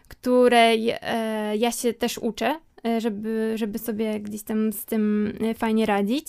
której 0.09 0.91
e, 0.91 1.57
ja 1.57 1.73
się 1.73 1.95
też 1.95 2.19
uczę, 2.19 2.57
e, 2.87 3.01
żeby, 3.01 3.53
żeby 3.55 3.79
sobie 3.79 4.21
gdzieś 4.21 4.43
tam 4.43 4.73
z 4.73 4.85
tym 4.85 5.33
e, 5.41 5.55
fajnie 5.55 5.87
radzić. 5.87 6.27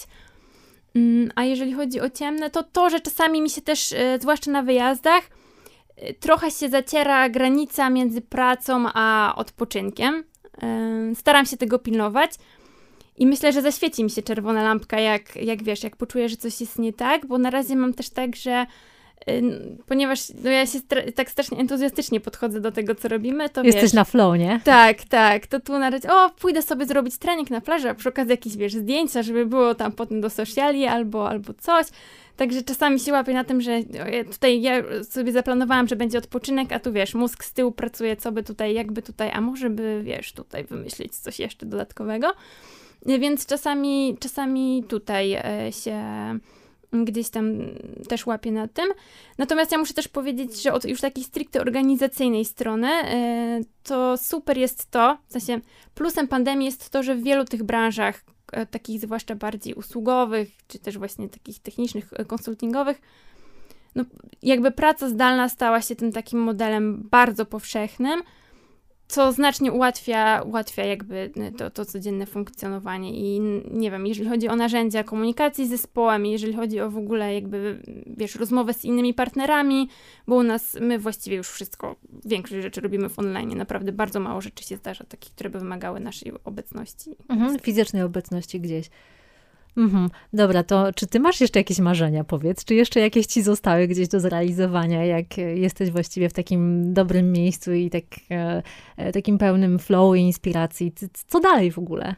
Mm, 0.95 1.31
a 1.35 1.43
jeżeli 1.43 1.73
chodzi 1.73 2.01
o 2.01 2.09
ciemne, 2.09 2.49
to 2.49 2.63
to, 2.63 2.89
że 2.89 2.99
czasami 2.99 3.41
mi 3.41 3.49
się 3.49 3.61
też, 3.61 3.93
e, 3.93 4.19
zwłaszcza 4.19 4.51
na 4.51 4.63
wyjazdach, 4.63 5.40
trochę 6.19 6.51
się 6.51 6.69
zaciera 6.69 7.29
granica 7.29 7.89
między 7.89 8.21
pracą 8.21 8.85
a 8.93 9.33
odpoczynkiem. 9.35 10.23
Staram 11.15 11.45
się 11.45 11.57
tego 11.57 11.79
pilnować. 11.79 12.31
I 13.17 13.27
myślę, 13.27 13.53
że 13.53 13.61
zaświeci 13.61 14.03
mi 14.03 14.09
się 14.09 14.21
czerwona 14.21 14.63
lampka, 14.63 14.99
jak, 14.99 15.35
jak 15.35 15.63
wiesz, 15.63 15.83
jak 15.83 15.95
poczuję, 15.95 16.29
że 16.29 16.37
coś 16.37 16.61
jest 16.61 16.79
nie 16.79 16.93
tak, 16.93 17.25
bo 17.25 17.37
na 17.37 17.49
razie 17.49 17.75
mam 17.75 17.93
też 17.93 18.09
tak, 18.09 18.35
że 18.35 18.65
ponieważ 19.85 20.19
no 20.43 20.49
ja 20.49 20.65
się 20.65 20.79
tak 21.15 21.29
strasznie 21.31 21.57
entuzjastycznie 21.57 22.19
podchodzę 22.19 22.61
do 22.61 22.71
tego, 22.71 22.95
co 22.95 23.07
robimy, 23.07 23.49
to 23.49 23.63
Jesteś 23.63 23.83
wiesz, 23.83 23.93
na 23.93 24.03
flow, 24.03 24.37
nie? 24.37 24.61
Tak, 24.63 25.03
tak. 25.03 25.47
To 25.47 25.59
tu 25.59 25.79
na 25.79 25.89
razie, 25.89 26.13
o, 26.13 26.29
pójdę 26.29 26.61
sobie 26.61 26.85
zrobić 26.85 27.17
trening 27.17 27.49
na 27.49 27.61
plaży, 27.61 27.89
a 27.89 27.95
przy 27.95 28.09
okazji 28.09 28.31
jakieś, 28.31 28.57
wiesz, 28.57 28.73
zdjęcia, 28.73 29.23
żeby 29.23 29.45
było 29.45 29.75
tam 29.75 29.91
potem 29.91 30.21
do 30.21 30.29
sociali 30.29 30.85
albo, 30.85 31.29
albo 31.29 31.53
coś. 31.53 31.87
Także 32.37 32.61
czasami 32.61 32.99
się 32.99 33.11
łapię 33.11 33.33
na 33.33 33.43
tym, 33.43 33.61
że 33.61 33.79
tutaj 34.31 34.61
ja 34.61 34.83
sobie 35.09 35.31
zaplanowałam, 35.31 35.87
że 35.87 35.95
będzie 35.95 36.17
odpoczynek, 36.17 36.71
a 36.71 36.79
tu 36.79 36.93
wiesz, 36.93 37.13
mózg 37.13 37.43
z 37.43 37.53
tyłu 37.53 37.71
pracuje, 37.71 38.15
co 38.15 38.31
by 38.31 38.43
tutaj, 38.43 38.73
jakby 38.73 39.01
tutaj, 39.01 39.31
a 39.33 39.41
może 39.41 39.69
by, 39.69 40.01
wiesz, 40.03 40.33
tutaj 40.33 40.63
wymyślić 40.63 41.15
coś 41.15 41.39
jeszcze 41.39 41.65
dodatkowego. 41.65 42.33
Więc 43.05 43.45
czasami, 43.45 44.17
czasami 44.19 44.83
tutaj 44.87 45.33
e, 45.33 45.71
się 45.71 45.99
gdzieś 46.93 47.29
tam 47.29 47.57
też 48.09 48.25
łapię 48.25 48.51
na 48.51 48.67
tym. 48.67 48.89
Natomiast 49.37 49.71
ja 49.71 49.77
muszę 49.77 49.93
też 49.93 50.07
powiedzieć, 50.07 50.61
że 50.61 50.73
od 50.73 50.85
już 50.85 51.01
takiej 51.01 51.23
stricte 51.23 51.61
organizacyjnej 51.61 52.45
strony 52.45 52.87
e, 52.87 53.61
to 53.83 54.17
super 54.17 54.57
jest 54.57 54.91
to, 54.91 55.17
w 55.27 55.31
sensie 55.31 55.59
plusem 55.95 56.27
pandemii 56.27 56.65
jest 56.65 56.89
to, 56.89 57.03
że 57.03 57.15
w 57.15 57.23
wielu 57.23 57.45
tych 57.45 57.63
branżach, 57.63 58.23
E, 58.51 58.65
takich 58.65 59.01
zwłaszcza 59.01 59.35
bardziej 59.35 59.73
usługowych, 59.73 60.49
czy 60.67 60.79
też 60.79 60.97
właśnie 60.97 61.29
takich 61.29 61.59
technicznych, 61.59 62.09
e, 62.13 62.25
konsultingowych, 62.25 63.01
no 63.95 64.03
jakby 64.41 64.71
praca 64.71 65.09
zdalna 65.09 65.49
stała 65.49 65.81
się 65.81 65.95
tym 65.95 66.11
takim 66.11 66.39
modelem 66.39 67.07
bardzo 67.11 67.45
powszechnym, 67.45 68.21
co 69.11 69.31
znacznie 69.31 69.71
ułatwia, 69.71 70.41
ułatwia 70.41 70.85
jakby 70.85 71.31
y, 71.37 71.51
to, 71.57 71.69
to 71.69 71.85
codzienne 71.85 72.25
funkcjonowanie 72.25 73.13
i 73.13 73.39
nie 73.71 73.91
wiem, 73.91 74.07
jeżeli 74.07 74.29
chodzi 74.29 74.47
o 74.47 74.55
narzędzia 74.55 75.03
komunikacji 75.03 75.67
z 75.67 75.69
zespołem, 75.69 76.25
jeżeli 76.25 76.53
chodzi 76.53 76.79
o 76.79 76.91
w 76.91 76.97
ogóle 76.97 77.33
jakby, 77.35 77.81
wiesz, 78.07 78.35
rozmowę 78.35 78.73
z 78.73 78.85
innymi 78.85 79.13
partnerami, 79.13 79.89
bo 80.27 80.35
u 80.35 80.43
nas 80.43 80.77
my 80.81 80.99
właściwie 80.99 81.37
już 81.37 81.49
wszystko, 81.49 81.95
większość 82.25 82.61
rzeczy 82.61 82.81
robimy 82.81 83.09
w 83.09 83.19
online, 83.19 83.57
naprawdę 83.57 83.91
bardzo 83.91 84.19
mało 84.19 84.41
rzeczy 84.41 84.63
się 84.63 84.77
zdarza, 84.77 85.03
takich, 85.03 85.31
które 85.31 85.49
by 85.49 85.59
wymagały 85.59 85.99
naszej 85.99 86.31
obecności. 86.43 87.15
Mhm, 87.29 87.59
fizycznej 87.59 88.03
obecności 88.03 88.59
gdzieś. 88.59 88.89
Mhm. 89.77 90.09
Dobra, 90.33 90.63
to 90.63 90.93
czy 90.93 91.07
ty 91.07 91.19
masz 91.19 91.41
jeszcze 91.41 91.59
jakieś 91.59 91.79
marzenia, 91.79 92.23
powiedz? 92.23 92.65
Czy 92.65 92.75
jeszcze 92.75 92.99
jakieś 92.99 93.25
ci 93.25 93.41
zostały 93.41 93.87
gdzieś 93.87 94.07
do 94.07 94.19
zrealizowania, 94.19 95.05
jak 95.05 95.37
jesteś 95.37 95.91
właściwie 95.91 96.29
w 96.29 96.33
takim 96.33 96.93
dobrym 96.93 97.31
miejscu 97.31 97.73
i 97.73 97.89
tak, 97.89 98.03
e, 98.31 98.63
e 98.97 99.11
takim 99.11 99.37
pełnym 99.37 99.79
flow 99.79 100.15
i 100.15 100.19
inspiracji? 100.19 100.93
Co 101.27 101.39
dalej 101.39 101.71
w 101.71 101.79
ogóle? 101.79 102.15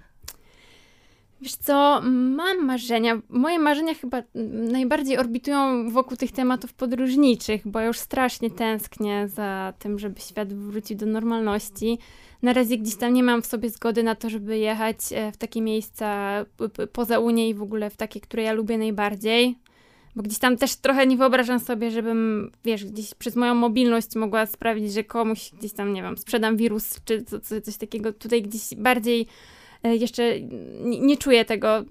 Wiesz 1.43 1.55
co, 1.55 2.01
mam 2.11 2.65
marzenia. 2.65 3.21
Moje 3.29 3.59
marzenia 3.59 3.93
chyba 3.93 4.23
najbardziej 4.71 5.17
orbitują 5.17 5.89
wokół 5.89 6.17
tych 6.17 6.31
tematów 6.31 6.73
podróżniczych, 6.73 7.67
bo 7.67 7.81
już 7.81 7.99
strasznie 7.99 8.51
tęsknię 8.51 9.27
za 9.27 9.73
tym, 9.79 9.99
żeby 9.99 10.21
świat 10.21 10.53
wrócił 10.53 10.97
do 10.97 11.05
normalności. 11.05 11.99
Na 12.43 12.53
razie 12.53 12.77
gdzieś 12.77 12.95
tam 12.95 13.13
nie 13.13 13.23
mam 13.23 13.41
w 13.41 13.46
sobie 13.46 13.69
zgody 13.69 14.04
na 14.04 14.15
to, 14.15 14.29
żeby 14.29 14.58
jechać 14.58 14.98
e, 15.12 15.31
w 15.31 15.37
takie 15.37 15.62
miejsca 15.62 16.37
poza 16.94 17.19
Unię 17.19 17.50
i 17.50 17.54
w 17.54 17.62
ogóle 17.62 17.89
w 17.89 17.98
takie, 17.98 18.19
które 18.19 18.44
ja 18.44 18.54
lubię 18.54 18.77
najbardziej. 18.77 19.58
Bo 20.15 20.23
gdzieś 20.23 20.39
tam 20.39 20.58
też 20.58 20.75
trochę 20.75 21.08
nie 21.08 21.17
wyobrażam 21.17 21.60
sobie, 21.60 21.91
żebym, 21.91 22.52
wiesz, 22.65 22.85
gdzieś 22.85 23.13
przez 23.13 23.35
moją 23.35 23.56
mobilność 23.56 24.15
mogła 24.15 24.46
sprawić, 24.46 24.94
że 24.94 25.04
komuś 25.04 25.52
gdzieś 25.60 25.73
tam, 25.73 25.94
nie 25.94 26.02
wiem, 26.02 26.17
sprzedam 26.17 26.58
wirus 26.58 27.00
czy 27.06 27.23
coś, 27.63 27.77
takiego. 27.77 28.13
Tutaj 28.13 28.41
gdzieś 28.41 28.75
bardziej 28.75 29.27
jeszcze 29.84 30.40
nie, 30.81 31.17
czuję 31.17 31.46
tego, 31.46 31.84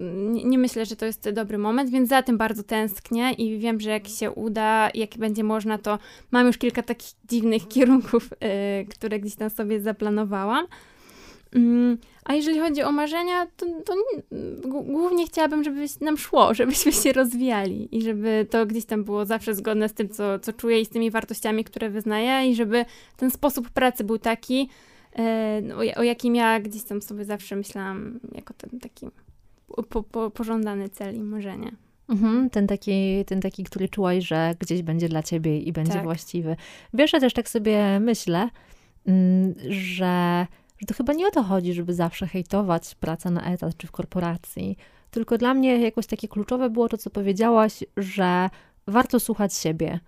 nie, 0.45 0.57
myślę, 0.57 0.85
że 0.85 0.95
to 0.95 1.05
jest 1.05 1.29
dobry 1.29 1.57
moment, 1.57 1.89
więc 1.89 2.09
za 2.09 2.21
tym 2.21 2.37
bardzo 2.37 2.63
tęsknię 2.63 3.31
i 3.31 3.59
wiem, 3.59 3.79
że 3.79 3.89
jak 3.89 4.07
się 4.07 4.31
uda, 4.31 4.89
jak 4.93 5.17
będzie 5.17 5.43
można, 5.43 5.77
to 5.77 5.99
mam 6.31 6.47
już 6.47 6.57
kilka 6.57 6.83
takich 6.83 7.09
dziwnych 7.29 7.67
kierunków, 7.67 8.29
yy, 8.31 8.85
które 8.85 9.19
gdzieś 9.19 9.35
tam 9.35 9.49
sobie 9.49 9.81
zaplanowałam. 9.81 10.67
Mm, 11.55 11.97
a 12.25 12.33
jeżeli 12.33 12.59
chodzi 12.59 12.83
o 12.83 12.91
marzenia, 12.91 13.47
to, 13.57 13.65
to 13.85 13.93
głównie 14.65 15.25
chciałabym, 15.25 15.63
żeby 15.63 15.85
nam 16.01 16.17
szło, 16.17 16.53
żebyśmy 16.59 16.91
się 16.91 17.13
rozwijali 17.13 17.97
i 17.97 18.01
żeby 18.01 18.47
to 18.49 18.65
gdzieś 18.65 18.85
tam 18.85 19.03
było 19.03 19.25
zawsze 19.25 19.55
zgodne 19.55 19.89
z 19.89 19.93
tym, 19.93 20.09
co, 20.09 20.39
co 20.39 20.53
czuję 20.53 20.81
i 20.81 20.85
z 20.85 20.89
tymi 20.89 21.11
wartościami, 21.11 21.63
które 21.63 21.89
wyznaję 21.89 22.51
i 22.51 22.55
żeby 22.55 22.85
ten 23.17 23.31
sposób 23.31 23.69
pracy 23.69 24.03
był 24.03 24.17
taki, 24.17 24.61
e, 24.61 24.92
o, 25.75 25.99
o 25.99 26.03
jakim 26.03 26.35
ja 26.35 26.59
gdzieś 26.59 26.83
tam 26.83 27.01
sobie 27.01 27.25
zawsze 27.25 27.55
myślałam 27.55 28.19
jako 28.35 28.53
ten 28.53 28.79
taki 28.79 29.07
po, 29.89 30.03
po, 30.03 30.31
pożądany 30.31 30.89
cel 30.89 31.15
i 31.15 31.19
marzenie. 31.19 31.71
Mhm, 32.09 32.49
ten, 32.49 32.67
taki, 32.67 33.25
ten 33.25 33.41
taki, 33.41 33.63
który 33.63 33.89
czułaś, 33.89 34.27
że 34.27 34.55
gdzieś 34.59 34.81
będzie 34.81 35.09
dla 35.09 35.23
ciebie 35.23 35.59
i 35.59 35.73
będzie 35.73 35.93
tak. 35.93 36.03
właściwy. 36.03 36.55
Wiesz, 36.93 37.13
ja 37.13 37.19
też 37.19 37.33
tak 37.33 37.49
sobie 37.49 37.99
myślę, 37.99 38.49
mm, 39.05 39.53
że 39.69 40.47
że 40.83 40.87
to 40.87 40.93
chyba 40.93 41.13
nie 41.13 41.27
o 41.27 41.31
to 41.31 41.43
chodzi, 41.43 41.73
żeby 41.73 41.93
zawsze 41.93 42.27
hejtować 42.27 42.95
pracę 42.95 43.31
na 43.31 43.45
etat 43.45 43.77
czy 43.77 43.87
w 43.87 43.91
korporacji. 43.91 44.77
Tylko 45.11 45.37
dla 45.37 45.53
mnie 45.53 45.81
jakoś 45.81 46.07
takie 46.07 46.27
kluczowe 46.27 46.69
było 46.69 46.89
to, 46.89 46.97
co 46.97 47.09
powiedziałaś, 47.09 47.83
że 47.97 48.49
warto 48.87 49.19
słuchać 49.19 49.53
siebie. 49.53 49.99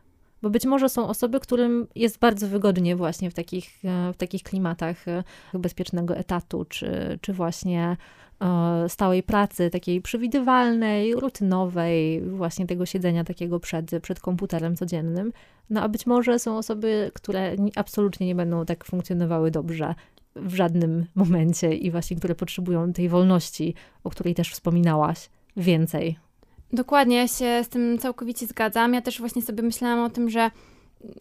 Bo 0.46 0.50
być 0.50 0.66
może 0.66 0.89
są 0.89 1.08
osoby, 1.08 1.39
którym 1.39 1.88
jest 1.96 2.20
bardzo 2.20 2.48
wygodnie 2.48 2.96
właśnie 2.96 3.32
w 3.32 3.34
takich, 3.34 3.86
e, 3.86 4.14
w 4.14 4.18
takich 4.18 4.43
klimatach 4.43 5.08
e, 5.08 5.24
bezpiecznego 5.54 6.18
etatu, 6.18 6.66
czy, 6.66 7.20
czy 7.22 7.34
właśnie 7.34 7.98
e, 8.41 8.89
stałej 8.89 9.24
pracy, 9.24 9.70
takiej 9.70 10.02
przewidywalnej, 10.02 11.16
rutynowej, 11.16 12.22
właśnie 12.22 12.66
tego 12.66 12.86
siedzenia 12.86 13.24
takiego 13.24 13.60
przed, 13.60 13.91
przed 14.02 14.20
komputerem 14.20 14.76
codziennym. 14.76 15.34
No 15.70 15.82
a 15.82 15.89
być 15.89 16.06
może 16.06 16.39
są 16.39 16.58
osoby, 16.58 17.12
które 17.14 17.56
absolutnie 17.76 18.28
nie 18.28 18.36
będą 18.36 18.66
tak 18.66 18.86
funkcjonowały 18.86 19.52
dobrze 19.52 19.96
w 20.36 20.56
żadnym 20.56 21.06
momencie 21.16 21.74
i 21.74 21.91
właśnie 21.91 22.18
które 22.18 22.36
potrzebują 22.36 22.93
tej 22.93 23.10
wolności, 23.10 23.74
o 24.04 24.10
której 24.10 24.36
też 24.36 24.52
wspominałaś, 24.52 25.30
więcej. 25.58 26.25
Dokładnie, 26.74 27.18
ja 27.18 27.28
się 27.28 27.63
z 27.63 27.70
tym 27.70 27.97
całkowicie 27.97 28.47
zgadzam. 28.47 28.93
Ja 28.93 29.01
też 29.01 29.20
właśnie 29.20 29.41
sobie 29.41 29.63
myślałam 29.63 29.99
o 29.99 30.09
tym, 30.09 30.30
że 30.30 30.51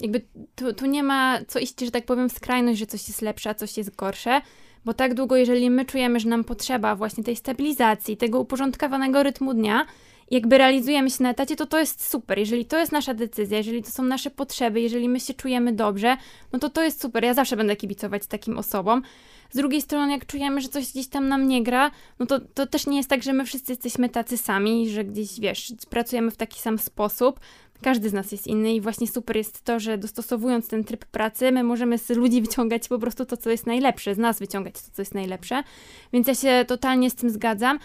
jakby 0.00 0.20
tu, 0.54 0.72
tu 0.72 0.86
nie 0.86 1.02
ma 1.02 1.38
co 1.48 1.58
iść, 1.58 1.80
że 1.80 1.90
tak 1.90 2.04
powiem, 2.04 2.28
w 2.28 2.32
skrajność, 2.32 2.78
że 2.78 2.86
coś 2.86 3.08
jest 3.08 3.22
lepsze, 3.22 3.50
a 3.50 3.54
coś 3.54 3.76
jest 3.76 3.96
gorsze, 3.96 4.40
bo 4.84 4.94
tak 4.94 5.14
długo, 5.14 5.36
jeżeli 5.36 5.70
my 5.70 5.84
czujemy, 5.84 6.20
że 6.20 6.28
nam 6.28 6.44
potrzeba 6.44 6.96
właśnie 6.96 7.24
tej 7.24 7.36
stabilizacji, 7.36 8.16
tego 8.16 8.40
uporządkowanego 8.40 9.22
rytmu 9.22 9.54
dnia, 9.54 9.86
jakby 10.34 10.58
realizujemy 10.58 11.10
się 11.10 11.22
na 11.22 11.30
etacie, 11.30 11.56
to 11.56 11.66
to 11.66 11.78
jest 11.78 12.10
super. 12.10 12.38
Jeżeli 12.38 12.64
to 12.64 12.78
jest 12.78 12.92
nasza 12.92 13.14
decyzja, 13.14 13.58
jeżeli 13.58 13.82
to 13.82 13.90
są 13.90 14.02
nasze 14.02 14.30
potrzeby, 14.30 14.80
jeżeli 14.80 15.08
my 15.08 15.20
się 15.20 15.34
czujemy 15.34 15.72
dobrze, 15.72 16.16
no 16.52 16.58
to 16.58 16.70
to 16.70 16.82
jest 16.82 17.02
super. 17.02 17.24
Ja 17.24 17.34
zawsze 17.34 17.56
będę 17.56 17.76
kibicować 17.76 18.26
takim 18.26 18.58
osobom. 18.58 19.02
Z 19.50 19.56
drugiej 19.56 19.82
strony, 19.82 20.12
jak 20.12 20.26
czujemy, 20.26 20.60
że 20.60 20.68
coś 20.68 20.92
gdzieś 20.92 21.08
tam 21.08 21.28
nam 21.28 21.48
nie 21.48 21.62
gra, 21.62 21.90
no 22.18 22.26
to, 22.26 22.40
to 22.54 22.66
też 22.66 22.86
nie 22.86 22.96
jest 22.96 23.10
tak, 23.10 23.22
że 23.22 23.32
my 23.32 23.44
wszyscy 23.44 23.72
jesteśmy 23.72 24.08
tacy 24.08 24.38
sami, 24.38 24.90
że 24.90 25.04
gdzieś, 25.04 25.40
wiesz, 25.40 25.72
pracujemy 25.90 26.30
w 26.30 26.36
taki 26.36 26.60
sam 26.60 26.78
sposób. 26.78 27.40
Każdy 27.82 28.08
z 28.08 28.12
nas 28.12 28.32
jest 28.32 28.46
inny 28.46 28.74
i 28.74 28.80
właśnie 28.80 29.08
super 29.08 29.36
jest 29.36 29.64
to, 29.64 29.80
że 29.80 29.98
dostosowując 29.98 30.68
ten 30.68 30.84
tryb 30.84 31.04
pracy, 31.04 31.52
my 31.52 31.64
możemy 31.64 31.98
z 31.98 32.10
ludzi 32.10 32.42
wyciągać 32.42 32.88
po 32.88 32.98
prostu 32.98 33.24
to, 33.24 33.36
co 33.36 33.50
jest 33.50 33.66
najlepsze, 33.66 34.14
z 34.14 34.18
nas 34.18 34.38
wyciągać 34.38 34.74
to, 34.74 34.90
co 34.92 35.02
jest 35.02 35.14
najlepsze. 35.14 35.62
Więc 36.12 36.28
ja 36.28 36.34
się 36.34 36.64
totalnie 36.68 37.10
z 37.10 37.14
tym 37.14 37.30
zgadzam. 37.30 37.78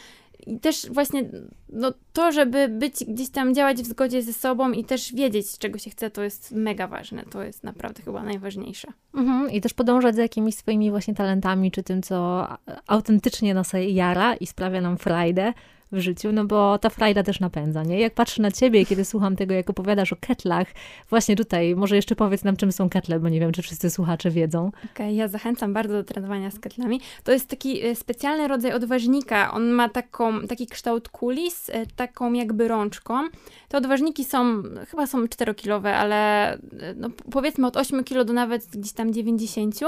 I 0.50 0.60
też 0.60 0.89
właśnie 0.91 1.24
no, 1.70 1.93
to, 2.14 2.32
żeby 2.32 2.68
być 2.68 3.06
gdzieś 3.08 3.30
tam, 3.30 3.56
działać 3.56 3.78
w 3.78 3.86
zgodzie 3.86 4.22
ze 4.22 4.34
sobą 4.34 4.72
i 4.72 4.84
też 4.84 5.14
wiedzieć, 5.14 5.58
czego 5.58 5.78
się 5.78 5.89
chce, 5.89 6.10
to 6.10 6.24
jest 6.24 6.52
mega 6.52 6.88
ważne. 6.88 7.24
To 7.24 7.43
jest 7.43 7.64
naprawdę 7.64 8.04
chyba 8.04 8.24
najważniejsze. 8.24 8.88
Mhm. 9.14 9.52
I 9.52 9.62
też 9.62 9.74
podążać 9.74 10.16
za 10.16 10.22
jakimiś 10.22 10.56
swoimi 10.56 10.91
właśnie 10.91 11.16
talentami, 11.16 11.72
czy 11.72 11.84
tym, 11.84 12.02
co 12.02 12.47
autentycznie 12.88 13.54
nas 13.54 13.72
jara 13.88 14.36
i 14.36 14.47
sprawia 14.47 14.82
nam 14.82 14.97
frajdę 14.97 15.54
w 15.92 16.00
życiu, 16.00 16.32
no 16.32 16.46
bo 16.46 16.80
ta 16.80 16.90
frajda 16.90 17.24
też 17.24 17.40
napędza, 17.40 17.84
nie? 17.84 18.00
Jak 18.00 18.14
patrzę 18.14 18.42
na 18.42 18.52
ciebie, 18.52 18.86
kiedy 18.86 19.06
słucham 19.06 19.36
tego, 19.36 19.54
jak 19.54 19.70
opowiadasz 19.70 20.14
o 20.14 20.16
ketlach, 20.16 20.68
właśnie 21.10 21.36
tutaj, 21.36 21.76
może 21.76 21.96
jeszcze 21.96 22.16
powiedz 22.16 22.44
nam, 22.44 22.58
czym 22.58 22.72
są 22.72 22.90
ketle, 22.90 23.20
bo 23.20 23.30
nie 23.30 23.40
wiem, 23.40 23.52
czy 23.52 23.62
wszyscy 23.62 23.90
słuchacze 23.90 24.32
wiedzą. 24.32 24.68
Okej, 24.68 24.90
okay, 24.94 25.14
ja 25.14 25.28
zachęcam 25.28 25.74
bardzo 25.74 25.94
do 25.94 26.04
trenowania 26.04 26.52
z 26.52 26.60
ketlami. 26.60 27.02
To 27.24 27.32
jest 27.32 27.48
taki 27.48 27.86
e, 27.86 27.96
specjalny 27.96 28.48
rodzaj 28.48 28.74
odważnika. 28.74 29.52
On 29.52 29.70
ma 29.70 29.90
taką, 29.90 30.48
taki 30.48 30.68
kształt 30.68 31.10
kuli 31.10 31.52
z 31.52 31.70
e, 31.70 31.86
taką 31.96 32.34
jakby 32.34 32.68
rączką. 32.68 33.28
Te 33.70 33.78
odważniki 33.78 34.26
są, 34.26 34.64
chyba 34.88 35.08
są 35.08 35.26
4-kilowe, 35.26 35.88
ale 35.88 36.54
e, 36.54 36.60
no, 36.96 37.10
powiedzmy 37.32 37.68
od 37.68 37.78
8 37.78 38.04
kg 38.04 38.26
do 38.26 38.34
nawet 38.34 38.66
gdzieś 38.66 38.94
tam 38.94 39.14
90. 39.14 39.80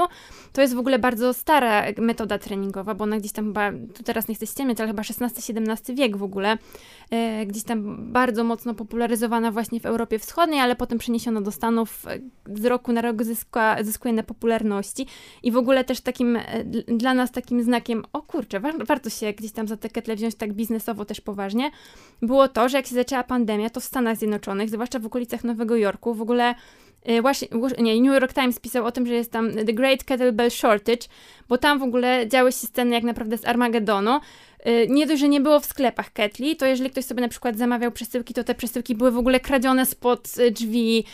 To 0.52 0.60
jest 0.60 0.74
w 0.74 0.78
ogóle 0.78 0.98
bardzo 0.98 1.34
stara 1.34 1.84
metoda 1.98 2.38
treningowa, 2.38 2.94
bo 2.94 3.04
ona 3.04 3.18
gdzieś 3.18 3.32
tam 3.32 3.46
chyba, 3.46 3.72
tu 3.94 4.02
teraz 4.02 4.28
nie 4.28 4.34
chcę 4.34 4.46
ściemniać, 4.46 4.80
ale 4.80 4.88
chyba 4.88 5.02
16-17 5.02 5.91
wiek 5.92 6.16
w 6.16 6.22
ogóle, 6.22 6.58
e, 7.10 7.46
gdzieś 7.46 7.62
tam 7.62 7.96
bardzo 8.12 8.44
mocno 8.44 8.74
popularyzowana 8.74 9.52
właśnie 9.52 9.80
w 9.80 9.86
Europie 9.86 10.18
Wschodniej, 10.18 10.60
ale 10.60 10.76
potem 10.76 10.98
przeniesiono 10.98 11.40
do 11.40 11.50
Stanów, 11.50 12.06
e, 12.06 12.18
z 12.58 12.64
roku 12.64 12.92
na 12.92 13.00
rok 13.00 13.22
zyska, 13.22 13.76
zyskuje 13.84 14.14
na 14.14 14.22
popularności. 14.22 15.06
I 15.42 15.52
w 15.52 15.56
ogóle 15.56 15.84
też 15.84 16.00
takim, 16.00 16.36
e, 16.36 16.64
dla 16.88 17.14
nas 17.14 17.32
takim 17.32 17.62
znakiem, 17.62 18.04
o 18.12 18.22
kurczę, 18.22 18.60
war, 18.60 18.86
warto 18.86 19.10
się 19.10 19.32
gdzieś 19.32 19.52
tam 19.52 19.68
za 19.68 19.76
te 19.76 19.88
ketle 19.88 20.16
wziąć 20.16 20.34
tak 20.34 20.52
biznesowo 20.52 21.04
też 21.04 21.20
poważnie, 21.20 21.70
było 22.22 22.48
to, 22.48 22.68
że 22.68 22.76
jak 22.76 22.86
się 22.86 22.94
zaczęła 22.94 23.24
pandemia, 23.24 23.70
to 23.70 23.80
w 23.80 23.84
Stanach 23.84 24.16
Zjednoczonych, 24.16 24.70
zwłaszcza 24.70 24.98
w 24.98 25.06
okolicach 25.06 25.44
Nowego 25.44 25.76
Jorku, 25.76 26.14
w 26.14 26.22
ogóle 26.22 26.54
nie, 27.78 28.00
New 28.00 28.14
York 28.14 28.32
Times 28.32 28.60
pisał 28.60 28.84
o 28.86 28.92
tym, 28.92 29.06
że 29.06 29.14
jest 29.14 29.32
tam 29.32 29.52
The 29.52 29.72
Great 29.72 30.04
Kettlebell 30.04 30.50
Shortage, 30.50 31.08
bo 31.48 31.58
tam 31.58 31.78
w 31.78 31.82
ogóle 31.82 32.28
działy 32.28 32.52
się 32.52 32.66
sceny 32.66 32.94
jak 32.94 33.04
naprawdę 33.04 33.38
z 33.38 33.46
Armagedonu, 33.46 34.20
nie 34.88 35.06
dość, 35.06 35.20
że 35.20 35.28
nie 35.28 35.40
było 35.40 35.60
w 35.60 35.66
sklepach 35.66 36.12
ketli, 36.12 36.56
to 36.56 36.66
jeżeli 36.66 36.90
ktoś 36.90 37.04
sobie 37.04 37.20
na 37.20 37.28
przykład 37.28 37.58
zamawiał 37.58 37.92
przesyłki, 37.92 38.34
to 38.34 38.44
te 38.44 38.54
przesyłki 38.54 38.94
były 38.94 39.10
w 39.10 39.18
ogóle 39.18 39.40
kradzione 39.40 39.86
spod 39.86 40.28
y, 40.38 40.50
drzwi. 40.50 41.04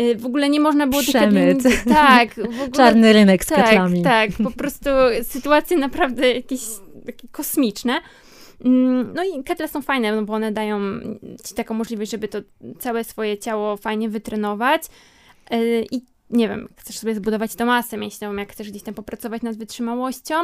Y, 0.00 0.16
w 0.16 0.26
ogóle 0.26 0.48
nie 0.48 0.60
można 0.60 0.86
było 0.86 1.02
Przemyt. 1.02 1.62
tych 1.62 1.76
ketli... 1.76 1.92
Tak. 1.94 2.28
Ogóle, 2.38 2.70
Czarny 2.72 3.12
rynek 3.12 3.44
z 3.44 3.48
tak, 3.48 3.64
ketlami. 3.64 4.02
Tak, 4.02 4.30
po 4.44 4.50
prostu 4.50 4.90
sytuacje 5.22 5.76
naprawdę 5.76 6.34
jakieś 6.34 6.60
takie 7.06 7.28
kosmiczne. 7.28 8.00
Mm, 8.64 9.12
no 9.14 9.24
i 9.24 9.44
ketle 9.44 9.68
są 9.68 9.82
fajne, 9.82 10.16
no 10.16 10.22
bo 10.22 10.34
one 10.34 10.52
dają 10.52 10.80
ci 11.44 11.54
taką 11.54 11.74
możliwość, 11.74 12.10
żeby 12.10 12.28
to 12.28 12.38
całe 12.78 13.04
swoje 13.04 13.38
ciało 13.38 13.76
fajnie 13.76 14.08
wytrenować. 14.08 14.82
I 15.90 16.02
nie 16.30 16.48
wiem, 16.48 16.68
chcesz 16.76 16.98
sobie 16.98 17.14
zbudować 17.14 17.54
to 17.54 17.66
masę 17.66 17.96
mięśniową, 17.96 18.36
jak 18.36 18.52
chcesz 18.52 18.70
gdzieś 18.70 18.82
tam 18.82 18.94
popracować 18.94 19.42
nad 19.42 19.56
wytrzymałością, 19.56 20.34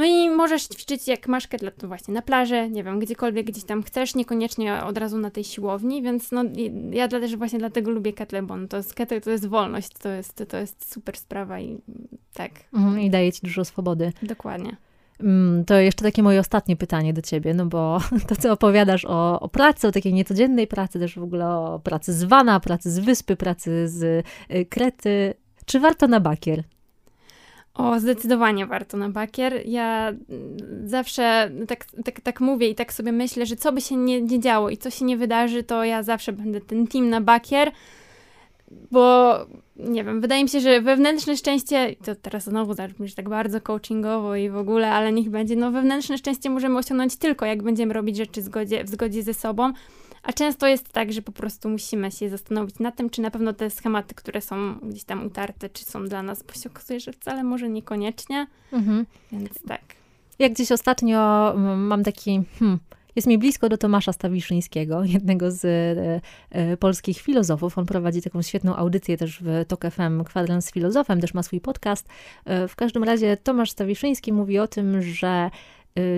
no 0.00 0.06
i 0.06 0.30
możesz 0.30 0.62
ćwiczyć 0.62 1.08
jak 1.08 1.28
masz 1.28 1.46
kettle, 1.46 1.72
to 1.72 1.88
właśnie 1.88 2.14
na 2.14 2.22
plaży, 2.22 2.70
nie 2.70 2.84
wiem, 2.84 2.98
gdziekolwiek, 2.98 3.46
gdzieś 3.46 3.64
tam 3.64 3.82
chcesz, 3.82 4.14
niekoniecznie 4.14 4.84
od 4.84 4.98
razu 4.98 5.18
na 5.18 5.30
tej 5.30 5.44
siłowni, 5.44 6.02
więc 6.02 6.32
no 6.32 6.44
ja 6.92 7.08
też 7.08 7.36
właśnie 7.36 7.58
dlatego 7.58 7.90
lubię 7.90 8.12
kettle, 8.12 8.42
bo 8.42 8.54
to 8.68 8.76
jest, 8.76 8.94
kettle 8.94 9.20
to 9.20 9.30
jest 9.30 9.46
wolność, 9.46 9.88
to 9.88 10.08
jest, 10.08 10.44
to 10.48 10.56
jest 10.56 10.92
super 10.92 11.16
sprawa 11.16 11.60
i 11.60 11.78
tak. 12.34 12.50
Mhm, 12.74 13.00
I 13.00 13.10
daje 13.10 13.32
ci 13.32 13.40
dużo 13.42 13.64
swobody. 13.64 14.12
Dokładnie. 14.22 14.76
Mm, 15.20 15.64
to 15.64 15.74
jeszcze 15.74 16.04
takie 16.04 16.22
moje 16.22 16.40
ostatnie 16.40 16.76
pytanie 16.76 17.12
do 17.12 17.22
ciebie, 17.22 17.54
no 17.54 17.66
bo 17.66 18.00
to, 18.28 18.36
co 18.36 18.52
opowiadasz 18.52 19.04
o, 19.04 19.40
o 19.40 19.48
pracy, 19.48 19.88
o 19.88 19.92
takiej 19.92 20.14
niecodziennej 20.14 20.66
pracy, 20.66 20.98
też 20.98 21.18
w 21.18 21.22
ogóle 21.22 21.48
o 21.48 21.80
pracy 21.84 22.12
z 22.12 22.24
Wana, 22.24 22.60
pracy 22.60 22.90
z 22.90 22.98
wyspy, 22.98 23.36
pracy 23.36 23.88
z 23.88 24.02
y, 24.50 24.64
Krety. 24.64 25.34
Czy 25.66 25.80
warto 25.80 26.08
na 26.08 26.20
bakier? 26.20 26.64
O, 27.80 28.00
zdecydowanie 28.00 28.66
warto 28.66 28.96
na 28.96 29.08
bakier. 29.08 29.62
Ja 29.66 30.08
mm, 30.08 30.88
zawsze 30.88 31.50
tak, 31.68 31.86
tak, 32.04 32.20
tak 32.20 32.40
mówię 32.40 32.68
i 32.68 32.74
tak 32.74 32.92
sobie 32.92 33.12
myślę, 33.12 33.46
że 33.46 33.56
co 33.56 33.72
by 33.72 33.80
się 33.80 33.96
nie, 33.96 34.22
nie 34.22 34.40
działo 34.40 34.70
i 34.70 34.76
co 34.76 34.90
się 34.90 35.04
nie 35.04 35.16
wydarzy, 35.16 35.62
to 35.62 35.84
ja 35.84 36.02
zawsze 36.02 36.32
będę 36.32 36.60
ten 36.60 36.86
team 36.86 37.08
na 37.08 37.20
bakier, 37.20 37.72
bo 38.90 39.34
nie 39.76 40.04
wiem, 40.04 40.20
wydaje 40.20 40.42
mi 40.42 40.48
się, 40.48 40.60
że 40.60 40.80
wewnętrzne 40.80 41.36
szczęście, 41.36 41.94
to 42.04 42.14
teraz 42.14 42.44
znowu 42.44 42.74
zabrzmisz 42.74 43.14
tak 43.14 43.28
bardzo 43.28 43.60
coachingowo 43.60 44.36
i 44.36 44.50
w 44.50 44.56
ogóle, 44.56 44.92
ale 44.92 45.12
niech 45.12 45.30
będzie, 45.30 45.56
no 45.56 45.70
wewnętrzne 45.70 46.18
szczęście 46.18 46.50
możemy 46.50 46.78
osiągnąć 46.78 47.16
tylko, 47.16 47.46
jak 47.46 47.62
będziemy 47.62 47.94
robić 47.94 48.16
rzeczy 48.16 48.42
zgodzie, 48.42 48.84
w 48.84 48.88
zgodzie 48.88 49.22
ze 49.22 49.34
sobą, 49.34 49.72
a 50.22 50.32
często 50.32 50.66
jest 50.66 50.88
tak, 50.88 51.12
że 51.12 51.22
po 51.22 51.32
prostu 51.32 51.68
musimy 51.68 52.10
się 52.10 52.30
zastanowić 52.30 52.78
nad 52.78 52.96
tym, 52.96 53.10
czy 53.10 53.22
na 53.22 53.30
pewno 53.30 53.52
te 53.52 53.70
schematy, 53.70 54.14
które 54.14 54.40
są 54.40 54.74
gdzieś 54.82 55.04
tam 55.04 55.26
utarte, 55.26 55.68
czy 55.68 55.84
są 55.84 56.04
dla 56.04 56.22
nas, 56.22 56.42
bo 56.42 56.52
się 56.52 56.70
okazuje, 56.70 57.00
że 57.00 57.12
wcale 57.12 57.44
może 57.44 57.68
niekoniecznie. 57.68 58.46
Mhm. 58.72 59.06
Więc 59.32 59.62
tak. 59.68 59.82
Jak 60.38 60.52
gdzieś 60.52 60.72
ostatnio 60.72 61.52
mam 61.76 62.04
taki, 62.04 62.42
hmm, 62.58 62.78
jest 63.16 63.28
mi 63.28 63.38
blisko 63.38 63.68
do 63.68 63.78
Tomasza 63.78 64.12
Stawiszyńskiego, 64.12 65.04
jednego 65.14 65.50
z 65.50 65.64
e, 65.64 66.20
e, 66.50 66.76
polskich 66.76 67.20
filozofów. 67.20 67.78
On 67.78 67.86
prowadzi 67.86 68.22
taką 68.22 68.42
świetną 68.42 68.76
audycję 68.76 69.16
też 69.16 69.38
w 69.42 69.64
TOK 69.68 69.84
FM, 69.90 70.24
Kwadrans 70.24 70.66
z 70.66 70.72
filozofem, 70.72 71.20
też 71.20 71.34
ma 71.34 71.42
swój 71.42 71.60
podcast. 71.60 72.08
E, 72.44 72.68
w 72.68 72.76
każdym 72.76 73.04
razie 73.04 73.36
Tomasz 73.36 73.70
Stawiszyński 73.70 74.32
mówi 74.32 74.58
o 74.58 74.68
tym, 74.68 75.02
że 75.02 75.50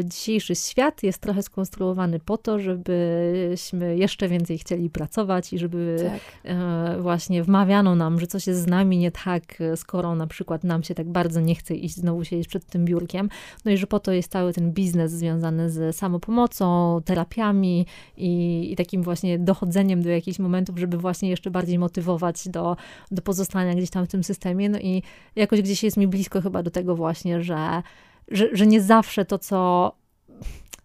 dzisiejszy 0.04 0.54
świat 0.54 1.02
jest 1.02 1.18
trochę 1.18 1.42
skonstruowany 1.42 2.20
po 2.20 2.38
to, 2.38 2.58
żebyśmy 2.58 3.96
jeszcze 3.96 4.28
więcej 4.28 4.58
chcieli 4.58 4.90
pracować 4.90 5.52
i 5.52 5.58
żeby 5.58 5.96
tak. 6.12 6.20
E, 6.44 6.96
właśnie 7.00 7.42
wmawiano 7.42 7.94
nam, 7.94 8.20
że 8.20 8.26
coś 8.26 8.46
jest 8.46 8.60
z 8.60 8.66
nami 8.66 8.98
nie 8.98 9.10
tak, 9.10 9.42
skoro 9.76 10.14
na 10.14 10.26
przykład 10.26 10.64
nam 10.64 10.82
się 10.82 10.94
tak 10.94 11.08
bardzo 11.08 11.40
nie 11.40 11.54
chce 11.54 11.74
iść 11.74 11.94
znowu 11.94 12.24
siedzieć 12.24 12.48
przed 12.48 12.64
tym 12.64 12.84
biurkiem. 12.84 13.28
No 13.64 13.70
i 13.70 13.76
że 13.76 13.86
po 13.86 14.00
to 14.00 14.12
jest 14.12 14.32
cały 14.32 14.52
ten 14.52 14.72
biznes 14.72 15.12
związany 15.12 15.70
z 15.70 15.96
samopomocą, 15.96 17.00
terapiami 17.04 17.86
i, 18.16 18.68
i 18.72 18.76
takim 18.76 19.02
właśnie 19.02 19.38
dochodzeniem 19.38 20.02
do 20.02 20.08
jakichś 20.08 20.38
momentów, 20.38 20.78
żeby 20.78 20.98
właśnie 20.98 21.30
jeszcze 21.30 21.50
bardziej 21.50 21.78
motywować 21.78 22.48
do, 22.48 22.76
do 23.10 23.22
pozostania 23.22 23.74
gdzieś 23.74 23.90
tam 23.90 24.06
w 24.06 24.08
tym 24.08 24.24
systemie. 24.24 24.68
No 24.68 24.78
i 24.78 25.02
jakoś 25.36 25.62
gdzieś 25.62 25.82
jest 25.82 25.96
mi 25.96 26.08
blisko 26.08 26.40
chyba 26.40 26.62
do 26.62 26.70
tego 26.70 26.96
właśnie, 26.96 27.42
że 27.42 27.82
że, 28.28 28.48
że 28.52 28.66
nie 28.66 28.80
zawsze 28.80 29.24
to, 29.24 29.38
co 29.38 29.92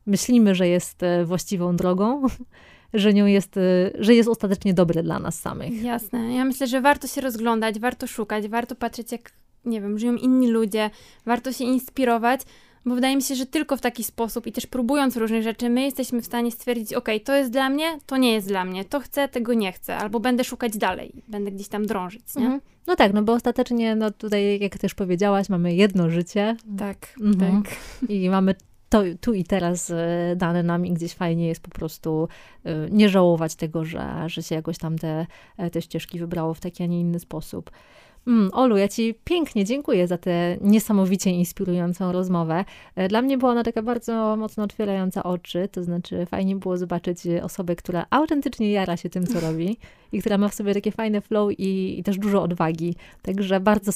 myślimy, 0.06 0.56
że 0.56 0.68
jest 0.68 1.04
e, 1.04 1.26
właściwą 1.26 1.76
drogą, 1.76 2.22
że 2.94 3.14
nią 3.14 3.26
jest, 3.26 3.58
e, 3.58 3.62
że 4.00 4.16
jest 4.16 4.30
ostatecznie 4.30 4.74
dobre 4.74 5.04
dla 5.04 5.20
nas 5.20 5.40
samych. 5.40 5.84
Jasne. 5.84 6.34
Ja 6.34 6.46
myślę, 6.46 6.68
że 6.68 6.82
warto 6.82 7.08
się 7.08 7.22
rozglądać, 7.22 7.80
warto 7.80 8.08
szukać, 8.08 8.48
warto 8.48 8.76
patrzeć, 8.76 9.12
jak, 9.12 9.32
nie 9.66 9.82
wiem, 9.82 10.00
żyją 10.00 10.16
inni 10.16 10.48
ludzie, 10.48 10.90
warto 11.26 11.54
się 11.54 11.64
inspirować, 11.64 12.42
bo 12.88 12.96
wydaje 12.96 13.16
mi 13.16 13.22
się, 13.22 13.36
że 13.36 13.46
tylko 13.46 13.78
w 13.78 13.82
taki 13.82 14.04
sposób 14.04 14.48
i 14.48 14.52
też 14.52 14.66
próbując 14.68 15.18
różnych 15.18 15.44
rzeczy, 15.44 15.70
my 15.70 15.82
jesteśmy 15.82 16.22
w 16.22 16.26
stanie 16.26 16.52
stwierdzić, 16.52 16.94
ok, 16.94 17.10
to 17.24 17.36
jest 17.36 17.52
dla 17.52 17.70
mnie, 17.70 18.00
to 18.06 18.18
nie 18.18 18.34
jest 18.34 18.48
dla 18.48 18.66
mnie, 18.66 18.86
to 18.86 19.00
chcę, 19.00 19.28
tego 19.28 19.54
nie 19.54 19.72
chcę, 19.72 19.98
albo 19.98 20.20
będę 20.20 20.44
szukać 20.44 20.78
dalej, 20.78 21.14
będę 21.28 21.52
gdzieś 21.52 21.68
tam 21.68 21.86
drążyć, 21.86 22.36
nie? 22.36 22.42
Mhm. 22.42 22.62
No 22.88 22.96
tak, 22.96 23.14
no 23.14 23.24
bo 23.24 23.34
ostatecznie, 23.34 23.96
no 23.96 24.12
tutaj, 24.12 24.60
jak 24.60 24.78
też 24.78 24.96
powiedziałaś, 24.96 25.50
mamy 25.50 25.76
jedno 25.76 26.10
życie. 26.10 26.56
Tak, 26.78 27.14
mhm. 27.22 27.64
tak. 27.64 27.76
I 28.10 28.30
mamy 28.30 28.56
to, 28.90 29.04
tu 29.22 29.34
i 29.34 29.44
teraz 29.44 29.90
e, 29.90 30.34
dane 30.36 30.64
nam 30.64 30.86
i 30.86 30.94
gdzieś 30.94 31.14
fajnie 31.14 31.48
jest 31.48 31.62
po 31.62 31.70
prostu 31.70 32.28
e, 32.64 32.90
nie 32.90 33.10
żałować 33.10 33.56
tego, 33.56 33.86
że, 33.86 34.24
że 34.28 34.44
się 34.44 34.56
jakoś 34.56 34.78
tam 34.78 34.98
te, 34.98 35.28
e, 35.58 35.70
te 35.70 35.82
ścieżki 35.82 36.20
wybrało 36.20 36.54
w 36.54 36.60
taki, 36.60 36.84
a 36.84 36.86
nie 36.86 37.00
inny 37.00 37.20
sposób. 37.20 37.72
Mm, 38.28 38.50
Olu, 38.54 38.78
ja 38.78 38.88
Ci 38.88 39.16
pięknie 39.24 39.66
dziękuję 39.66 40.08
za 40.08 40.18
tę 40.18 40.58
niesamowicie 40.62 41.32
inspirującą 41.32 42.12
rozmowę. 42.12 42.66
E, 42.96 43.08
dla 43.08 43.22
mnie 43.22 43.38
była 43.38 43.52
ona 43.52 43.64
taka 43.64 43.82
bardzo 43.82 44.36
mocno 44.36 44.64
otwierająca 44.64 45.24
oczy, 45.24 45.70
to 45.72 45.84
znaczy 45.84 46.26
fajnie 46.26 46.56
było 46.56 46.78
zobaczyć 46.78 47.18
osobę, 47.44 47.76
która 47.76 48.06
autentycznie 48.10 48.72
jara 48.72 48.98
się 48.98 49.10
tym, 49.10 49.28
co 49.28 49.40
robi 49.40 49.78
i 50.12 50.20
która 50.20 50.38
ma 50.38 50.48
w 50.48 50.54
sobie 50.54 50.74
takie 50.74 50.92
fajne 50.92 51.22
flow 51.22 51.60
i, 51.60 52.00
i 52.00 52.04
też 52.04 52.18
dużo 52.18 52.44
odwagi. 52.44 52.96
Także 53.22 53.60
bardzo 53.60 53.92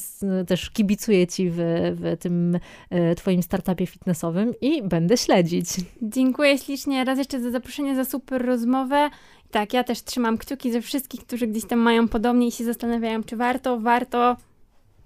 też 0.47 0.70
kibicuję 0.70 1.28
Ci 1.28 1.49
w, 1.49 1.55
w 1.95 2.18
tym 2.20 2.59
e, 2.89 3.16
Twoim 3.16 3.43
startupie 3.43 3.88
fitnessowym 3.88 4.53
i 4.62 4.84
będę 4.84 5.18
śledzić. 5.18 5.68
Dziękuję 6.01 6.57
ślicznie 6.57 7.03
raz 7.03 7.18
jeszcze 7.18 7.41
za 7.41 7.51
zaproszenie, 7.51 7.95
za 7.95 8.05
super 8.05 8.45
rozmowę. 8.45 9.09
Tak, 9.51 9.74
ja 9.74 9.84
też 9.84 10.03
trzymam 10.03 10.38
kciuki 10.38 10.72
ze 10.72 10.82
wszystkich, 10.82 11.22
którzy 11.22 11.47
gdzieś 11.47 11.66
tam 11.66 11.80
mają 11.80 12.07
podobnie 12.07 12.47
i 12.47 12.51
się 12.51 12.64
zastanawiają, 12.64 13.24
czy 13.24 13.36
warto, 13.36 13.80
warto. 13.80 14.38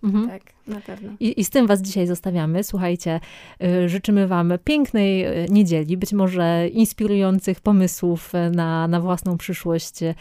Mhm. 0.04 0.30
Tak, 0.30 0.42
na 0.68 0.82
pewno. 0.82 1.12
I, 1.20 1.40
I, 1.40 1.46
z 1.46 1.50
tym 1.50 1.68
Was 1.68 1.82
dzisiaj 1.82 2.08
zostawiamy. 2.08 2.64
Słuchajcie, 2.64 3.20
y, 3.64 3.90
życzymy 3.90 4.28
Wam 4.28 4.54
pięknej 4.64 5.26
y, 5.26 5.46
niedzieli, 5.50 5.98
być 5.98 6.14
może 6.14 6.68
inspirujących 6.68 7.62
pomysłów 7.62 8.34
na, 8.52 8.88
na 8.88 9.02
własną 9.02 9.38
przyszłość 9.38 10.04
y, 10.04 10.16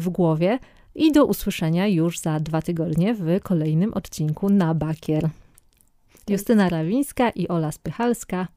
w 0.00 0.08
głowie. 0.08 0.58
I 0.94 1.12
do 1.12 1.24
usłyszenia 1.24 1.86
już 1.86 2.18
za 2.18 2.40
dwa 2.40 2.62
tygodnie 2.62 3.14
w 3.14 3.40
kolejnym 3.42 3.94
odcinku 3.94 4.50
na 4.50 4.74
Bakier. 4.74 5.28
Justyna 6.28 6.68
Rawińska 6.68 7.30
i 7.30 7.48
Ola 7.48 7.72
Spychalska. 7.72 8.48